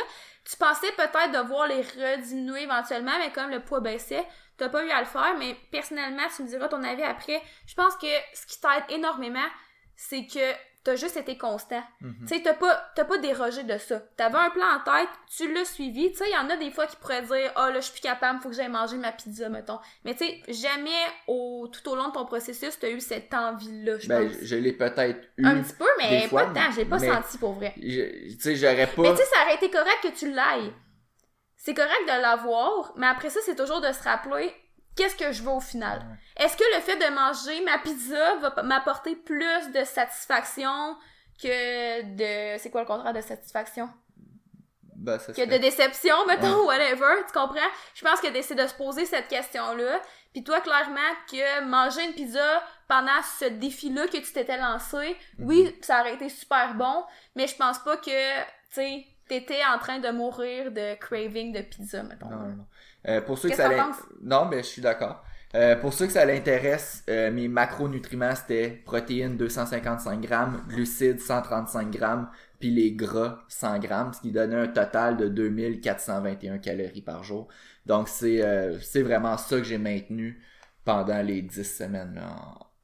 Tu 0.45 0.55
pensais 0.57 0.91
peut-être 0.93 1.31
devoir 1.31 1.67
les 1.67 1.81
rediminuer 1.81 2.63
éventuellement, 2.63 3.17
mais 3.19 3.31
comme 3.31 3.49
le 3.49 3.63
poids 3.63 3.81
baissait, 3.81 4.25
t'as 4.57 4.69
pas 4.69 4.83
eu 4.85 4.89
à 4.89 5.01
le 5.01 5.05
faire, 5.05 5.35
mais 5.37 5.55
personnellement, 5.71 6.23
tu 6.35 6.43
me 6.43 6.47
diras 6.47 6.67
ton 6.67 6.83
avis 6.83 7.03
après. 7.03 7.41
Je 7.65 7.75
pense 7.75 7.95
que 7.95 8.07
ce 8.33 8.45
qui 8.45 8.59
t'aide 8.59 8.83
énormément, 8.89 9.47
c'est 9.95 10.25
que 10.25 10.53
t'as 10.87 10.95
juste 10.95 11.17
été 11.17 11.37
constant. 11.37 11.83
Mhm. 11.99 12.15
Tu 12.21 12.35
sais, 12.35 12.41
t'as 12.41 12.53
pas, 12.53 12.93
pas 12.95 13.17
dérogé 13.17 13.63
de 13.63 13.77
ça. 13.77 13.99
T'avais 14.15 14.37
un 14.37 14.49
plan 14.51 14.67
en 14.67 14.79
tête, 14.79 15.09
tu 15.35 15.53
l'as 15.53 15.65
suivi. 15.65 16.11
Tu 16.11 16.19
sais, 16.19 16.29
il 16.29 16.33
y 16.33 16.37
en 16.37 16.49
a 16.49 16.55
des 16.55 16.71
fois 16.71 16.87
qui 16.87 16.95
pourraient 16.95 17.23
dire, 17.23 17.51
ah 17.57 17.69
là, 17.71 17.81
je 17.81 17.85
suis 17.85 17.91
plus 17.91 18.01
capable, 18.01 18.39
faut 18.39 18.47
que 18.47 18.55
j'aille 18.55 18.69
manger 18.69 18.95
ma 18.95 19.11
pizza, 19.11 19.49
mettons. 19.49 19.79
Mais 20.05 20.15
tu 20.15 20.25
sais, 20.25 20.41
jamais 20.47 20.89
au, 21.27 21.67
tout 21.67 21.89
au 21.89 21.95
long 21.97 22.07
de 22.07 22.13
ton 22.13 22.25
processus, 22.25 22.79
t'as 22.79 22.89
eu 22.89 23.01
cette 23.01 23.33
envie-là, 23.33 23.99
je 23.99 24.07
Ben, 24.07 24.29
pense. 24.29 24.37
je, 24.41 24.55
l'ai 24.55 24.71
peut-être 24.71 25.27
eu. 25.35 25.45
Un 25.45 25.61
petit 25.61 25.73
peu, 25.73 25.87
mais 25.97 26.21
des 26.21 26.27
fois, 26.29 26.45
pas 26.45 26.53
tant, 26.53 26.71
j'ai 26.73 26.85
pas 26.85 26.99
senti 26.99 27.37
pour 27.37 27.51
vrai. 27.51 27.73
Tu 27.75 28.39
sais, 28.39 28.55
j'aurais 28.55 28.87
pas. 28.87 29.01
Mais 29.01 29.11
tu 29.11 29.17
sais, 29.17 29.25
ça 29.25 29.43
aurait 29.43 29.55
été 29.55 29.69
correct 29.69 29.99
que 30.03 30.17
tu 30.17 30.31
l'ailles. 30.31 30.73
C'est 31.57 31.73
correct 31.73 32.03
de 32.05 32.21
l'avoir, 32.21 32.93
mais 32.95 33.07
après 33.07 33.29
ça, 33.29 33.41
c'est 33.43 33.55
toujours 33.55 33.81
de 33.81 33.91
se 33.91 34.01
rappeler 34.03 34.53
qu'est-ce 34.97 35.15
que 35.15 35.31
je 35.31 35.41
veux 35.43 35.51
au 35.51 35.59
final? 35.61 36.01
Est-ce 36.35 36.57
que 36.57 36.63
le 36.75 36.81
fait 36.81 36.95
de 36.97 37.13
manger 37.13 37.63
ma 37.63 37.77
pizza 37.79 38.35
va 38.37 38.63
m'apporter 38.63 39.15
plus 39.15 39.71
de 39.73 39.83
satisfaction 39.85 40.97
que 41.41 42.01
de... 42.01 42.57
C'est 42.59 42.69
quoi 42.69 42.81
le 42.81 42.87
contraire 42.87 43.13
de 43.13 43.21
satisfaction? 43.21 43.89
Ben, 44.95 45.19
ça 45.19 45.27
Que 45.27 45.33
serait- 45.43 45.47
de 45.47 45.57
déception, 45.57 46.15
mettons, 46.27 46.65
whatever, 46.67 47.23
tu 47.27 47.31
comprends? 47.33 47.59
Je 47.93 48.03
pense 48.03 48.19
que 48.19 48.27
c'est 48.41 48.55
de 48.55 48.65
se 48.67 48.73
poser 48.73 49.05
cette 49.05 49.27
question-là. 49.27 50.01
Puis 50.33 50.43
toi, 50.43 50.59
clairement, 50.61 50.99
que 51.31 51.61
manger 51.63 52.03
une 52.05 52.13
pizza 52.13 52.63
pendant 52.87 53.21
ce 53.39 53.45
défi-là 53.45 54.07
que 54.07 54.17
tu 54.17 54.33
t'étais 54.33 54.57
lancé, 54.57 55.15
oui, 55.39 55.75
ça 55.81 56.01
aurait 56.01 56.15
été 56.15 56.29
super 56.29 56.73
bon, 56.75 57.03
mais 57.35 57.47
je 57.47 57.55
pense 57.55 57.79
pas 57.79 57.97
que, 57.97 58.39
tu 58.41 58.45
sais, 58.71 59.05
t'étais 59.27 59.61
en 59.65 59.77
train 59.79 59.99
de 59.99 60.09
mourir 60.09 60.71
de 60.71 60.95
craving 60.95 61.53
de 61.53 61.61
pizza, 61.61 62.01
mettons. 62.03 62.29
Non, 62.29 62.37
non, 62.37 62.55
non. 62.55 62.65
Euh, 63.07 63.21
pour 63.21 63.37
ceux 63.37 63.49
que 63.49 63.55
ça? 63.55 63.69
Non, 64.21 64.47
ben 64.47 64.63
je 64.63 64.67
suis 64.67 64.81
d'accord. 64.81 65.23
Euh, 65.55 65.75
pour 65.77 65.93
ceux 65.93 66.07
que 66.07 66.11
ça 66.13 66.25
l'intéresse, 66.25 67.03
euh, 67.09 67.31
mes 67.31 67.47
macronutriments 67.47 68.35
c'était 68.35 68.69
protéines 68.85 69.37
255 69.37 70.21
grammes, 70.21 70.63
glucides 70.67 71.21
135 71.21 71.89
grammes, 71.89 72.29
puis 72.59 72.69
les 72.69 72.91
gras 72.91 73.39
100 73.47 73.79
grammes, 73.79 74.13
ce 74.13 74.21
qui 74.21 74.31
donnait 74.31 74.55
un 74.57 74.67
total 74.67 75.15
de 75.15 75.29
2421 75.29 76.57
calories 76.57 77.01
par 77.01 77.23
jour. 77.23 77.47
Donc 77.85 78.09
c'est 78.09 78.43
euh, 78.43 78.77
c'est 78.81 79.01
vraiment 79.01 79.37
ça 79.37 79.57
que 79.57 79.63
j'ai 79.63 79.77
maintenu 79.77 80.41
pendant 80.83 81.21
les 81.21 81.41
10 81.41 81.63
semaines 81.63 82.15
là, 82.15 82.35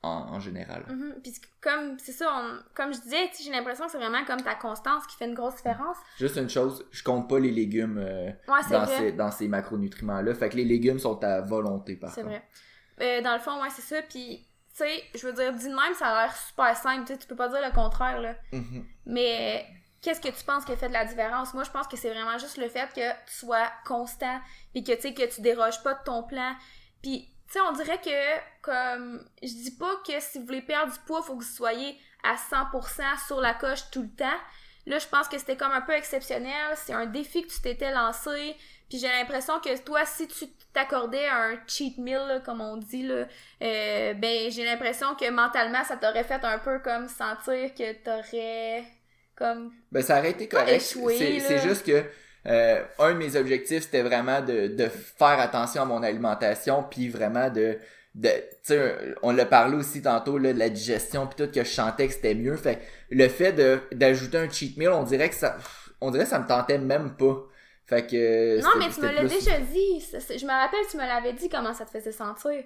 en, 0.03 0.39
général. 0.39 0.85
Mhm. 0.89 1.15
Puis 1.23 1.33
comme, 1.61 1.97
c'est 1.97 2.11
ça, 2.11 2.27
on- 2.33 2.59
comme 2.75 2.93
je 2.93 2.99
disais, 2.99 3.31
j'ai 3.41 3.51
l'impression 3.51 3.85
que 3.85 3.91
c'est 3.91 3.97
vraiment 3.97 4.23
comme 4.25 4.41
ta 4.41 4.55
constance 4.55 5.07
qui 5.07 5.15
fait 5.15 5.25
une 5.25 5.33
grosse 5.33 5.55
différence. 5.55 5.97
Juste 6.19 6.35
une 6.37 6.49
chose, 6.49 6.85
je 6.91 7.03
compte 7.03 7.29
pas 7.29 7.39
les 7.39 7.51
légumes 7.51 7.97
euh, 7.97 8.29
Ouais, 8.47 8.59
dans, 8.69 8.85
ces, 8.85 9.11
dans 9.13 9.31
ces 9.31 9.47
macronutriments-là. 9.47 10.33
Fait 10.35 10.49
que 10.49 10.57
les 10.57 10.65
légumes 10.65 10.99
sont 10.99 11.23
à 11.23 11.41
volonté 11.41 11.95
par 11.95 12.11
C'est 12.11 12.23
vrai. 12.23 12.43
Euh, 13.01 13.21
dans 13.21 13.33
le 13.33 13.39
fond, 13.39 13.61
ouais, 13.61 13.69
c'est 13.69 13.81
ça. 13.81 14.01
Puis, 14.03 14.45
tu 14.75 14.83
sais, 14.83 15.03
je 15.15 15.25
veux 15.25 15.33
dire, 15.33 15.53
dit 15.53 15.69
de 15.69 15.73
même, 15.75 15.93
ça 15.95 16.07
a 16.09 16.23
l'air 16.25 16.35
super 16.35 16.75
simple. 16.75 17.05
Tu 17.07 17.13
sais, 17.13 17.19
tu 17.19 17.27
peux 17.27 17.35
pas 17.35 17.47
dire 17.49 17.61
le 17.65 17.73
contraire, 17.73 18.19
là. 18.21 18.35
Mhm. 18.51 18.85
Mais 19.05 19.65
qu'est-ce 20.01 20.19
que 20.21 20.27
tu 20.37 20.43
penses 20.43 20.65
qui 20.65 20.73
a 20.73 20.75
fait 20.75 20.89
de 20.89 20.93
la 20.93 21.05
différence? 21.05 21.53
Moi, 21.53 21.63
je 21.63 21.71
pense 21.71 21.87
que 21.87 21.95
c'est 21.97 22.09
vraiment 22.09 22.37
juste 22.37 22.57
le 22.57 22.67
fait 22.67 22.89
que 22.93 23.11
tu 23.25 23.33
sois 23.35 23.67
constant, 23.85 24.39
puis 24.73 24.83
que, 24.83 24.91
tu 24.93 25.01
sais, 25.01 25.13
que 25.13 25.33
tu 25.33 25.41
déroges 25.41 25.81
pas 25.81 25.93
de 25.93 26.03
ton 26.03 26.23
plan. 26.23 26.53
Puis, 27.01 27.32
sais, 27.53 27.61
on 27.61 27.71
dirait 27.71 27.99
que, 27.99 28.61
comme, 28.61 29.25
je 29.41 29.47
dis 29.47 29.75
pas 29.77 29.95
que 30.05 30.19
si 30.19 30.39
vous 30.39 30.45
voulez 30.45 30.61
perdre 30.61 30.91
du 30.93 30.99
poids, 31.05 31.21
faut 31.21 31.35
que 31.35 31.43
vous 31.43 31.49
soyez 31.49 31.97
à 32.23 32.35
100% 32.35 33.27
sur 33.27 33.41
la 33.41 33.53
coche 33.53 33.89
tout 33.91 34.01
le 34.01 34.09
temps. 34.09 34.39
Là, 34.85 34.99
je 34.99 35.07
pense 35.07 35.27
que 35.27 35.37
c'était 35.37 35.55
comme 35.55 35.71
un 35.71 35.81
peu 35.81 35.93
exceptionnel. 35.93 36.73
C'est 36.75 36.93
un 36.93 37.05
défi 37.05 37.43
que 37.43 37.47
tu 37.47 37.61
t'étais 37.61 37.91
lancé. 37.91 38.55
Puis 38.89 38.99
j'ai 38.99 39.07
l'impression 39.07 39.59
que 39.59 39.77
toi, 39.81 40.05
si 40.05 40.27
tu 40.27 40.45
t'accordais 40.73 41.27
un 41.27 41.57
cheat 41.67 41.97
meal, 41.97 42.21
là, 42.27 42.39
comme 42.41 42.61
on 42.61 42.77
dit, 42.77 43.03
là, 43.03 43.25
euh, 43.61 44.13
ben 44.13 44.51
j'ai 44.51 44.65
l'impression 44.65 45.15
que 45.15 45.29
mentalement, 45.29 45.83
ça 45.83 45.95
t'aurait 45.95 46.25
fait 46.25 46.43
un 46.43 46.59
peu 46.59 46.79
comme 46.79 47.07
sentir 47.07 47.73
que 47.73 47.93
t'aurais 48.03 48.83
comme 49.35 49.73
Ben, 49.91 50.03
ça 50.03 50.19
aurait 50.19 50.31
été 50.31 50.47
correct. 50.47 50.81
c'est 50.81 51.59
juste 51.59 51.85
que 51.85 52.05
euh, 52.47 52.83
un 52.99 53.13
de 53.13 53.17
mes 53.17 53.35
objectifs, 53.35 53.83
c'était 53.83 54.01
vraiment 54.01 54.41
de, 54.41 54.67
de 54.67 54.87
faire 54.87 55.39
attention 55.39 55.83
à 55.83 55.85
mon 55.85 56.03
alimentation, 56.03 56.83
puis 56.83 57.09
vraiment 57.09 57.49
de... 57.49 57.77
de 58.15 58.29
on 59.21 59.31
l'a 59.31 59.45
parlé 59.45 59.77
aussi 59.77 60.01
tantôt, 60.01 60.37
là, 60.37 60.53
de 60.53 60.59
la 60.59 60.69
digestion, 60.69 61.27
puis 61.27 61.45
tout, 61.45 61.51
que 61.51 61.63
je 61.63 61.69
sentais 61.69 62.07
que 62.07 62.13
c'était 62.13 62.35
mieux. 62.35 62.55
Fait 62.55 62.79
le 63.09 63.27
fait 63.27 63.53
de 63.53 63.79
d'ajouter 63.91 64.37
un 64.37 64.49
cheat 64.49 64.77
meal, 64.77 64.89
on 64.89 65.03
dirait 65.03 65.29
que 65.29 65.35
ça... 65.35 65.57
On 66.05 66.11
dirait 66.11 66.25
que 66.25 66.31
ça 66.31 66.39
me 66.39 66.47
tentait 66.47 66.77
même 66.77 67.15
pas. 67.15 67.37
Fait 67.85 68.05
que... 68.05 68.61
Non, 68.61 68.71
mais 68.77 68.89
tu 68.89 68.99
me 68.99 69.07
l'as 69.07 69.21
plus- 69.21 69.29
déjà 69.29 69.57
dit. 69.57 70.01
Je 70.01 70.45
me 70.45 70.51
rappelle, 70.51 70.85
tu 70.91 70.97
me 70.97 71.05
l'avais 71.05 71.31
dit 71.31 71.47
comment 71.47 71.73
ça 71.73 71.85
te 71.85 71.91
faisait 71.91 72.11
sentir. 72.11 72.61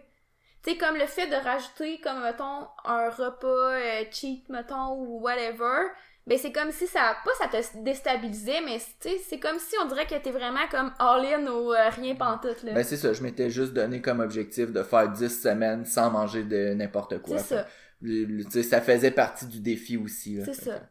Tu 0.63 0.71
sais, 0.71 0.77
comme 0.77 0.95
le 0.95 1.05
fait 1.05 1.27
de 1.27 1.35
rajouter, 1.35 1.99
comme, 2.01 2.23
mettons, 2.23 2.67
un 2.83 3.11
repas 3.11 3.73
euh, 3.73 4.03
cheat, 4.11 4.49
mettons, 4.49 4.93
ou 4.93 5.19
whatever, 5.21 5.91
ben 6.27 6.37
c'est 6.37 6.51
comme 6.51 6.71
si 6.71 6.85
ça, 6.87 7.15
pas 7.25 7.31
ça 7.39 7.47
te 7.47 7.77
déstabilisait, 7.83 8.61
mais 8.65 8.77
tu 8.77 9.09
sais, 9.09 9.17
c'est 9.27 9.39
comme 9.39 9.57
si 9.59 9.75
on 9.83 9.87
dirait 9.87 10.05
que 10.05 10.15
t'es 10.15 10.31
vraiment 10.31 10.67
comme 10.69 10.91
all-in 10.99 11.47
ou 11.47 11.73
euh, 11.73 11.89
rien 11.89 12.15
pantoute, 12.15 12.61
là. 12.63 12.73
Ben 12.73 12.83
c'est 12.83 12.97
ça, 12.97 13.13
je 13.13 13.23
m'étais 13.23 13.49
juste 13.49 13.73
donné 13.73 14.01
comme 14.01 14.19
objectif 14.19 14.71
de 14.71 14.83
faire 14.83 15.09
10 15.09 15.41
semaines 15.41 15.85
sans 15.85 16.11
manger 16.11 16.43
de 16.43 16.73
n'importe 16.73 17.19
quoi. 17.21 17.37
c'est 17.39 17.55
ça, 17.55 17.67
le- 18.01 18.25
le- 18.25 18.43
tu 18.45 18.51
sais, 18.51 18.63
ça 18.63 18.81
faisait 18.81 19.11
partie 19.11 19.47
du 19.47 19.59
défi 19.61 19.97
aussi. 19.97 20.35
là. 20.35 20.43
c'est 20.45 20.53
ça. 20.65 20.89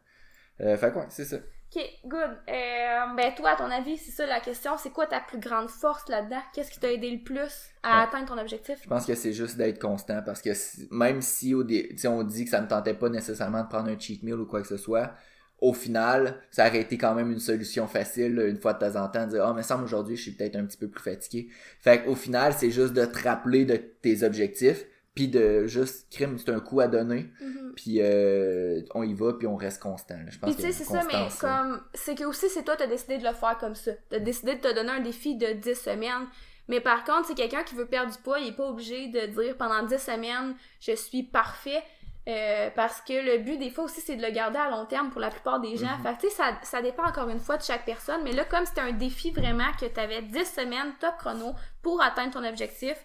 Euh, 0.59 0.75
fait 0.75 0.91
que 0.91 0.97
ouais, 0.97 1.05
c'est 1.09 1.23
ça. 1.25 1.37
Ok, 1.75 1.83
good. 2.05 2.19
Euh, 2.49 3.13
ben 3.17 3.33
toi, 3.35 3.51
à 3.51 3.55
ton 3.57 3.69
avis, 3.69 3.97
c'est 3.97 4.11
ça 4.11 4.25
la 4.25 4.39
question. 4.39 4.77
C'est 4.77 4.89
quoi 4.89 5.05
ta 5.05 5.19
plus 5.19 5.37
grande 5.39 5.69
force 5.69 6.07
là-dedans? 6.07 6.41
Qu'est-ce 6.53 6.71
qui 6.71 6.79
t'a 6.79 6.91
aidé 6.91 7.11
le 7.11 7.19
plus 7.23 7.51
à 7.83 7.97
Ouais. 7.97 8.03
atteindre 8.05 8.27
ton 8.33 8.37
objectif? 8.37 8.79
Je 8.83 8.87
pense 8.87 9.05
que 9.05 9.15
c'est 9.15 9.33
juste 9.33 9.57
d'être 9.57 9.79
constant 9.79 10.21
parce 10.25 10.41
que 10.41 10.53
si- 10.53 10.87
même 10.91 11.21
si 11.21 11.53
au 11.53 11.63
dé- 11.63 11.93
on 12.05 12.23
dit 12.23 12.45
que 12.45 12.51
ça 12.51 12.61
me 12.61 12.67
tentait 12.69 12.93
pas 12.93 13.09
nécessairement 13.09 13.63
de 13.63 13.67
prendre 13.67 13.89
un 13.89 13.99
cheat 13.99 14.23
meal 14.23 14.35
ou 14.35 14.45
quoi 14.45 14.61
que 14.61 14.67
ce 14.67 14.77
soit, 14.77 15.11
au 15.59 15.73
final, 15.73 16.41
ça 16.51 16.67
aurait 16.67 16.81
été 16.81 16.97
quand 16.97 17.13
même 17.15 17.31
une 17.31 17.39
solution 17.39 17.85
facile 17.87 18.39
une 18.47 18.57
fois 18.61 18.73
de 18.73 18.79
temps 18.79 18.95
en 19.03 19.09
temps 19.09 19.25
de 19.25 19.31
dire 19.31 19.45
ah 19.45 19.53
mais 19.53 19.63
semble 19.63 19.83
aujourd'hui 19.83 20.15
je 20.15 20.21
suis 20.21 20.31
peut-être 20.31 20.55
un 20.55 20.65
petit 20.65 20.77
peu 20.77 20.87
plus 20.87 21.03
fatigué. 21.03 21.49
Fait 21.81 22.01
qu'au 22.03 22.15
final, 22.15 22.53
c'est 22.53 22.71
juste 22.71 22.93
de 22.93 23.03
te 23.05 23.23
rappeler 23.27 23.65
de 23.65 23.75
tes 23.75 24.23
objectifs 24.23 24.85
puis 25.17 25.27
de 25.27 25.65
juste 25.65 26.07
crime 26.11 26.37
c'est 26.37 26.51
un 26.51 26.59
coup 26.59 26.79
à 26.79 26.87
donner 26.87 27.29
Mhm. 27.41 27.73
puis 27.75 27.97
euh, 28.01 28.81
on 28.93 29.03
y 29.03 29.13
va 29.13 29.33
puis 29.33 29.47
on 29.47 29.55
reste 29.55 29.81
constant. 29.81 30.15
Je 30.29 30.37
pense 30.39 30.53
Puis 30.55 30.63
tu 30.63 30.71
sais, 30.71 30.71
c'est 30.71 30.83
ça, 30.91 31.01
mais 31.07 31.13
là. 31.13 31.27
comme. 31.41 31.81
C'est 31.93 32.15
que 32.15 32.23
aussi, 32.23 32.47
c'est 32.49 32.63
toi, 32.63 32.75
t'as 32.77 32.87
décidé 32.87 33.17
de 33.17 33.23
le 33.23 33.33
faire 33.33 33.57
comme 33.59 33.75
ça. 33.75 33.91
T'as 34.09 34.19
décidé 34.19 34.55
de 34.55 34.61
te 34.61 34.73
donner 34.73 34.91
un 34.91 34.99
défi 35.01 35.35
de 35.35 35.47
10 35.53 35.73
semaines. 35.75 36.27
Mais 36.69 36.81
par 36.81 37.03
contre, 37.03 37.27
c'est 37.27 37.35
quelqu'un 37.35 37.63
qui 37.63 37.75
veut 37.75 37.85
perdre 37.87 38.11
du 38.11 38.17
poids, 38.19 38.39
il 38.39 38.49
est 38.49 38.55
pas 38.55 38.67
obligé 38.67 39.07
de 39.07 39.25
dire 39.27 39.55
pendant 39.57 39.83
10 39.83 39.97
semaines, 39.97 40.55
je 40.79 40.93
suis 40.93 41.23
parfait. 41.23 41.81
Euh, 42.27 42.69
parce 42.75 42.99
que 42.99 43.13
le 43.13 43.37
but, 43.41 43.57
des 43.57 43.69
fois 43.69 43.85
aussi, 43.85 44.01
c'est 44.01 44.17
de 44.17 44.21
le 44.21 44.31
garder 44.31 44.57
à 44.59 44.69
long 44.69 44.85
terme 44.85 45.09
pour 45.11 45.21
la 45.21 45.29
plupart 45.29 45.61
des 45.61 45.77
gens. 45.77 45.97
Fait 46.03 46.13
que, 46.15 46.21
tu 46.21 46.29
sais, 46.29 46.35
ça, 46.35 46.57
ça 46.61 46.81
dépend 46.81 47.05
encore 47.05 47.29
une 47.29 47.39
fois 47.39 47.55
de 47.55 47.63
chaque 47.63 47.85
personne. 47.85 48.19
Mais 48.25 48.33
là, 48.33 48.43
comme 48.43 48.65
c'était 48.65 48.81
un 48.81 48.91
défi 48.91 49.31
vraiment 49.31 49.71
que 49.79 49.85
t'avais 49.85 50.21
10 50.23 50.43
semaines 50.43 50.91
top 50.99 51.15
chrono 51.19 51.53
pour 51.81 52.01
atteindre 52.03 52.33
ton 52.33 52.43
objectif, 52.43 52.95
tu 52.97 53.03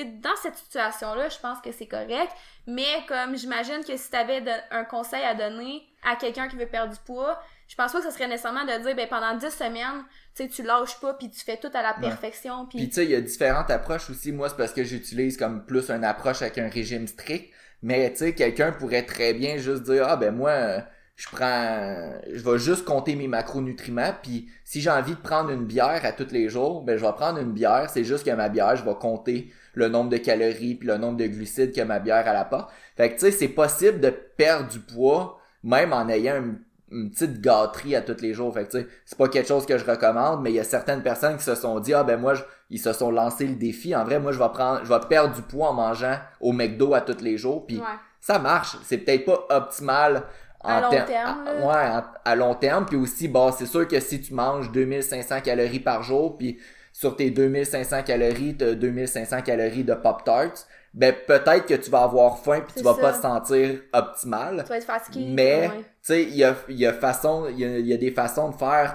sais, 0.00 0.04
dans 0.04 0.34
cette 0.42 0.56
situation-là, 0.56 1.28
je 1.28 1.38
pense 1.38 1.60
que 1.60 1.72
c'est 1.72 1.86
correct. 1.86 2.30
Mais 2.66 3.04
comme 3.08 3.36
j'imagine 3.36 3.84
que 3.86 3.96
si 3.96 4.10
t'avais 4.10 4.40
de- 4.40 4.50
un 4.70 4.84
conseil 4.84 5.22
à 5.22 5.34
donner 5.34 5.82
à 6.02 6.16
quelqu'un 6.16 6.48
qui 6.48 6.56
veut 6.56 6.66
perdre 6.66 6.92
du 6.92 6.98
poids, 7.00 7.40
je 7.68 7.74
pense 7.76 7.92
pas 7.92 8.00
que 8.00 8.04
ce 8.06 8.10
serait 8.10 8.28
nécessairement 8.28 8.64
de 8.64 8.82
dire, 8.82 8.94
ben, 8.94 9.08
pendant 9.08 9.34
10 9.36 9.50
semaines, 9.50 10.04
tu 10.34 10.42
sais, 10.44 10.48
tu 10.48 10.62
lâches 10.62 10.98
pas 11.00 11.14
puis 11.14 11.30
tu 11.30 11.40
fais 11.44 11.56
tout 11.56 11.70
à 11.74 11.82
la 11.82 11.94
perfection. 11.94 12.66
Puis 12.66 12.78
Puis, 12.78 12.88
tu 12.88 12.94
sais, 12.96 13.04
il 13.04 13.10
y 13.10 13.14
a 13.14 13.20
différentes 13.20 13.70
approches 13.70 14.10
aussi. 14.10 14.32
Moi, 14.32 14.48
c'est 14.48 14.56
parce 14.56 14.72
que 14.72 14.84
j'utilise 14.84 15.36
comme 15.36 15.64
plus 15.64 15.90
une 15.90 16.04
approche 16.04 16.42
avec 16.42 16.58
un 16.58 16.68
régime 16.68 17.06
strict. 17.06 17.52
Mais 17.82 18.10
tu 18.12 18.18
sais, 18.18 18.34
quelqu'un 18.34 18.72
pourrait 18.72 19.04
très 19.04 19.32
bien 19.34 19.56
juste 19.56 19.82
dire 19.84 20.06
Ah 20.08 20.16
ben 20.16 20.34
moi, 20.34 20.50
euh, 20.50 20.80
je 21.22 21.36
prends 21.36 22.12
je 22.32 22.42
vais 22.42 22.58
juste 22.58 22.84
compter 22.84 23.14
mes 23.14 23.28
macronutriments. 23.28 24.12
Puis 24.22 24.48
si 24.64 24.80
j'ai 24.80 24.90
envie 24.90 25.12
de 25.12 25.20
prendre 25.20 25.50
une 25.50 25.64
bière 25.66 26.00
à 26.04 26.10
tous 26.12 26.32
les 26.32 26.48
jours, 26.48 26.82
ben 26.82 26.98
je 26.98 27.04
vais 27.04 27.12
prendre 27.12 27.38
une 27.38 27.52
bière. 27.52 27.88
C'est 27.90 28.02
juste 28.04 28.24
que 28.26 28.30
ma 28.32 28.48
bière, 28.48 28.74
je 28.74 28.84
vais 28.84 28.94
compter 28.94 29.52
le 29.74 29.88
nombre 29.88 30.10
de 30.10 30.16
calories 30.16 30.74
puis 30.74 30.88
le 30.88 30.96
nombre 30.96 31.16
de 31.18 31.26
glucides 31.26 31.72
que 31.74 31.80
ma 31.82 32.00
bière 32.00 32.26
elle 32.26 32.36
apporte. 32.36 32.72
Fait 32.96 33.08
que 33.10 33.14
tu 33.14 33.20
sais, 33.20 33.30
c'est 33.30 33.48
possible 33.48 34.00
de 34.00 34.10
perdre 34.10 34.68
du 34.68 34.80
poids 34.80 35.38
même 35.62 35.92
en 35.92 36.08
ayant 36.08 36.38
une, 36.38 36.58
une 36.90 37.10
petite 37.12 37.40
gâterie 37.40 37.94
à 37.94 38.02
tous 38.02 38.20
les 38.20 38.34
jours. 38.34 38.52
Fait 38.52 38.64
que 38.66 38.72
tu 38.72 38.80
sais, 38.80 38.88
c'est 39.04 39.16
pas 39.16 39.28
quelque 39.28 39.46
chose 39.46 39.64
que 39.64 39.78
je 39.78 39.84
recommande, 39.84 40.42
mais 40.42 40.50
il 40.50 40.56
y 40.56 40.60
a 40.60 40.64
certaines 40.64 41.04
personnes 41.04 41.36
qui 41.36 41.44
se 41.44 41.54
sont 41.54 41.78
dit 41.78 41.94
ah 41.94 42.02
ben 42.02 42.18
moi 42.18 42.34
je- 42.34 42.42
ils 42.68 42.80
se 42.80 42.92
sont 42.92 43.12
lancé 43.12 43.46
le 43.46 43.54
défi. 43.54 43.94
En 43.94 44.02
vrai, 44.04 44.18
moi 44.18 44.32
je 44.32 44.40
vais 44.40 44.48
prendre 44.48 44.80
je 44.82 44.88
vais 44.88 44.98
perdre 45.08 45.36
du 45.36 45.42
poids 45.42 45.68
en 45.68 45.74
mangeant 45.74 46.18
au 46.40 46.52
McDo 46.52 46.94
à 46.94 47.00
tous 47.00 47.22
les 47.22 47.38
jours. 47.38 47.64
Puis 47.64 47.76
ouais. 47.76 47.84
ça 48.20 48.40
marche. 48.40 48.76
C'est 48.82 48.98
peut-être 48.98 49.24
pas 49.24 49.46
optimal 49.56 50.24
À 50.64 50.80
long 50.80 50.90
ter- 50.90 51.06
terme, 51.06 51.44
à- 51.46 51.66
ouais, 51.66 52.02
à 52.24 52.36
long 52.36 52.54
terme. 52.54 52.86
Puis 52.86 52.96
aussi, 52.96 53.28
bon, 53.28 53.50
c'est 53.52 53.66
sûr 53.66 53.86
que 53.88 53.98
si 54.00 54.20
tu 54.20 54.34
manges 54.34 54.70
2500 54.72 55.40
calories 55.40 55.80
par 55.80 56.02
jour, 56.02 56.36
puis 56.38 56.58
sur 56.92 57.16
tes 57.16 57.30
2500 57.30 58.02
calories, 58.02 58.56
t'as 58.56 58.74
2500 58.74 59.42
calories 59.42 59.84
de 59.84 59.94
Pop-Tarts, 59.94 60.66
ben 60.94 61.14
peut-être 61.26 61.64
que 61.66 61.74
tu 61.74 61.90
vas 61.90 62.02
avoir 62.02 62.38
faim 62.38 62.60
puis 62.66 62.74
tu 62.76 62.82
vas 62.82 62.94
pas 62.94 63.12
te 63.12 63.22
sentir 63.22 63.80
optimal. 63.94 64.62
Tu 64.64 64.68
vas 64.68 64.76
être 64.76 64.84
fatigué. 64.84 65.26
Mais, 65.30 65.60
ouais. 65.68 65.78
tu 65.78 65.84
sais, 66.02 66.22
il 66.24 66.36
y 66.36 66.44
a, 66.44 66.54
il 66.68 66.78
y 66.78 66.86
a 66.86 66.92
façon, 66.92 67.46
il 67.48 67.58
y 67.58 67.64
a, 67.64 67.78
il 67.78 67.86
y 67.86 67.94
a 67.94 67.96
des 67.96 68.10
façons 68.10 68.50
de 68.50 68.56
faire 68.56 68.94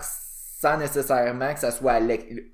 sans 0.60 0.77
nécessairement 0.77 1.53
que 1.53 1.60
ça 1.60 1.71
soit 1.71 1.93
à 1.93 2.01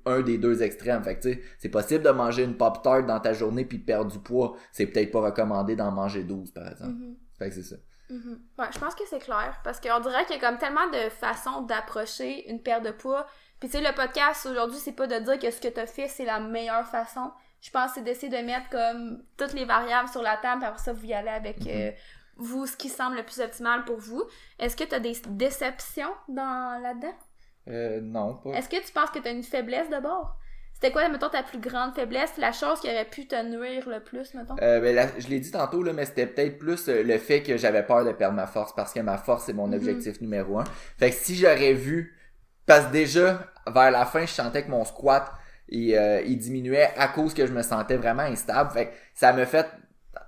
un 0.06 0.20
des 0.20 0.38
deux 0.38 0.62
extrêmes. 0.62 1.02
Fait 1.02 1.16
que, 1.16 1.22
tu 1.22 1.32
sais, 1.34 1.40
c'est 1.58 1.68
possible 1.70 2.04
de 2.04 2.10
manger 2.10 2.44
une 2.44 2.56
pop 2.56 2.82
tart 2.82 3.04
dans 3.04 3.20
ta 3.20 3.32
journée 3.32 3.64
puis 3.64 3.78
de 3.78 3.84
perdre 3.84 4.10
du 4.10 4.18
poids. 4.18 4.56
C'est 4.72 4.86
peut-être 4.86 5.10
pas 5.10 5.20
recommandé 5.20 5.74
d'en 5.76 5.90
manger 5.90 6.22
12, 6.22 6.50
par 6.50 6.68
exemple. 6.68 6.92
Mhm. 6.92 7.14
Fait 7.38 7.48
que 7.48 7.54
c'est 7.54 7.62
ça. 7.62 7.76
Mhm. 8.10 8.40
Ouais, 8.58 8.66
je 8.72 8.78
pense 8.78 8.94
que 8.94 9.04
c'est 9.08 9.18
clair. 9.18 9.58
Parce 9.64 9.80
qu'on 9.80 10.00
dirait 10.00 10.24
qu'il 10.26 10.36
y 10.36 10.38
a 10.38 10.48
comme 10.48 10.58
tellement 10.58 10.88
de 10.88 11.08
façons 11.10 11.62
d'approcher 11.62 12.48
une 12.50 12.62
perte 12.62 12.84
de 12.84 12.90
poids. 12.90 13.26
Puis 13.60 13.68
tu 13.68 13.78
sais, 13.78 13.82
le 13.82 13.94
podcast 13.94 14.46
aujourd'hui, 14.46 14.78
c'est 14.78 14.92
pas 14.92 15.06
de 15.06 15.18
dire 15.20 15.38
que 15.38 15.50
ce 15.50 15.60
que 15.60 15.68
t'as 15.68 15.86
fait, 15.86 16.08
c'est 16.08 16.24
la 16.24 16.40
meilleure 16.40 16.86
façon. 16.86 17.32
Je 17.60 17.70
pense 17.70 17.90
que 17.90 17.94
c'est 17.94 18.02
d'essayer 18.02 18.28
de 18.28 18.44
mettre 18.44 18.68
comme 18.68 19.24
toutes 19.38 19.54
les 19.54 19.64
variables 19.64 20.08
sur 20.08 20.22
la 20.22 20.36
table, 20.36 20.60
puis 20.60 20.68
après 20.68 20.82
ça, 20.82 20.92
vous 20.92 21.06
y 21.06 21.14
allez 21.14 21.30
avec 21.30 21.66
euh, 21.66 21.92
vous, 22.36 22.66
ce 22.66 22.76
qui 22.76 22.90
semble 22.90 23.16
le 23.16 23.22
plus 23.22 23.40
optimal 23.40 23.84
pour 23.84 23.96
vous. 23.96 24.22
Est-ce 24.58 24.76
que 24.76 24.84
t'as 24.84 24.98
des 25.00 25.16
déceptions 25.28 26.12
dans 26.28 26.82
là-dedans? 26.82 27.14
Euh, 27.68 28.02
non, 28.02 28.34
pas. 28.34 28.50
Est-ce 28.50 28.68
que 28.68 28.84
tu 28.84 28.92
penses 28.92 29.10
que 29.10 29.18
t'as 29.18 29.32
une 29.32 29.42
faiblesse 29.42 29.88
d'abord? 29.88 30.36
C'était 30.74 30.92
quoi, 30.92 31.08
mettons, 31.08 31.28
ta 31.30 31.42
plus 31.42 31.58
grande 31.60 31.94
faiblesse? 31.94 32.32
La 32.36 32.52
chose 32.52 32.80
qui 32.80 32.88
aurait 32.88 33.04
pu 33.08 33.26
te 33.26 33.40
nuire 33.42 33.88
le 33.88 34.00
plus, 34.00 34.34
mettons? 34.34 34.56
Euh, 34.60 34.80
ben, 34.80 34.94
la- 34.94 35.18
je 35.18 35.28
l'ai 35.28 35.40
dit 35.40 35.50
tantôt, 35.50 35.82
là, 35.82 35.92
mais 35.92 36.04
c'était 36.04 36.26
peut-être 36.26 36.58
plus 36.58 36.88
euh, 36.88 37.02
le 37.02 37.18
fait 37.18 37.42
que 37.42 37.56
j'avais 37.56 37.82
peur 37.84 38.04
de 38.04 38.12
perdre 38.12 38.36
ma 38.36 38.46
force 38.46 38.74
parce 38.74 38.92
que 38.92 39.00
ma 39.00 39.16
force, 39.18 39.44
c'est 39.46 39.52
mon 39.52 39.68
Mhm. 39.68 39.74
objectif 39.74 40.20
numéro 40.20 40.58
un. 40.58 40.64
Fait 40.98 41.10
que 41.10 41.16
si 41.16 41.36
j'aurais 41.36 41.72
vu, 41.72 42.16
parce 42.66 42.86
que 42.86 42.92
déjà, 42.92 43.52
vers 43.66 43.90
la 43.90 44.04
fin, 44.04 44.26
je 44.26 44.32
sentais 44.32 44.64
que 44.64 44.70
mon 44.70 44.84
squat, 44.84 45.32
il, 45.68 45.94
euh, 45.94 46.20
il 46.22 46.36
diminuait 46.38 46.90
à 46.96 47.08
cause 47.08 47.32
que 47.34 47.46
je 47.46 47.52
me 47.52 47.62
sentais 47.62 47.96
vraiment 47.96 48.22
instable. 48.24 48.70
Fait 48.72 48.86
que 48.88 48.92
ça 49.14 49.32
me 49.32 49.44
fait 49.46 49.66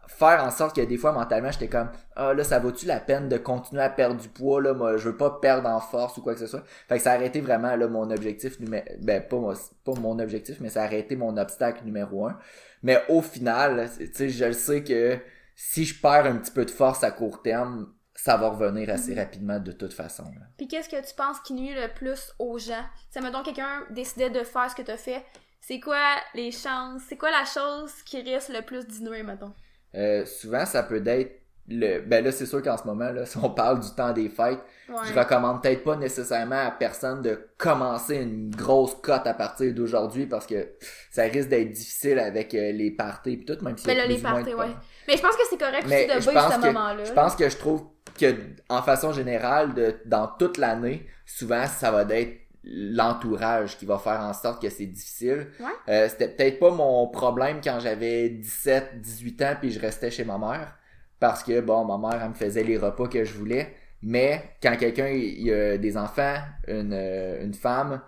faire 0.09 0.42
en 0.45 0.51
sorte 0.51 0.75
que 0.77 0.81
des 0.83 0.97
fois, 0.97 1.12
mentalement, 1.12 1.51
j'étais 1.51 1.69
comme, 1.69 1.90
ah 2.14 2.33
là, 2.35 2.45
ça 2.45 2.59
vaut-tu 2.59 2.87
la 2.87 3.01
peine 3.01 3.29
de 3.29 3.37
continuer 3.38 3.83
à 3.83 3.90
perdre 3.90 4.21
du 4.21 4.29
poids, 4.29 4.61
là, 4.62 4.73
moi, 4.75 4.97
je 4.97 5.09
veux 5.09 5.16
pas 5.16 5.31
perdre 5.40 5.69
en 5.69 5.81
force 5.81 6.16
ou 6.16 6.23
quoi 6.23 6.35
que 6.35 6.40
ce 6.40 6.47
soit. 6.47 6.62
Fait 6.88 6.97
que 6.99 7.03
ça 7.03 7.12
a 7.12 7.14
arrêté 7.14 7.40
vraiment, 7.40 7.75
là, 7.77 7.88
mon 7.88 8.11
objectif 8.11 8.59
numéro, 8.61 8.85
ben, 9.01 9.23
pas, 9.27 9.37
mon- 9.37 9.55
pas 9.85 10.01
mon 10.01 10.19
objectif, 10.19 10.61
mais 10.61 10.69
ça 10.69 10.83
a 10.83 10.85
arrêté 10.85 11.16
mon 11.16 11.37
obstacle 11.37 11.85
numéro 11.85 12.27
un. 12.27 12.38
Mais 12.83 13.03
au 13.09 13.21
final, 13.23 13.88
tu 13.99 14.11
sais, 14.12 14.29
je 14.29 14.45
le 14.45 14.53
sais 14.53 14.85
que 14.85 15.19
si 15.55 15.85
je 15.85 16.01
perds 16.01 16.27
un 16.27 16.37
petit 16.37 16.53
peu 16.53 16.64
de 16.64 16.71
force 16.71 17.03
à 17.03 17.11
court 17.11 17.42
terme, 17.42 17.92
ça 18.14 18.37
va 18.37 18.49
revenir 18.49 18.88
assez 18.90 19.12
Mhm. 19.12 19.19
rapidement 19.19 19.59
de 19.61 19.73
toute 19.73 19.92
façon. 19.92 20.25
là. 20.25 20.47
Puis 20.57 20.69
qu'est-ce 20.69 20.88
que 20.88 21.07
tu 21.07 21.14
penses 21.14 21.40
qui 21.40 21.53
nuit 21.55 21.75
le 21.75 21.92
plus 21.92 22.33
aux 22.38 22.59
gens? 22.59 22.85
Si, 23.11 23.21
mettons, 23.21 23.42
quelqu'un 23.42 23.83
décidait 23.90 24.31
de 24.31 24.42
faire 24.42 24.71
ce 24.71 24.75
que 24.77 24.83
t'as 24.83 24.97
fait, 24.97 25.23
c'est 25.61 25.81
quoi 25.81 25.99
les 26.35 26.51
chances? 26.51 27.03
C'est 27.09 27.16
quoi 27.16 27.31
la 27.31 27.45
chose 27.45 27.92
qui 28.07 28.23
risque 28.23 28.49
le 28.51 28.62
plus 28.62 28.87
nuire, 29.03 29.25
mettons? 29.25 29.53
Euh, 29.96 30.24
souvent, 30.26 30.64
ça 30.66 30.82
peut 30.82 31.02
être 31.06 31.40
le. 31.68 32.00
Ben 32.00 32.22
là, 32.24 32.30
c'est 32.32 32.46
sûr 32.46 32.62
qu'en 32.62 32.76
ce 32.76 32.85
moment, 32.85 33.11
là, 33.11 33.24
si 33.26 33.37
on 33.38 33.50
parle 33.50 33.80
du 33.80 33.90
temps 33.94 34.12
des 34.12 34.28
fêtes, 34.28 34.61
Ouais. 34.88 34.98
je 35.12 35.18
recommande 35.18 35.61
peut-être 35.64 35.82
pas 35.82 35.96
nécessairement 35.96 36.64
à 36.68 36.70
personne 36.70 37.20
de 37.20 37.48
commencer 37.59 38.18
une 38.18 38.50
grosse 38.54 38.94
cote 39.02 39.26
à 39.26 39.35
partir 39.35 39.74
d'aujourd'hui 39.74 40.26
parce 40.26 40.46
que 40.46 40.68
ça 41.11 41.24
risque 41.24 41.48
d'être 41.48 41.72
difficile 41.72 42.20
avec 42.20 42.54
euh, 42.54 42.70
les 42.70 42.92
parties 42.92 43.32
et 43.32 43.44
tout, 43.44 43.56
même 43.64 43.76
si 43.76 43.85
Ben 43.85 43.96
là, 43.96 44.06
les 44.06 44.18
parties, 44.18 44.54
ouais. 44.54 44.66
Mais 45.09 45.16
je 45.16 45.22
pense 45.22 45.35
que 45.35 45.42
c'est 45.50 45.59
correct 45.59 45.87
Mais 45.88 46.04
aussi 46.16 46.26
de 46.28 46.30
vivre 46.30 46.52
ce 46.52 46.66
moment-là. 46.66 47.02
je 47.04 47.12
pense 47.12 47.35
que 47.35 47.48
je 47.48 47.56
trouve 47.56 47.82
que 48.16 48.32
en 48.68 48.80
façon 48.80 49.12
générale, 49.12 49.74
de, 49.74 49.96
dans 50.04 50.28
toute 50.38 50.56
l'année, 50.56 51.04
souvent 51.24 51.66
ça 51.66 51.90
va 51.90 52.02
être 52.14 52.32
l'entourage 52.66 53.79
qui 53.79 53.87
va 53.87 53.98
faire 53.98 54.20
en 54.20 54.33
sorte 54.33 54.61
que 54.62 54.68
c'est 54.70 54.87
difficile. 54.87 55.48
Ouais. 55.61 55.66
Euh, 55.88 56.09
C'était 56.09 56.29
peut-être 56.29 56.59
pas 56.59 56.70
mon 56.70 57.09
problème 57.09 57.61
quand 57.62 57.79
j'avais 57.81 58.29
17, 58.31 59.00
18 59.00 59.42
ans 59.42 59.55
puis 59.61 59.70
je 59.70 59.81
restais 59.81 60.11
chez 60.11 60.24
ma 60.24 60.38
mère 60.38 60.76
parce 61.20 61.42
que 61.42 61.61
bon, 61.61 61.85
ma 61.85 61.96
mère 61.98 62.20
elle 62.22 62.31
me 62.31 62.35
faisait 62.35 62.64
les 62.64 62.76
repas 62.79 63.09
que 63.09 63.24
je 63.24 63.35
voulais. 63.35 63.74
Mais 64.02 64.42
quand 64.62 64.76
quelqu'un 64.76 65.09
il 65.09 65.52
a 65.52 65.79
des 65.79 65.96
enfants, 65.96 66.35
une, 66.68 66.92
une 66.92 67.55
femme, 67.55 68.02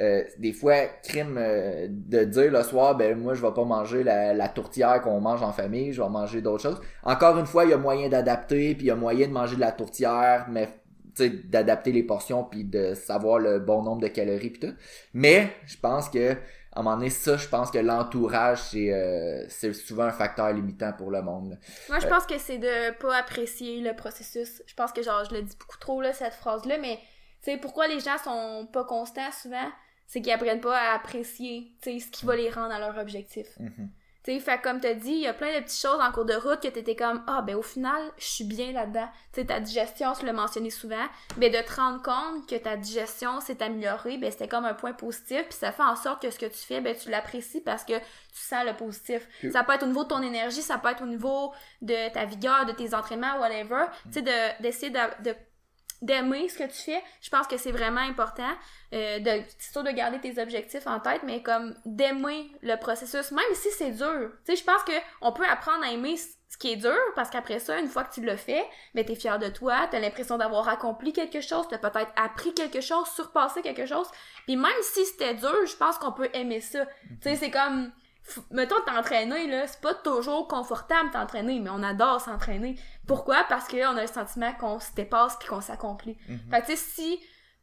euh, 0.00 0.22
des 0.38 0.52
fois, 0.52 0.86
crime 1.02 1.36
euh, 1.38 1.86
de 1.90 2.24
dire 2.24 2.52
le 2.52 2.62
soir, 2.62 2.96
ben 2.96 3.18
moi 3.18 3.34
je 3.34 3.42
vais 3.42 3.52
pas 3.52 3.64
manger 3.64 4.04
la, 4.04 4.32
la 4.34 4.48
tourtière 4.48 5.00
qu'on 5.02 5.20
mange 5.20 5.42
en 5.42 5.52
famille, 5.52 5.92
je 5.92 6.02
vais 6.02 6.08
manger 6.08 6.42
d'autres 6.42 6.62
choses. 6.62 6.80
Encore 7.02 7.38
une 7.38 7.46
fois, 7.46 7.64
il 7.64 7.70
y 7.70 7.72
a 7.74 7.76
moyen 7.78 8.08
d'adapter, 8.08 8.74
puis 8.74 8.84
il 8.86 8.88
y 8.88 8.90
a 8.90 8.96
moyen 8.96 9.26
de 9.28 9.32
manger 9.32 9.56
de 9.56 9.60
la 9.60 9.72
tourtière, 9.72 10.46
mais 10.50 10.68
d'adapter 11.44 11.92
les 11.92 12.02
portions 12.02 12.44
puis 12.44 12.64
de 12.64 12.94
savoir 12.94 13.38
le 13.38 13.58
bon 13.58 13.82
nombre 13.82 14.02
de 14.02 14.08
calories 14.08 14.50
puis 14.50 14.60
tout. 14.60 14.74
Mais 15.12 15.50
je 15.66 15.76
pense 15.76 16.08
que 16.08 16.36
à 16.72 16.80
un 16.80 16.82
moment 16.84 16.96
donné, 16.96 17.10
ça, 17.10 17.36
je 17.36 17.48
pense 17.48 17.70
que 17.70 17.78
l'entourage, 17.78 18.58
c'est 18.62 18.92
euh, 18.92 19.44
c'est 19.48 19.72
souvent 19.72 20.04
un 20.04 20.12
facteur 20.12 20.52
limitant 20.52 20.92
pour 20.92 21.10
le 21.10 21.20
monde. 21.20 21.50
là. 21.50 21.56
Moi, 21.88 21.98
je 21.98 22.06
pense 22.06 22.26
que 22.26 22.38
c'est 22.38 22.58
de 22.58 22.96
pas 22.98 23.16
apprécier 23.16 23.80
le 23.80 23.94
processus. 23.94 24.62
Je 24.66 24.74
pense 24.74 24.92
que, 24.92 25.02
genre, 25.02 25.24
je 25.28 25.34
le 25.34 25.42
dis 25.42 25.56
beaucoup 25.58 25.78
trop, 25.78 26.00
là, 26.00 26.12
cette 26.12 26.34
phrase-là, 26.34 26.78
mais, 26.78 26.96
tu 27.42 27.50
sais, 27.50 27.56
pourquoi 27.56 27.88
les 27.88 27.98
gens 27.98 28.18
sont 28.22 28.68
pas 28.72 28.84
constants 28.84 29.32
souvent? 29.32 29.68
C'est 30.06 30.20
qu'ils 30.20 30.32
apprennent 30.32 30.60
pas 30.60 30.78
à 30.78 30.94
apprécier, 30.94 31.72
tu 31.82 31.98
sais, 31.98 32.06
ce 32.06 32.10
qui 32.10 32.24
va 32.24 32.36
les 32.36 32.50
rendre 32.50 32.72
à 32.72 32.78
leur 32.78 32.96
objectif. 32.98 33.48
Mhm. 33.58 33.90
Tu 34.22 34.32
sais, 34.34 34.40
fait 34.40 34.60
comme 34.60 34.80
t'as 34.80 34.92
dit, 34.92 35.12
il 35.12 35.20
y 35.20 35.26
a 35.26 35.32
plein 35.32 35.54
de 35.58 35.64
petites 35.64 35.80
choses 35.80 35.98
en 36.00 36.12
cours 36.12 36.26
de 36.26 36.34
route 36.34 36.60
que 36.60 36.68
t'étais 36.68 36.94
comme 36.94 37.22
ah 37.26 37.40
ben 37.40 37.56
au 37.56 37.62
final 37.62 38.02
je 38.18 38.24
suis 38.26 38.44
bien 38.44 38.70
là-dedans. 38.72 39.08
Tu 39.32 39.40
sais 39.40 39.46
ta 39.46 39.60
digestion, 39.60 40.12
tu 40.12 40.26
l'as 40.26 40.34
mentionné 40.34 40.68
souvent, 40.68 41.06
mais 41.38 41.48
de 41.48 41.58
te 41.58 41.74
rendre 41.74 42.02
compte 42.02 42.46
que 42.46 42.56
ta 42.56 42.76
digestion 42.76 43.40
s'est 43.40 43.62
améliorée, 43.62 44.18
ben 44.18 44.30
c'était 44.30 44.46
comme 44.48 44.66
un 44.66 44.74
point 44.74 44.92
positif, 44.92 45.44
puis 45.48 45.56
ça 45.58 45.72
fait 45.72 45.82
en 45.82 45.96
sorte 45.96 46.20
que 46.20 46.30
ce 46.30 46.38
que 46.38 46.46
tu 46.46 46.58
fais, 46.58 46.82
ben 46.82 46.94
tu 46.94 47.08
l'apprécies 47.10 47.62
parce 47.62 47.82
que 47.84 47.98
tu 47.98 48.02
sens 48.34 48.64
le 48.66 48.74
positif. 48.76 49.26
Puis- 49.38 49.52
Ça 49.52 49.64
peut 49.64 49.72
être 49.72 49.84
au 49.84 49.86
niveau 49.86 50.02
de 50.04 50.08
ton 50.08 50.20
énergie, 50.22 50.60
ça 50.62 50.76
peut 50.76 50.90
être 50.90 51.02
au 51.02 51.06
niveau 51.06 51.52
de 51.80 52.12
ta 52.12 52.26
vigueur, 52.26 52.66
de 52.66 52.72
tes 52.72 52.94
entraînements, 52.94 53.38
whatever. 53.40 53.86
Tu 54.06 54.12
sais 54.14 54.22
de 54.22 54.62
d'essayer 54.62 54.90
de, 54.90 54.98
de 55.24 55.34
d'aimer 56.02 56.48
ce 56.48 56.58
que 56.58 56.64
tu 56.64 56.82
fais, 56.90 57.02
je 57.20 57.30
pense 57.30 57.46
que 57.46 57.56
c'est 57.56 57.72
vraiment 57.72 58.00
important. 58.00 58.50
Euh, 58.92 59.18
de, 59.18 59.42
c'est 59.58 59.72
sûr 59.72 59.82
de 59.82 59.90
garder 59.90 60.18
tes 60.20 60.40
objectifs 60.40 60.86
en 60.86 61.00
tête, 61.00 61.22
mais 61.24 61.42
comme 61.42 61.74
d'aimer 61.84 62.50
le 62.62 62.76
processus, 62.76 63.30
même 63.32 63.54
si 63.54 63.70
c'est 63.70 63.92
dur. 63.92 64.30
Tu 64.44 64.52
sais, 64.52 64.56
je 64.56 64.64
pense 64.64 64.82
que 64.84 64.92
on 65.20 65.32
peut 65.32 65.46
apprendre 65.46 65.84
à 65.84 65.90
aimer 65.90 66.16
ce 66.16 66.58
qui 66.58 66.72
est 66.72 66.76
dur, 66.76 66.96
parce 67.14 67.30
qu'après 67.30 67.60
ça, 67.60 67.78
une 67.78 67.86
fois 67.86 68.04
que 68.04 68.12
tu 68.12 68.24
l'as 68.24 68.36
fait, 68.36 68.64
ben 68.94 69.04
t'es 69.04 69.14
fier 69.14 69.38
de 69.38 69.48
toi, 69.48 69.86
t'as 69.90 70.00
l'impression 70.00 70.36
d'avoir 70.36 70.68
accompli 70.68 71.12
quelque 71.12 71.40
chose, 71.40 71.66
t'as 71.68 71.78
peut-être 71.78 72.10
appris 72.16 72.52
quelque 72.54 72.80
chose, 72.80 73.06
surpassé 73.14 73.62
quelque 73.62 73.86
chose. 73.86 74.08
Puis 74.46 74.56
même 74.56 74.72
si 74.82 75.04
c'était 75.06 75.34
dur, 75.34 75.66
je 75.66 75.76
pense 75.76 75.98
qu'on 75.98 76.12
peut 76.12 76.28
aimer 76.32 76.60
ça. 76.60 76.86
Tu 76.86 77.16
sais, 77.22 77.36
c'est 77.36 77.50
comme 77.50 77.92
mettons 78.50 78.80
t'entraîner 78.86 79.46
là, 79.46 79.66
c'est 79.66 79.80
pas 79.80 79.94
toujours 79.94 80.48
confortable 80.48 81.10
t'entraîner, 81.10 81.60
mais 81.60 81.70
on 81.70 81.82
adore 81.82 82.20
s'entraîner. 82.20 82.78
Pourquoi? 83.06 83.44
Parce 83.48 83.68
qu'on 83.68 83.96
a 83.96 84.00
le 84.02 84.06
sentiment 84.06 84.52
qu'on 84.54 84.78
se 84.80 84.92
dépasse 84.94 85.36
puis 85.36 85.48
qu'on 85.48 85.60
s'accomplit. 85.60 86.16
Mhm. 86.28 86.38
Fait 86.50 86.60
que 86.62 86.66
tu 86.66 86.72
sais 86.72 86.76
si 86.76 87.20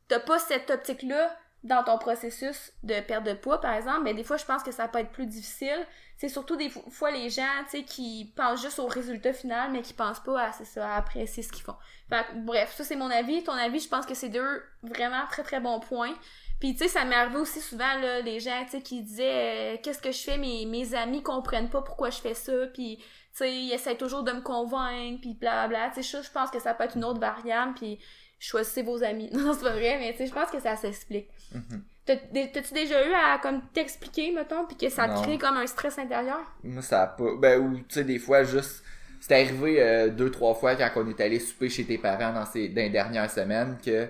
t'as 0.08 0.19
pas 0.19 0.39
cette 0.39 0.69
optique 0.69 1.03
là 1.03 1.36
dans 1.63 1.84
ton 1.84 1.97
processus 1.97 2.71
de 2.84 2.99
perte 3.01 3.23
de 3.25 3.34
poids 3.34 3.60
par 3.60 3.73
exemple, 3.73 4.01
mais 4.03 4.13
des 4.13 4.23
fois 4.23 4.38
je 4.38 4.45
pense 4.45 4.63
que 4.63 4.71
ça 4.71 4.88
peut 4.88 4.99
être 4.99 5.12
plus 5.12 5.25
difficile. 5.25 5.86
C'est 6.15 6.30
surtout 6.30 6.56
des 6.56 6.69
fo- 6.69 6.89
fois 6.89 7.12
les 7.12 7.30
gens, 7.30 7.43
tu 7.69 7.77
sais 7.80 7.84
qui 7.84 8.32
pensent 8.36 8.62
juste 8.62 8.80
au 8.80 8.88
résultat 8.88 9.34
final 9.34 9.71
mais 9.71 9.82
qui 9.82 9.93
pensent 9.93 10.19
pas 10.23 10.39
à 10.41 10.51
c'est 10.51 10.65
ça, 10.65 10.88
à 10.93 10.97
apprécier 10.97 11.43
ce 11.43 11.51
qu'ils 11.51 11.63
font. 11.63 11.75
Fait 12.10 12.23
que, 12.25 12.38
bref, 12.45 12.73
ça 12.75 12.84
c'est 12.84 12.95
mon 12.95 13.10
avis, 13.10 13.43
ton 13.43 13.53
avis, 13.53 13.80
je 13.80 13.89
pense 13.89 14.06
que 14.06 14.13
c'est 14.13 14.30
deux 14.30 14.63
vraiment 14.84 15.25
très 15.30 15.43
très 15.43 15.60
bons 15.60 15.80
points. 15.80 16.13
Puis 16.59 16.73
tu 16.73 16.79
sais, 16.79 16.87
ça 16.87 17.05
m'est 17.05 17.15
arrivé 17.15 17.37
aussi 17.37 17.61
souvent 17.61 17.93
là, 18.01 18.21
les 18.21 18.39
gens 18.39 18.63
tu 18.65 18.71
sais 18.71 18.81
qui 18.81 19.03
disaient 19.03 19.75
euh, 19.75 19.77
qu'est-ce 19.83 20.01
que 20.01 20.11
je 20.11 20.19
fais, 20.19 20.37
mes 20.37 20.65
mes 20.65 20.95
amis 20.95 21.21
comprennent 21.21 21.69
pas 21.69 21.81
pourquoi 21.81 22.09
je 22.09 22.17
fais 22.17 22.33
ça, 22.33 22.51
puis 22.73 22.97
tu 22.97 23.03
sais 23.33 23.53
ils 23.53 23.71
essaient 23.73 23.95
toujours 23.95 24.23
de 24.23 24.31
me 24.31 24.41
convaincre, 24.41 25.21
puis 25.21 25.35
blablabla. 25.35 25.91
Tu 25.93 26.01
sais, 26.01 26.21
je 26.23 26.31
pense 26.31 26.49
que 26.49 26.59
ça 26.59 26.73
peut 26.73 26.83
être 26.83 26.97
une 26.97 27.05
autre 27.05 27.19
variable, 27.19 27.73
puis 27.75 27.99
choisissez 28.39 28.83
vos 28.83 29.03
amis. 29.03 29.29
Non, 29.33 29.53
c'est 29.53 29.63
pas 29.63 29.73
vrai, 29.73 29.97
mais 29.99 30.11
tu 30.13 30.19
sais, 30.19 30.27
je 30.27 30.33
pense 30.33 30.49
que 30.49 30.59
ça 30.59 30.75
s'explique. 30.75 31.29
Mhm. 31.53 31.83
T'as-tu 32.05 32.73
déjà 32.73 33.05
eu 33.05 33.13
à 33.13 33.37
comme 33.37 33.61
t'expliquer, 33.73 34.31
mettons, 34.31 34.65
puis 34.65 34.77
que 34.77 34.89
ça 34.89 35.09
te 35.09 35.21
crée 35.23 35.37
comme 35.37 35.57
un 35.57 35.67
stress 35.67 35.99
intérieur? 35.99 36.39
Moi, 36.63 36.81
ça 36.81 37.03
a 37.03 37.07
pas. 37.07 37.35
Ben, 37.37 37.59
ou, 37.59 37.77
tu 37.79 37.85
sais, 37.89 38.03
des 38.03 38.19
fois, 38.19 38.43
juste. 38.43 38.83
C'est 39.19 39.33
arrivé 39.33 39.81
euh, 39.81 40.09
deux, 40.09 40.29
trois 40.29 40.53
fois 40.53 40.75
quand 40.75 40.89
on 40.95 41.09
est 41.09 41.19
allé 41.19 41.39
souper 41.39 41.69
chez 41.69 41.83
tes 41.83 41.97
parents 41.97 42.31
dans, 42.31 42.45
ces, 42.45 42.69
dans 42.69 42.81
les 42.81 42.89
dernières 42.89 43.29
semaines 43.29 43.77
que. 43.83 44.07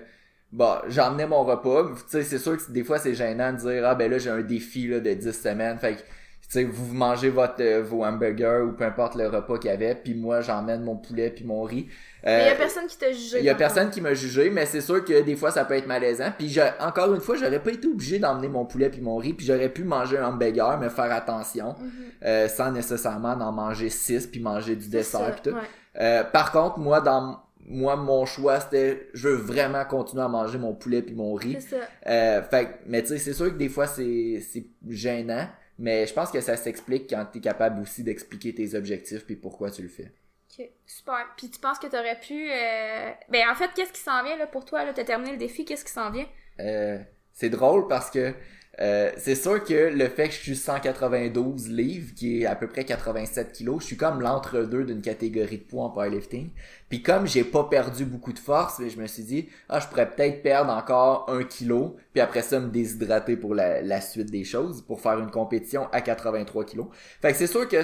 Bon, 0.50 0.76
j'emmenais 0.88 1.26
mon 1.26 1.44
repas. 1.44 1.90
Tu 1.96 2.02
sais, 2.08 2.22
c'est 2.22 2.38
sûr 2.38 2.56
que 2.56 2.72
des 2.72 2.82
fois, 2.84 2.98
c'est 2.98 3.14
gênant 3.14 3.52
de 3.52 3.58
dire 3.58 3.82
Ah, 3.86 3.94
ben 3.94 4.10
là, 4.10 4.18
j'ai 4.18 4.30
un 4.30 4.40
défi 4.40 4.86
là, 4.88 4.98
de 5.00 5.12
10 5.12 5.32
semaines. 5.32 5.78
Fait 5.78 5.96
que, 5.96 5.98
tu 6.00 6.06
sais, 6.48 6.64
vous 6.64 6.94
mangez 6.94 7.28
votre, 7.28 7.60
euh, 7.60 7.82
vos 7.82 8.02
hamburgers 8.02 8.62
ou 8.66 8.72
peu 8.72 8.84
importe 8.84 9.14
le 9.16 9.28
repas 9.28 9.58
qu'il 9.58 9.70
y 9.70 9.74
avait. 9.74 9.94
Puis 9.94 10.14
moi, 10.14 10.40
j'emmène 10.40 10.82
mon 10.82 10.96
poulet 10.96 11.28
puis 11.28 11.44
mon 11.44 11.62
riz. 11.64 11.88
Mais 12.24 12.46
y 12.46 12.48
a 12.48 12.52
Euh, 12.52 12.56
personne 12.56 12.86
qui 12.86 12.96
t'a 12.96 13.12
jugé. 13.12 13.38
il 13.40 13.44
y 13.44 13.50
a 13.50 13.54
personne 13.54 13.90
qui 13.90 14.00
m'a 14.00 14.14
jugé, 14.14 14.48
mais 14.48 14.64
c'est 14.64 14.80
sûr 14.80 15.04
que 15.04 15.20
des 15.22 15.36
fois 15.36 15.50
ça 15.50 15.66
peut 15.66 15.74
être 15.74 15.86
malaisant. 15.86 16.32
Puis 16.36 16.48
j'ai- 16.48 16.70
encore 16.80 17.12
une 17.14 17.20
fois, 17.20 17.36
j'aurais 17.36 17.62
pas 17.62 17.70
été 17.70 17.86
obligé 17.86 18.18
d'emmener 18.18 18.48
mon 18.48 18.64
poulet 18.64 18.88
puis 18.88 19.00
mon 19.02 19.18
riz, 19.18 19.34
puis 19.34 19.44
j'aurais 19.46 19.68
pu 19.68 19.84
manger 19.84 20.16
un 20.18 20.28
hamburger, 20.28 20.78
mais 20.80 20.88
faire 20.88 21.12
attention. 21.12 21.74
Mhm. 21.78 21.90
euh, 22.24 22.48
sans 22.48 22.72
nécessairement 22.72 23.34
en 23.34 23.52
manger 23.52 23.90
six 23.90 24.26
puis 24.26 24.40
manger 24.40 24.74
du 24.74 24.88
dessert 24.88 25.20
ça, 25.20 25.30
puis 25.30 25.42
tout. 25.52 25.56
ouais. 25.56 25.62
Euh, 26.00 26.24
par 26.24 26.50
contre, 26.52 26.78
moi 26.80 27.00
dans 27.00 27.38
moi, 27.68 27.96
mon 27.96 28.24
choix, 28.26 28.60
c'était, 28.60 29.08
je 29.14 29.28
veux 29.28 29.34
vraiment 29.36 29.84
continuer 29.84 30.22
à 30.24 30.28
manger 30.28 30.58
mon 30.58 30.74
poulet 30.74 31.02
puis 31.02 31.14
mon 31.14 31.34
riz. 31.34 31.56
C'est 31.60 31.76
ça. 31.76 31.88
Euh, 32.06 32.42
fait, 32.42 32.80
mais 32.86 33.02
tu 33.02 33.08
sais, 33.08 33.18
c'est 33.18 33.34
sûr 33.34 33.46
que 33.52 33.58
des 33.58 33.68
fois, 33.68 33.86
c'est, 33.86 34.40
c'est 34.40 34.66
gênant. 34.88 35.46
Mais 35.78 36.06
je 36.06 36.12
pense 36.12 36.32
que 36.32 36.40
ça 36.40 36.56
s'explique 36.56 37.08
quand 37.08 37.24
t'es 37.32 37.40
capable 37.40 37.80
aussi 37.80 38.02
d'expliquer 38.02 38.52
tes 38.52 38.74
objectifs 38.74 39.24
puis 39.24 39.36
pourquoi 39.36 39.70
tu 39.70 39.82
le 39.82 39.88
fais. 39.88 40.10
Ok, 40.50 40.66
super. 40.86 41.24
Puis 41.36 41.50
tu 41.50 41.60
penses 41.60 41.78
que 41.78 41.86
t'aurais 41.86 42.18
pu... 42.18 42.50
euh, 42.50 43.10
Ben, 43.28 43.48
en 43.48 43.54
fait, 43.54 43.70
qu'est-ce 43.76 43.92
qui 43.92 44.00
s'en 44.00 44.24
vient, 44.24 44.36
là, 44.36 44.48
pour 44.48 44.64
toi, 44.64 44.84
là? 44.84 44.92
T'as 44.92 45.04
terminé 45.04 45.30
le 45.30 45.36
défi, 45.38 45.64
qu'est-ce 45.64 45.84
qui 45.84 45.92
s'en 45.92 46.10
vient? 46.10 46.26
Euh, 46.58 46.98
c'est 47.32 47.50
drôle 47.50 47.86
parce 47.86 48.10
que 48.10 48.32
euh, 48.80 49.10
c'est 49.16 49.34
sûr 49.34 49.64
que 49.64 49.74
le 49.92 50.08
fait 50.08 50.28
que 50.28 50.34
je 50.34 50.40
suis 50.40 50.56
192 50.56 51.68
livres, 51.68 52.14
qui 52.14 52.42
est 52.42 52.46
à 52.46 52.54
peu 52.54 52.68
près 52.68 52.84
87 52.84 53.52
kilos, 53.52 53.80
je 53.80 53.86
suis 53.86 53.96
comme 53.96 54.20
l'entre-deux 54.20 54.84
d'une 54.84 55.02
catégorie 55.02 55.58
de 55.58 55.64
poids 55.64 55.84
en 55.84 55.90
powerlifting. 55.90 56.50
Puis 56.88 57.02
comme 57.02 57.26
j'ai 57.26 57.42
pas 57.42 57.64
perdu 57.64 58.04
beaucoup 58.04 58.32
de 58.32 58.38
force, 58.38 58.80
je 58.86 59.00
me 59.00 59.08
suis 59.08 59.24
dit, 59.24 59.48
ah, 59.68 59.80
je 59.80 59.88
pourrais 59.88 60.08
peut-être 60.08 60.42
perdre 60.42 60.72
encore 60.72 61.26
un 61.28 61.42
kilo, 61.42 61.96
puis 62.12 62.20
après 62.20 62.42
ça 62.42 62.60
me 62.60 62.68
déshydrater 62.68 63.36
pour 63.36 63.54
la, 63.54 64.00
suite 64.00 64.30
des 64.30 64.44
choses, 64.44 64.82
pour 64.82 65.00
faire 65.00 65.18
une 65.18 65.30
compétition 65.30 65.88
à 65.90 66.00
83 66.00 66.64
kilos. 66.64 66.86
Fait 67.20 67.32
que 67.32 67.36
c'est 67.36 67.48
sûr 67.48 67.66
que 67.66 67.82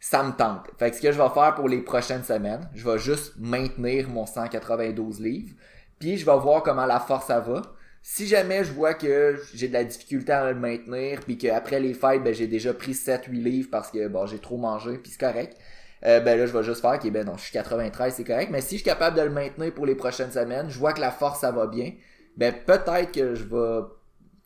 ça 0.00 0.24
me 0.24 0.32
tente. 0.32 0.66
Fait 0.76 0.90
que 0.90 0.96
ce 0.96 1.02
que 1.02 1.12
je 1.12 1.18
vais 1.22 1.28
faire 1.28 1.54
pour 1.54 1.68
les 1.68 1.82
prochaines 1.82 2.24
semaines, 2.24 2.68
je 2.74 2.88
vais 2.88 2.98
juste 2.98 3.34
maintenir 3.38 4.08
mon 4.08 4.26
192 4.26 5.20
livres, 5.20 5.54
puis 6.00 6.18
je 6.18 6.26
vais 6.26 6.36
voir 6.36 6.64
comment 6.64 6.86
la 6.86 6.98
force 6.98 7.26
ça 7.26 7.38
va. 7.38 7.62
Si 8.02 8.26
jamais 8.26 8.64
je 8.64 8.72
vois 8.72 8.94
que 8.94 9.40
j'ai 9.54 9.68
de 9.68 9.72
la 9.72 9.84
difficulté 9.84 10.32
à 10.32 10.52
le 10.52 10.58
maintenir, 10.58 11.20
puis 11.20 11.38
qu'après 11.38 11.78
les 11.78 11.94
fêtes, 11.94 12.22
ben, 12.24 12.34
j'ai 12.34 12.48
déjà 12.48 12.74
pris 12.74 12.92
7-8 12.92 13.30
livres 13.30 13.68
parce 13.70 13.90
que 13.90 14.08
bon, 14.08 14.26
j'ai 14.26 14.40
trop 14.40 14.56
mangé, 14.56 14.98
puis 14.98 15.12
c'est 15.12 15.20
correct, 15.20 15.56
euh, 16.04 16.20
ben 16.20 16.36
là, 16.36 16.46
je 16.46 16.52
vais 16.52 16.64
juste 16.64 16.80
faire 16.80 16.98
que 16.98 17.08
ben 17.08 17.24
non, 17.24 17.36
je 17.36 17.44
suis 17.44 17.52
93, 17.52 18.14
c'est 18.14 18.24
correct. 18.24 18.50
Mais 18.50 18.60
si 18.60 18.70
je 18.76 18.82
suis 18.82 18.84
capable 18.84 19.16
de 19.16 19.22
le 19.22 19.30
maintenir 19.30 19.72
pour 19.72 19.86
les 19.86 19.94
prochaines 19.94 20.32
semaines, 20.32 20.68
je 20.68 20.78
vois 20.78 20.92
que 20.92 21.00
la 21.00 21.12
force, 21.12 21.40
ça 21.40 21.52
va 21.52 21.68
bien, 21.68 21.92
ben 22.36 22.52
peut-être 22.66 23.12
que 23.12 23.34
je 23.36 23.44
vais 23.44 23.86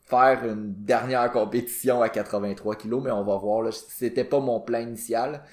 faire 0.05 0.45
une 0.45 0.73
dernière 0.85 1.31
compétition 1.31 2.01
à 2.01 2.09
83 2.09 2.75
kilos, 2.75 3.01
mais 3.03 3.11
on 3.11 3.23
va 3.23 3.37
voir. 3.37 3.61
Là, 3.63 3.71
c'était 3.71 4.23
pas 4.23 4.39
mon 4.39 4.61
plan 4.61 4.79
initial. 4.79 5.43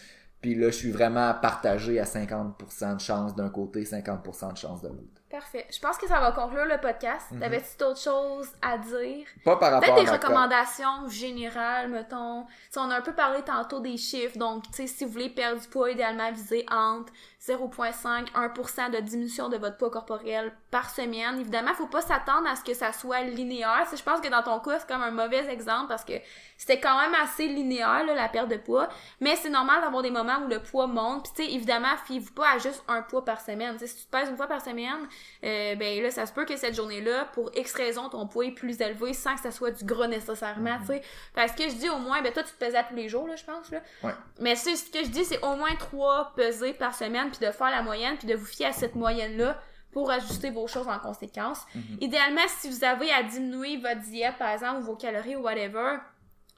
Puis 0.41 0.55
là, 0.55 0.67
je 0.67 0.77
suis 0.77 0.91
vraiment 0.91 1.33
partagé 1.41 1.99
à 1.99 2.05
50% 2.05 2.97
de 2.97 3.01
chance 3.01 3.35
d'un 3.35 3.49
côté, 3.49 3.85
50% 3.85 4.53
de 4.53 4.59
chance 4.59 4.83
de 4.83 4.89
l'autre. 4.89 5.23
Parfait. 5.35 5.67
Je 5.69 5.81
pense 5.81 5.99
que 5.99 6.07
ça 6.07 6.21
va 6.21 6.31
conclure 6.31 6.65
le 6.65 6.79
podcast. 6.81 7.27
Mhm. 7.33 7.41
T'avais-tu 7.41 7.77
d'autres 7.77 8.01
choses 8.01 8.49
à 8.63 8.79
dire? 8.79 9.27
Pas 9.45 9.57
par 9.57 9.73
rapport 9.73 9.81
Peut-être 9.81 9.99
à 9.99 10.05
des 10.05 10.11
ma 10.13 10.19
co- 10.19 10.27
recommandations 10.29 11.09
générales, 11.09 11.89
mettons. 11.91 12.45
Tu 12.45 12.53
sais, 12.71 12.79
on 12.79 12.89
a 12.89 12.99
un 12.99 13.01
peu 13.01 13.13
parlé 13.15 13.43
tantôt 13.43 13.81
des 13.81 13.97
chiffres. 13.97 14.39
Donc, 14.39 14.63
tu 14.67 14.75
sais, 14.75 14.87
si 14.87 15.05
vous 15.05 15.11
voulez 15.11 15.31
perdre 15.31 15.61
du 15.61 15.67
poids, 15.67 15.91
idéalement 15.91 16.31
viser 16.31 16.65
entre 16.71 17.13
0,5 17.47 18.33
1% 18.33 18.91
de 18.91 19.01
diminution 19.01 19.49
de 19.49 19.57
votre 19.59 19.77
poids 19.77 19.91
corporel 19.91 20.53
par 20.71 20.89
semaine. 20.89 21.39
Évidemment, 21.39 21.75
faut 21.75 21.87
pas 21.87 22.01
s'attendre 22.01 22.49
à 22.49 22.57
ce 22.57 22.65
que 22.65 22.73
ça 22.73 22.93
soit 22.93 23.21
linéaire. 23.23 23.87
Je 23.95 24.03
pense 24.03 24.21
que 24.21 24.29
dans 24.29 24.43
ton 24.43 24.61
cas, 24.61 24.79
c'est 24.79 24.89
comme 24.89 25.03
un 25.03 25.11
mauvais 25.11 25.47
exemple 25.51 25.89
parce 25.89 26.05
que 26.05 26.15
c'était 26.57 26.81
quand 26.81 26.99
même 26.99 27.15
assez 27.15 27.47
linéaire, 27.47 28.05
là, 28.07 28.15
la 28.15 28.29
perte 28.29 28.49
de 28.49 28.57
poids. 28.57 28.89
Mais 29.21 29.37
c'est 29.37 29.51
normal 29.51 29.83
d'avoir 29.83 30.03
des 30.03 30.11
moments 30.11 30.39
où 30.45 30.49
le 30.49 30.61
poids 30.61 30.87
monte. 30.87 31.25
Puis, 31.25 31.33
tu 31.37 31.45
sais, 31.45 31.55
évidemment, 31.55 31.95
fiez-vous 32.07 32.33
pas 32.33 32.55
à 32.55 32.59
juste 32.59 32.83
un 32.89 33.03
poids 33.03 33.25
par 33.25 33.41
semaine. 33.41 33.79
Si 33.79 33.95
tu 33.95 34.05
te 34.05 34.11
pèses 34.11 34.31
une 34.31 34.37
fois 34.37 34.47
par 34.47 34.63
semaine, 34.63 35.07
euh, 35.45 35.75
ben 35.75 36.03
là, 36.03 36.11
ça 36.11 36.25
se 36.25 36.33
peut 36.33 36.47
que 36.47 36.57
cette 36.57 36.75
journée-là, 36.75 37.27
pour 37.35 37.51
X 37.55 37.75
raison, 37.75 38.09
ton 38.09 38.27
poids 38.27 38.47
est 38.47 38.53
plus 38.53 38.81
élevé 38.81 39.13
sans 39.13 39.35
que 39.35 39.41
ça 39.41 39.51
soit 39.51 39.71
du 39.71 39.85
gras 39.85 40.07
nécessairement, 40.07 40.79
tu 40.81 40.87
sais. 40.87 41.03
Parce 41.35 41.53
que 41.53 41.65
je 41.65 41.75
dis 41.75 41.91
au 41.91 41.99
moins, 41.99 42.23
ben 42.23 42.33
toi, 42.33 42.43
tu 42.43 42.53
te 42.53 42.59
pesais 42.59 42.79
à 42.79 42.85
tous 42.85 42.95
les 42.95 43.09
jours, 43.09 43.27
là, 43.27 43.37
je 43.37 43.45
pense, 43.45 43.71
là. 43.71 43.81
Ouais. 44.03 44.15
Mais 44.41 44.57
ce 44.57 44.91
que 44.91 45.05
je 45.05 45.11
dis, 45.11 45.25
c'est 45.25 45.43
au 45.43 45.57
moins 45.57 45.75
trois 45.79 46.33
pesées 46.37 46.73
par 46.73 46.95
semaine, 46.95 47.31
puis 47.37 47.47
de 47.47 47.53
faire 47.53 47.71
la 47.71 47.83
moyenne, 47.83 48.17
puis 48.17 48.27
de 48.27 48.35
vous 48.35 48.47
fier 48.47 48.67
à 48.67 48.73
cette 48.73 48.95
moyenne-là 48.95 49.61
pour 49.93 50.11
ajuster 50.11 50.51
vos 50.51 50.67
choses 50.67 50.89
en 50.89 50.99
conséquence. 50.99 51.61
Idéalement, 52.01 52.41
si 52.49 52.69
vous 52.69 52.85
avez 52.85 53.13
à 53.13 53.23
diminuer 53.23 53.77
votre 53.77 54.01
diète, 54.01 54.35
par 54.39 54.51
exemple, 54.51 54.81
ou 54.81 54.85
vos 54.85 54.97
calories 54.97 55.37
ou 55.37 55.43
whatever, 55.43 55.99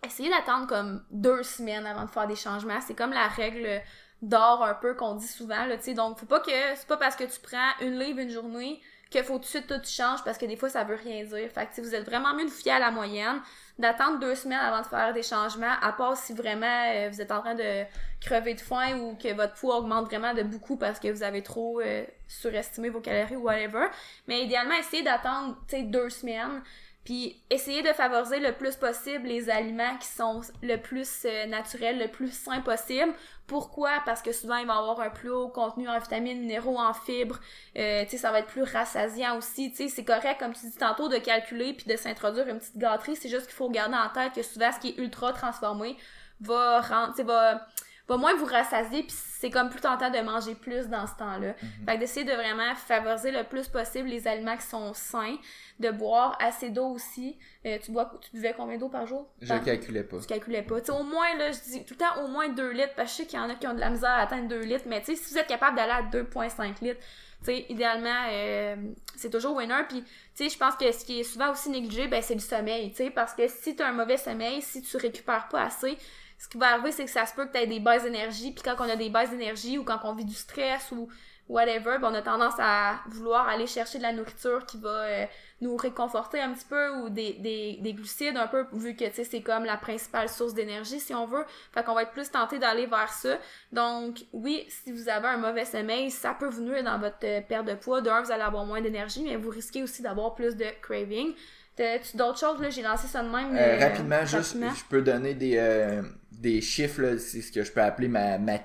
essayez 0.04 0.30
d'attendre 0.30 0.66
comme 0.66 1.04
deux 1.10 1.42
semaines 1.42 1.86
avant 1.86 2.04
de 2.04 2.10
faire 2.10 2.26
des 2.26 2.36
changements. 2.36 2.80
C'est 2.80 2.94
comme 2.94 3.12
la 3.12 3.28
règle 3.28 3.82
d'or 4.22 4.64
un 4.64 4.74
peu 4.74 4.94
qu'on 4.94 5.14
dit 5.14 5.26
souvent, 5.26 5.66
là, 5.66 5.76
tu 5.76 5.84
sais. 5.84 5.94
Donc, 5.94 6.18
faut 6.18 6.26
pas 6.26 6.40
que, 6.40 6.50
c'est 6.74 6.86
pas 6.86 6.96
parce 6.96 7.16
que 7.16 7.24
tu 7.24 7.38
prends 7.40 7.72
une 7.80 7.98
livre 7.98 8.20
une 8.20 8.30
journée 8.30 8.80
que 9.10 9.22
faut 9.22 9.34
tout 9.34 9.40
de 9.40 9.44
suite 9.44 9.66
tout 9.66 9.80
change 9.84 10.24
parce 10.24 10.36
que 10.38 10.46
des 10.46 10.56
fois 10.56 10.68
ça 10.68 10.84
veut 10.84 10.96
rien 10.96 11.24
dire. 11.24 11.50
Fait 11.52 11.66
que 11.66 11.74
si 11.74 11.80
vous 11.80 11.94
êtes 11.94 12.04
vraiment 12.04 12.34
mieux 12.34 12.44
de 12.44 12.50
vous 12.50 12.56
fier 12.56 12.72
à 12.74 12.78
la 12.78 12.90
moyenne, 12.90 13.40
d'attendre 13.78 14.18
deux 14.18 14.34
semaines 14.34 14.58
avant 14.58 14.80
de 14.80 14.86
faire 14.86 15.12
des 15.12 15.22
changements, 15.22 15.74
à 15.82 15.92
part 15.92 16.16
si 16.16 16.32
vraiment 16.32 16.66
euh, 16.66 17.08
vous 17.10 17.20
êtes 17.20 17.30
en 17.30 17.40
train 17.40 17.54
de 17.54 17.84
crever 18.20 18.54
de 18.54 18.60
faim 18.60 18.98
ou 18.98 19.16
que 19.16 19.32
votre 19.34 19.54
poids 19.54 19.78
augmente 19.78 20.06
vraiment 20.06 20.32
de 20.32 20.42
beaucoup 20.42 20.76
parce 20.76 20.98
que 20.98 21.08
vous 21.08 21.22
avez 21.22 21.42
trop 21.42 21.80
euh, 21.80 22.04
surestimé 22.26 22.88
vos 22.88 23.00
calories 23.00 23.36
ou 23.36 23.42
whatever. 23.42 23.86
Mais 24.28 24.44
idéalement, 24.44 24.74
essayez 24.74 25.02
d'attendre, 25.02 25.56
deux 25.70 26.08
semaines. 26.08 26.62
Puis 27.06 27.40
essayez 27.50 27.82
de 27.82 27.92
favoriser 27.92 28.40
le 28.40 28.50
plus 28.50 28.74
possible 28.74 29.28
les 29.28 29.48
aliments 29.48 29.96
qui 29.96 30.08
sont 30.08 30.40
le 30.60 30.76
plus 30.76 31.24
euh, 31.24 31.46
naturels, 31.46 32.00
le 32.00 32.08
plus 32.08 32.32
sains 32.32 32.60
possible. 32.62 33.14
Pourquoi? 33.46 34.02
Parce 34.04 34.22
que 34.22 34.32
souvent, 34.32 34.56
il 34.56 34.66
va 34.66 34.78
avoir 34.78 34.98
un 34.98 35.10
plus 35.10 35.30
haut 35.30 35.46
contenu 35.46 35.88
en 35.88 36.00
vitamines, 36.00 36.40
minéraux, 36.40 36.76
en 36.76 36.92
fibres. 36.92 37.38
Euh, 37.78 38.02
tu 38.02 38.10
sais, 38.10 38.16
ça 38.16 38.32
va 38.32 38.40
être 38.40 38.48
plus 38.48 38.64
rassasiant 38.64 39.38
aussi. 39.38 39.70
Tu 39.70 39.76
sais, 39.76 39.88
c'est 39.88 40.04
correct, 40.04 40.40
comme 40.40 40.52
tu 40.52 40.66
dis 40.66 40.76
tantôt, 40.76 41.08
de 41.08 41.18
calculer 41.18 41.74
puis 41.74 41.86
de 41.86 41.96
s'introduire 41.96 42.48
une 42.48 42.58
petite 42.58 42.76
gâterie. 42.76 43.14
C'est 43.14 43.28
juste 43.28 43.46
qu'il 43.46 43.54
faut 43.54 43.70
garder 43.70 43.94
en 43.94 44.08
tête 44.08 44.32
que 44.34 44.42
souvent, 44.42 44.72
ce 44.72 44.80
qui 44.80 44.88
est 44.88 44.98
ultra 44.98 45.32
transformé 45.32 45.96
va 46.40 46.80
rendre, 46.80 47.22
va, 47.22 47.68
va 48.08 48.16
moins 48.16 48.34
vous 48.34 48.44
rassasier 48.46 49.02
puis 49.02 49.16
c'est 49.16 49.50
comme 49.50 49.68
plus 49.68 49.80
tentant 49.80 50.10
de 50.10 50.18
manger 50.20 50.54
plus 50.54 50.86
dans 50.88 51.06
ce 51.06 51.14
temps-là. 51.16 51.54
Fait 51.86 51.94
que 51.94 52.00
d'essayer 52.00 52.24
de 52.24 52.32
vraiment 52.32 52.74
favoriser 52.74 53.30
le 53.32 53.42
plus 53.44 53.68
possible 53.68 54.08
les 54.08 54.26
aliments 54.28 54.56
qui 54.56 54.66
sont 54.66 54.94
sains, 54.94 55.36
de 55.80 55.90
boire 55.90 56.38
assez 56.40 56.70
d'eau 56.70 56.86
aussi. 56.86 57.36
Euh, 57.66 57.78
tu 57.82 57.90
bois, 57.90 58.10
tu 58.22 58.30
buvais 58.32 58.54
combien 58.56 58.78
d'eau 58.78 58.88
par 58.88 59.06
jour? 59.06 59.28
Je 59.42 59.48
Par- 59.48 59.62
calculais 59.62 60.04
pas. 60.04 60.18
tu 60.20 60.26
calculais 60.26 60.62
pas. 60.62 60.80
Tu 60.80 60.86
sais, 60.86 60.92
au 60.92 61.02
moins, 61.02 61.34
là, 61.36 61.50
je 61.52 61.58
dis 61.60 61.84
tout 61.84 61.94
le 61.94 61.98
temps 61.98 62.24
au 62.24 62.28
moins 62.28 62.48
2 62.48 62.70
litres, 62.70 62.94
parce 62.96 63.10
que 63.10 63.16
je 63.18 63.22
sais 63.22 63.26
qu'il 63.26 63.38
y 63.38 63.42
en 63.42 63.50
a 63.50 63.54
qui 63.56 63.66
ont 63.66 63.74
de 63.74 63.80
la 63.80 63.90
misère 63.90 64.10
à 64.10 64.20
atteindre 64.22 64.48
2 64.48 64.60
litres, 64.60 64.84
mais 64.86 65.00
tu 65.00 65.14
sais, 65.14 65.16
si 65.16 65.32
vous 65.34 65.38
êtes 65.38 65.48
capable 65.48 65.76
d'aller 65.76 65.92
à 65.92 66.02
2,5 66.02 66.80
litres, 66.82 67.00
tu 67.40 67.44
sais, 67.46 67.66
idéalement, 67.68 68.24
euh, 68.30 68.76
c'est 69.16 69.30
toujours 69.30 69.54
winner. 69.56 69.82
Puis, 69.88 70.02
tu 70.02 70.08
sais, 70.44 70.48
je 70.48 70.56
pense 70.56 70.76
que 70.76 70.90
ce 70.92 71.04
qui 71.04 71.20
est 71.20 71.24
souvent 71.24 71.50
aussi 71.52 71.68
négligé, 71.68 72.06
ben, 72.08 72.22
c'est 72.22 72.34
le 72.34 72.40
sommeil, 72.40 72.90
tu 72.90 72.96
sais, 73.04 73.10
parce 73.10 73.34
que 73.34 73.46
si 73.48 73.76
tu 73.76 73.82
as 73.82 73.88
un 73.88 73.92
mauvais 73.92 74.16
sommeil, 74.16 74.62
si 74.62 74.80
tu 74.80 74.96
récupères 74.96 75.48
pas 75.48 75.64
assez, 75.64 75.98
ce 76.38 76.48
qui 76.48 76.58
va 76.58 76.72
arriver, 76.72 76.92
c'est 76.92 77.04
que 77.04 77.10
ça 77.10 77.26
se 77.26 77.34
peut 77.34 77.46
que 77.46 77.52
tu 77.52 77.58
aies 77.58 77.66
des 77.66 77.80
baisses 77.80 78.02
d'énergie, 78.02 78.52
puis 78.52 78.62
quand 78.62 78.76
on 78.78 78.88
a 78.88 78.96
des 78.96 79.10
baisses 79.10 79.30
d'énergie 79.30 79.78
ou 79.78 79.84
quand 79.84 80.00
on 80.04 80.14
vit 80.14 80.24
du 80.24 80.34
stress 80.34 80.92
ou 80.92 81.08
whatever, 81.48 81.98
ben, 82.00 82.10
on 82.10 82.14
a 82.14 82.22
tendance 82.22 82.54
à 82.58 83.00
vouloir 83.08 83.48
aller 83.48 83.66
chercher 83.66 83.98
de 83.98 84.02
la 84.02 84.12
nourriture 84.12 84.66
qui 84.66 84.78
va 84.78 84.88
euh, 84.88 85.26
nous 85.60 85.76
réconforter 85.76 86.40
un 86.40 86.52
petit 86.52 86.64
peu 86.64 86.90
ou 86.96 87.08
des, 87.08 87.34
des, 87.34 87.78
des 87.80 87.92
glucides 87.92 88.36
un 88.36 88.48
peu 88.48 88.66
vu 88.72 88.96
que 88.96 89.04
c'est 89.12 89.42
comme 89.42 89.64
la 89.64 89.76
principale 89.76 90.28
source 90.28 90.54
d'énergie 90.54 90.98
si 90.98 91.14
on 91.14 91.26
veut. 91.26 91.44
Fait 91.72 91.84
qu'on 91.84 91.94
va 91.94 92.02
être 92.02 92.12
plus 92.12 92.30
tenté 92.30 92.58
d'aller 92.58 92.86
vers 92.86 93.12
ça. 93.12 93.38
Donc 93.72 94.24
oui 94.32 94.64
si 94.68 94.92
vous 94.92 95.08
avez 95.08 95.28
un 95.28 95.38
mauvais 95.38 95.64
sommeil 95.64 96.10
ça 96.10 96.34
peut 96.34 96.48
vous 96.48 96.62
nuire 96.62 96.82
dans 96.82 96.98
votre 96.98 97.24
euh, 97.24 97.40
perte 97.40 97.66
de 97.66 97.74
poids. 97.74 98.00
D'un 98.00 98.22
vous 98.22 98.32
allez 98.32 98.42
avoir 98.42 98.64
moins 98.64 98.80
d'énergie 98.80 99.22
mais 99.22 99.36
vous 99.36 99.50
risquez 99.50 99.82
aussi 99.82 100.02
d'avoir 100.02 100.34
plus 100.34 100.56
de 100.56 100.66
craving 100.82 101.32
T'as-tu 101.76 102.16
d'autres 102.16 102.38
choses 102.38 102.60
là? 102.60 102.70
J'ai 102.70 102.82
lancé 102.82 103.06
ça 103.06 103.22
de 103.22 103.28
même 103.28 103.54
Euh, 103.54 103.76
euh, 103.76 103.78
rapidement, 103.78 104.20
juste, 104.24 104.52
rapidement. 104.54 104.72
je 104.74 104.84
peux 104.88 105.02
donner 105.02 105.34
des, 105.34 105.56
euh, 105.58 106.02
des 106.32 106.60
chiffres, 106.62 107.02
là, 107.02 107.18
c'est 107.18 107.42
ce 107.42 107.52
que 107.52 107.62
je 107.62 107.70
peux 107.70 107.82
appeler 107.82 108.08
ma, 108.08 108.38
ma, 108.38 108.58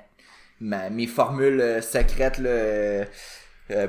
ma- 0.62 0.90
mes 0.90 1.08
formules 1.08 1.60
euh, 1.60 1.82
secrètes 1.82 2.38
là, 2.38 2.50
euh, 2.50 3.06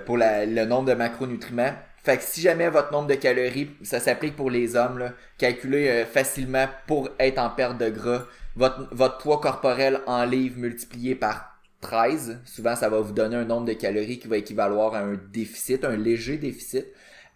pour 0.04 0.16
la- 0.18 0.44
le 0.46 0.64
nombre 0.64 0.88
de 0.88 0.94
macronutriments. 0.94 1.72
Fait 2.04 2.16
que 2.16 2.24
si 2.24 2.40
jamais 2.40 2.68
votre 2.68 2.90
nombre 2.90 3.06
de 3.06 3.14
calories, 3.14 3.70
ça 3.82 4.00
s'applique 4.00 4.34
pour 4.34 4.50
les 4.50 4.74
hommes, 4.74 4.98
là, 4.98 5.12
calculez 5.38 6.04
facilement 6.04 6.66
pour 6.88 7.10
être 7.20 7.38
en 7.38 7.48
perte 7.50 7.78
de 7.78 7.90
gras, 7.90 8.26
votre, 8.56 8.88
votre 8.92 9.18
poids 9.18 9.40
corporel 9.40 10.00
en 10.06 10.24
livres 10.24 10.58
multiplié 10.58 11.14
par 11.14 11.60
13, 11.80 12.40
souvent 12.44 12.74
ça 12.74 12.88
va 12.88 12.98
vous 13.00 13.12
donner 13.12 13.36
un 13.36 13.44
nombre 13.44 13.66
de 13.66 13.72
calories 13.74 14.18
qui 14.18 14.26
va 14.26 14.36
équivaloir 14.36 14.94
à 14.94 14.98
un 15.00 15.14
déficit, 15.32 15.84
un 15.84 15.96
léger 15.96 16.38
déficit. 16.38 16.86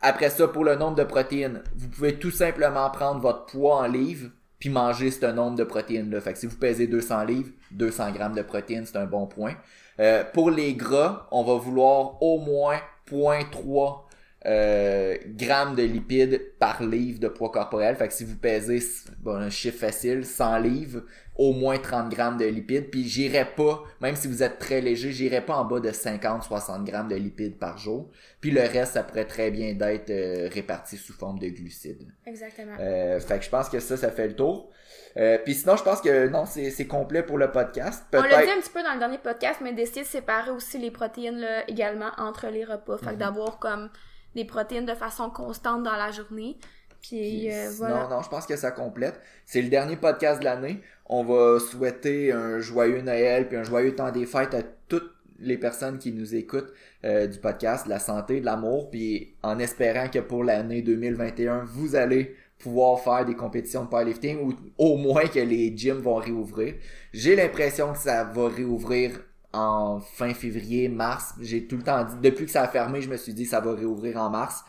Après 0.09 0.31
ça, 0.31 0.47
pour 0.47 0.63
le 0.63 0.77
nombre 0.77 0.95
de 0.95 1.03
protéines, 1.03 1.65
vous 1.75 1.89
pouvez 1.89 2.15
tout 2.15 2.31
simplement 2.31 2.89
prendre 2.91 3.21
votre 3.21 3.47
poids 3.47 3.79
en 3.79 3.89
livres 3.89 4.31
puis 4.61 4.69
manger 4.69 5.11
ce 5.11 5.27
nombre 5.27 5.57
de 5.57 5.65
protéines-là. 5.65 6.21
Fait 6.21 6.33
que 6.33 6.39
si 6.39 6.47
vous 6.47 6.55
pesez 6.55 6.87
200 6.87 7.25
livres, 7.25 7.51
200 7.73 8.13
grammes 8.13 8.37
de 8.37 8.43
protéines, 8.43 8.87
c'est 8.87 8.99
un 8.99 9.07
bon 9.07 9.27
point. 9.27 9.57
Euh, 9.99 10.23
pour 10.33 10.53
les 10.53 10.75
gras, 10.75 11.27
on 11.33 11.43
va 11.43 11.55
vouloir 11.55 12.23
au 12.23 12.39
moins 12.39 12.79
0.3 13.11 14.03
euh, 14.47 15.17
grammes 15.27 15.75
de 15.75 15.83
lipides 15.83 16.41
par 16.61 16.85
livre 16.85 17.19
de 17.19 17.27
poids 17.27 17.51
corporel. 17.51 17.97
Fait 17.97 18.07
que 18.07 18.15
si 18.15 18.25
vous 18.25 18.37
pesez, 18.37 18.79
bon, 19.19 19.35
un 19.35 19.51
chiffre 19.51 19.81
facile, 19.81 20.25
100 20.25 20.59
livres, 20.59 21.01
au 21.39 21.53
moins 21.53 21.79
30 21.79 22.09
grammes 22.09 22.37
de 22.39 22.45
lipides. 22.47 22.91
Puis 22.91 23.05
j'irai 23.05 23.45
pas, 23.45 23.83
même 24.01 24.17
si 24.17 24.27
vous 24.29 24.43
êtes 24.43 24.59
très 24.59 24.81
léger, 24.81 25.13
j'irai 25.13 25.41
pas 25.41 25.57
en 25.57 25.65
bas 25.65 25.81
de 25.81 25.91
50-60 25.91 26.85
grammes 26.85 27.09
de 27.09 27.17
lipides 27.17 27.59
par 27.59 27.79
jour. 27.79 28.11
Puis 28.41 28.51
le 28.51 28.63
reste, 28.63 28.95
ça 28.95 29.03
pourrait 29.03 29.27
très 29.27 29.51
bien 29.51 29.75
d'être 29.75 30.11
euh, 30.11 30.49
réparti 30.53 30.97
sous 30.97 31.13
forme 31.13 31.39
de 31.39 31.49
glucides. 31.49 32.07
Exactement. 32.27 32.77
Euh, 32.81 33.21
fait 33.21 33.39
que 33.39 33.45
je 33.45 33.51
pense 33.51 33.69
que 33.69 33.81
ça, 33.81 33.97
ça 33.97 34.11
fait 34.11 34.29
le 34.29 34.35
tour. 34.37 34.71
Euh, 35.17 35.39
puis 35.45 35.55
sinon, 35.55 35.77
je 35.77 35.83
pense 35.83 36.01
que 36.01 36.29
non, 36.29 36.45
c'est 36.47 36.71
c'est 36.71 36.87
complet 36.87 37.23
pour 37.23 37.39
le 37.39 37.51
podcast. 37.51 38.05
On 38.13 38.21
l'a 38.23 38.45
dit 38.45 38.51
un 38.51 38.61
petit 38.61 38.71
peu 38.71 38.83
dans 38.83 38.93
le 38.93 38.99
dernier 38.99 39.19
podcast, 39.19 39.61
mais 39.63 39.73
d'essayer 39.73 40.03
de 40.03 40.07
séparer 40.07 40.51
aussi 40.51 40.79
les 40.79 40.91
protéines 40.91 41.39
là, 41.39 41.69
également 41.69 42.11
entre 42.19 42.49
les 42.49 42.65
repas. 42.65 42.99
Fait 42.99 43.07
que 43.07 43.11
Mhm. 43.13 43.17
d'avoir 43.19 43.59
comme 43.59 43.89
des 44.35 44.45
protéines 44.45 44.85
de 44.85 44.95
façon 44.95 45.31
constante 45.31 45.83
dans 45.83 45.97
la 45.97 46.11
journée. 46.11 46.59
Puis 47.09 47.53
euh, 47.53 47.71
voilà. 47.77 48.09
non, 48.09 48.23
je 48.23 48.29
pense 48.29 48.47
que 48.47 48.57
ça 48.57 48.71
complète. 48.71 49.21
C'est 49.45 49.63
le 49.63 49.69
dernier 49.69 49.97
podcast 49.97 50.41
de 50.41 50.45
l'année. 50.45 50.81
On 51.07 51.25
va 51.25 51.59
souhaiter 51.61 52.33
un 52.33 52.61
joyeux 52.61 53.03
Noël 53.03 53.49
puis 53.49 53.57
un 53.57 53.65
joyeux 53.65 53.95
temps 53.95 54.11
des 54.11 54.27
fêtes 54.27 54.55
à 54.55 54.63
toutes 54.89 55.13
les 55.39 55.59
personnes 55.59 55.99
qui 55.99 56.13
nous 56.13 56.35
écoutent 56.35 56.73
euh, 57.05 57.27
du 57.27 57.39
podcast, 57.39 57.85
de 57.85 57.91
la 57.91 57.99
santé, 57.99 58.41
de 58.41 58.47
l'amour, 58.47 58.91
puis 58.91 59.35
en 59.43 59.59
espérant 59.59 60.09
que 60.09 60.19
pour 60.19 60.45
l'année 60.45 60.83
2021, 60.83 61.65
vous 61.65 61.95
allez 61.95 62.35
pouvoir 62.59 63.01
faire 63.01 63.25
des 63.25 63.35
compétitions 63.35 63.85
de 63.85 63.89
powerlifting 63.89 64.39
ou 64.39 64.55
au 64.79 64.97
moins 64.97 65.27
que 65.27 65.39
les 65.39 65.77
gyms 65.77 65.99
vont 65.99 66.17
réouvrir. 66.17 66.75
J'ai 67.13 67.37
l'impression 67.37 67.93
que 67.93 67.99
ça 67.99 68.25
va 68.25 68.49
réouvrir 68.49 69.21
en 69.53 70.01
fin 70.01 70.35
février, 70.35 70.89
mars. 70.89 71.35
J'ai 71.41 71.67
tout 71.67 71.77
le 71.77 71.83
temps 71.83 72.05
dit, 72.05 72.17
depuis 72.23 72.47
que 72.47 72.51
ça 72.51 72.63
a 72.63 72.69
fermé, 72.69 73.01
je 73.03 73.11
me 73.11 73.17
suis 73.17 73.35
dit 73.35 73.47
ça 73.47 73.61
va 73.61 73.75
réouvrir 73.75 74.17
en 74.19 74.31
mars. 74.31 74.65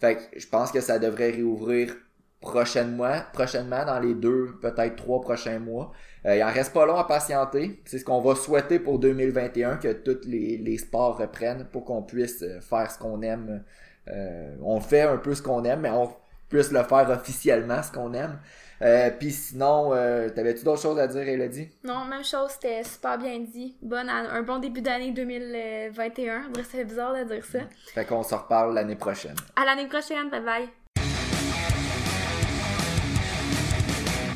Fait 0.00 0.16
que 0.16 0.38
je 0.38 0.46
pense 0.46 0.70
que 0.70 0.80
ça 0.80 0.98
devrait 0.98 1.30
réouvrir 1.30 1.94
prochainement, 2.40 3.20
prochainement 3.32 3.84
dans 3.84 3.98
les 3.98 4.14
deux, 4.14 4.56
peut-être 4.60 4.96
trois 4.96 5.20
prochains 5.20 5.58
mois. 5.58 5.92
Euh, 6.24 6.36
il 6.36 6.42
en 6.42 6.52
reste 6.52 6.72
pas 6.72 6.86
long 6.86 6.96
à 6.96 7.04
patienter. 7.04 7.82
C'est 7.84 7.98
ce 7.98 8.04
qu'on 8.04 8.20
va 8.20 8.34
souhaiter 8.34 8.78
pour 8.78 8.98
2021, 8.98 9.76
que 9.76 9.92
tous 9.92 10.26
les, 10.26 10.56
les 10.58 10.78
sports 10.78 11.18
reprennent 11.18 11.66
pour 11.72 11.84
qu'on 11.84 12.02
puisse 12.02 12.42
euh, 12.42 12.60
faire 12.60 12.90
ce 12.90 12.98
qu'on 12.98 13.22
aime. 13.22 13.64
Euh, 14.08 14.56
on 14.62 14.80
fait 14.80 15.02
un 15.02 15.16
peu 15.16 15.34
ce 15.34 15.42
qu'on 15.42 15.64
aime, 15.64 15.80
mais 15.80 15.90
on 15.90 16.12
puisse 16.48 16.70
le 16.70 16.82
faire 16.84 17.10
officiellement 17.10 17.82
ce 17.82 17.92
qu'on 17.92 18.12
aime. 18.14 18.38
Euh, 18.82 19.10
Puis 19.18 19.32
sinon, 19.32 19.92
euh, 19.92 20.28
t'avais-tu 20.28 20.64
d'autres 20.64 20.80
choses 20.82 20.98
à 20.98 21.06
dire, 21.08 21.22
Elodie? 21.28 21.68
Non, 21.84 22.04
même 22.04 22.24
chose, 22.24 22.50
c'était 22.52 22.84
super 22.84 23.18
bien 23.18 23.38
dit. 23.40 23.76
Bonne 23.82 24.08
an- 24.08 24.28
un 24.30 24.42
bon 24.42 24.58
début 24.58 24.80
d'année 24.82 25.10
2021. 25.12 26.44
On 26.46 26.50
dirait 26.50 26.64
que 26.64 26.70
ça 26.70 26.78
fait 26.78 26.84
bizarre 26.84 27.14
de 27.14 27.24
dire 27.24 27.44
ça. 27.44 27.58
Fait 27.92 28.04
qu'on 28.04 28.22
se 28.22 28.34
reparle 28.34 28.74
l'année 28.74 28.94
prochaine. 28.96 29.34
À 29.56 29.64
l'année 29.64 29.88
prochaine, 29.88 30.30
bye 30.30 30.40
bye. 30.44 30.68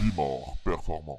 Bimor 0.00 0.56
performant. 0.64 1.18